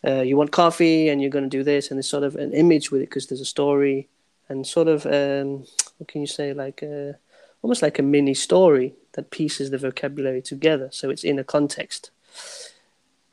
[0.07, 2.51] uh, you want coffee and you're going to do this, and there's sort of an
[2.63, 4.07] image with it because there's a story
[4.49, 5.49] and sort of um,
[5.97, 7.15] what can you say like a,
[7.61, 12.09] almost like a mini story that pieces the vocabulary together, so it's in a context,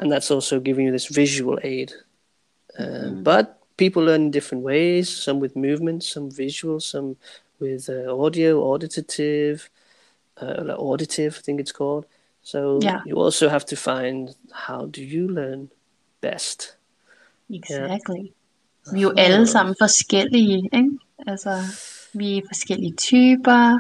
[0.01, 1.94] and that's also giving you this visual aid.
[2.78, 3.23] Uh, mm-hmm.
[3.23, 7.16] But people learn in different ways, some with movement, some visual, some
[7.62, 9.59] with uh, audio, auditative,
[10.43, 12.05] uh, auditive, I think it's called.
[12.43, 13.01] So yeah.
[13.06, 15.70] you also have to find how do you learn
[16.20, 16.76] best.
[17.51, 18.20] Exactly.
[18.20, 18.94] Yeah.
[18.94, 20.90] Vi er jo alle sammen forskellige, ikke?
[21.26, 21.51] Altså,
[22.12, 23.78] vi er forskellige typer.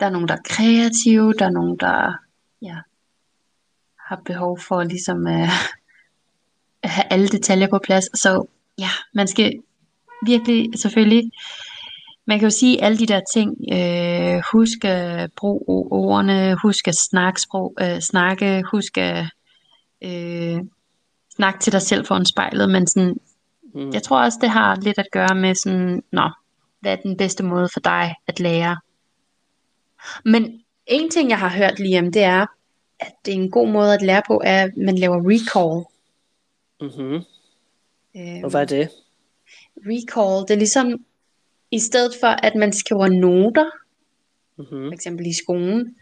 [0.00, 2.14] Der er nogen, der er kreative, der er nogen, der
[2.62, 2.76] ja,
[4.08, 5.48] har behov for ligesom uh,
[6.82, 8.20] at have alle detaljer på plads.
[8.20, 8.46] Så
[8.78, 9.62] ja, man skal
[10.26, 11.30] virkelig selvfølgelig
[12.26, 16.94] man kan jo sige alle de der ting, øh, husk at bruge ordene, husk at
[16.94, 19.24] snakke, sprog, øh, snakke husk at
[20.02, 20.58] øh,
[21.36, 23.16] snakke til dig selv foran spejlet, men sådan,
[23.74, 23.90] mm.
[23.92, 26.30] jeg tror også, det har lidt at gøre med sådan, nå,
[26.80, 28.76] hvad er den bedste måde for dig at lære?
[30.24, 32.46] Men en ting, jeg har hørt lige om, det er,
[33.00, 35.84] at det er en god måde at lære på, er, at man laver recall.
[36.80, 37.24] Mm-hmm.
[38.16, 38.90] Øhm, Og hvad er det?
[39.76, 41.04] Recall, det er ligesom,
[41.70, 43.70] i stedet for at man skriver noter,
[44.56, 44.88] mm-hmm.
[44.88, 45.96] for eksempel i skolen.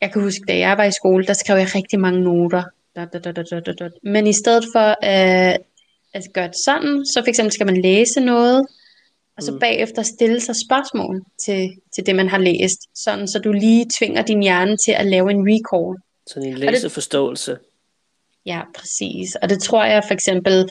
[0.00, 2.62] Jeg kan huske, da jeg var i skole, der skrev jeg rigtig mange noter.
[4.02, 5.54] Men i stedet for uh,
[6.14, 8.66] at gøre det sådan, så for eksempel skal man læse noget,
[9.36, 9.58] og så mm.
[9.58, 14.22] bagefter stille sig spørgsmål til, til det, man har læst, sådan så du lige tvinger
[14.22, 16.02] din hjerne til at lave en recall.
[16.26, 17.56] Så en læseforståelse.
[18.46, 19.34] Ja, præcis.
[19.34, 20.68] Og det tror jeg for eksempel,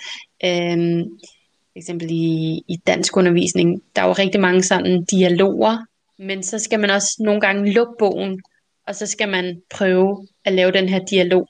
[1.76, 5.85] øhm, eksempel i, i dansk undervisning, der er jo rigtig mange sådan dialoger,
[6.18, 8.41] men så skal man også nogle gange lukke bogen,
[8.88, 11.48] og så skal man prøve at lave den her dialog,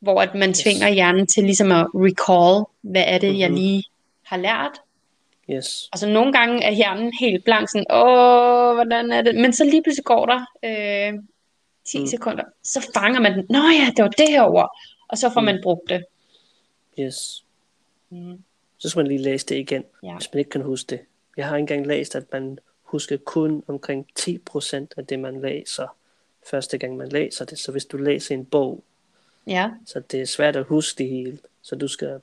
[0.00, 0.94] hvor at man tvinger yes.
[0.94, 3.40] hjernen til ligesom at recall, hvad er det, mm-hmm.
[3.40, 3.84] jeg lige
[4.22, 4.80] har lært.
[5.50, 5.88] Yes.
[5.92, 9.34] Og så nogle gange er hjernen helt blank, sådan, åh, hvordan er det?
[9.34, 11.18] Men så lige pludselig går der øh,
[11.84, 12.06] 10 mm.
[12.06, 14.78] sekunder, så fanger man den, nå ja, det var det her ord,
[15.08, 15.44] og så får mm.
[15.44, 16.04] man brugt det.
[16.98, 17.44] Yes.
[18.10, 18.38] Mm
[18.80, 20.16] så skal man lige læse det igen, ja.
[20.16, 21.00] hvis man ikke kan huske det.
[21.36, 25.96] Jeg har engang læst, at man husker kun omkring 10% af det, man læser,
[26.50, 27.58] første gang man læser det.
[27.58, 28.84] Så hvis du læser en bog,
[29.46, 29.70] ja.
[29.86, 31.38] så det er svært at huske det hele.
[31.62, 32.20] Så du skal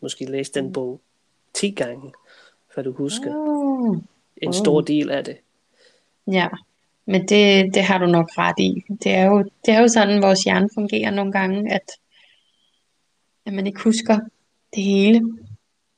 [0.00, 0.72] måske læse den mm.
[0.72, 1.00] bog
[1.54, 2.12] 10 gange,
[2.74, 3.32] før du husker.
[3.36, 3.96] Oh.
[4.42, 5.36] en stor del af det.
[6.26, 6.48] Ja,
[7.06, 8.84] men det, det har du nok ret i.
[9.02, 11.90] Det er, jo, det er jo sådan, vores hjerne fungerer nogle gange, at,
[13.46, 14.18] at man ikke husker
[14.74, 15.38] det hele.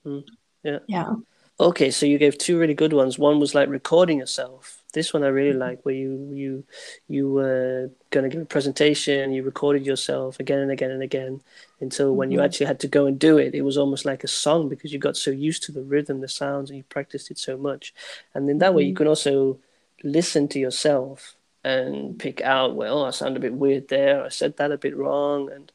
[0.04, 0.24] Mm.
[0.62, 0.78] Yeah.
[0.86, 1.16] Ja.
[1.60, 3.18] Okay, so you gave two really good ones.
[3.18, 4.82] One was like recording yourself.
[4.94, 6.64] This one I really like, where you you
[7.06, 11.42] you were going to give a presentation, you recorded yourself again and again and again
[11.80, 12.38] until when mm-hmm.
[12.38, 14.90] you actually had to go and do it, it was almost like a song because
[14.90, 17.92] you got so used to the rhythm, the sounds, and you practiced it so much.
[18.34, 18.76] And in that mm-hmm.
[18.76, 18.96] way, you mm-hmm.
[18.96, 19.58] can also
[20.02, 24.56] listen to yourself and pick out, well, I sound a bit weird there, I said
[24.56, 25.70] that a bit wrong, and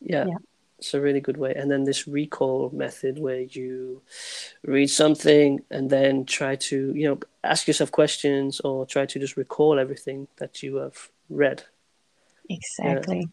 [0.00, 0.26] yeah.
[0.28, 0.36] yeah
[0.78, 1.54] it's a really good way.
[1.54, 4.02] And then this recall method where you
[4.62, 9.36] read something and then try to, you know, ask yourself questions or try to just
[9.36, 11.62] recall everything that you have read.
[12.50, 13.24] Exactly.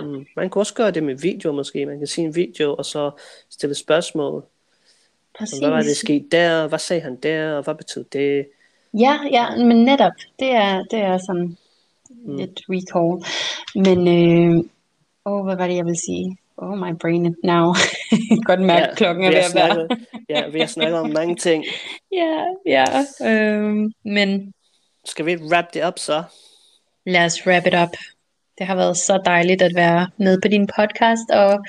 [0.00, 0.26] Mm.
[0.36, 1.86] Man kan også gøre det med video måske.
[1.86, 3.10] Man kan se en video og så
[3.48, 4.44] stille spørgsmål.
[5.38, 5.58] Præcis.
[5.58, 6.68] Hvad var det sket der?
[6.68, 7.52] Hvad sagde han der?
[7.52, 8.48] Og hvad betød det?
[8.94, 10.12] Ja, ja, men netop.
[10.38, 11.56] Det er, det er sådan
[12.10, 12.38] mm.
[12.38, 13.24] et recall.
[13.74, 14.64] Men, øh,
[15.26, 16.38] åh, hvad var det, jeg vil sige?
[16.58, 17.74] Oh, my brain now.
[18.48, 19.88] Godt mærke, ja, klokken er ved at være.
[20.28, 21.64] ja, vi har snakket om mange ting.
[22.12, 22.84] ja, ja.
[23.22, 24.52] Øhm, men...
[25.04, 26.22] Skal vi wrap det op så?
[27.06, 27.96] Lad os wrap it up.
[28.58, 31.64] Det har været så dejligt at være med på din podcast, og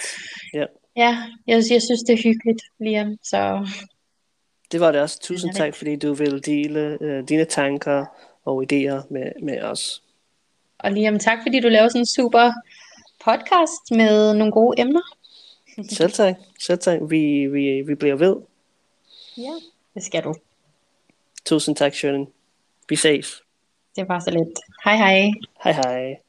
[0.54, 0.66] ja,
[0.96, 3.18] ja jeg, jeg synes, det er hyggeligt, Liam.
[3.24, 3.70] Så...
[4.72, 5.20] Det var det også.
[5.20, 8.06] Tusind tak, fordi du ville dele uh, dine tanker
[8.46, 10.04] og idéer med, med os.
[10.80, 12.52] Og Liam, tak fordi du lavede sådan en super
[13.28, 15.02] podcast med nogle gode emner.
[15.90, 16.36] Selv tak.
[16.60, 17.00] Selv tak.
[17.10, 18.36] Vi, vi, vi bliver ved.
[19.38, 19.54] Ja,
[19.94, 20.34] det skal du.
[21.46, 22.28] Tusind tak, Sjøren.
[22.90, 23.42] Vi ses.
[23.96, 24.60] Det var så lidt.
[24.84, 25.32] Hej hej.
[25.64, 26.27] Hej hej.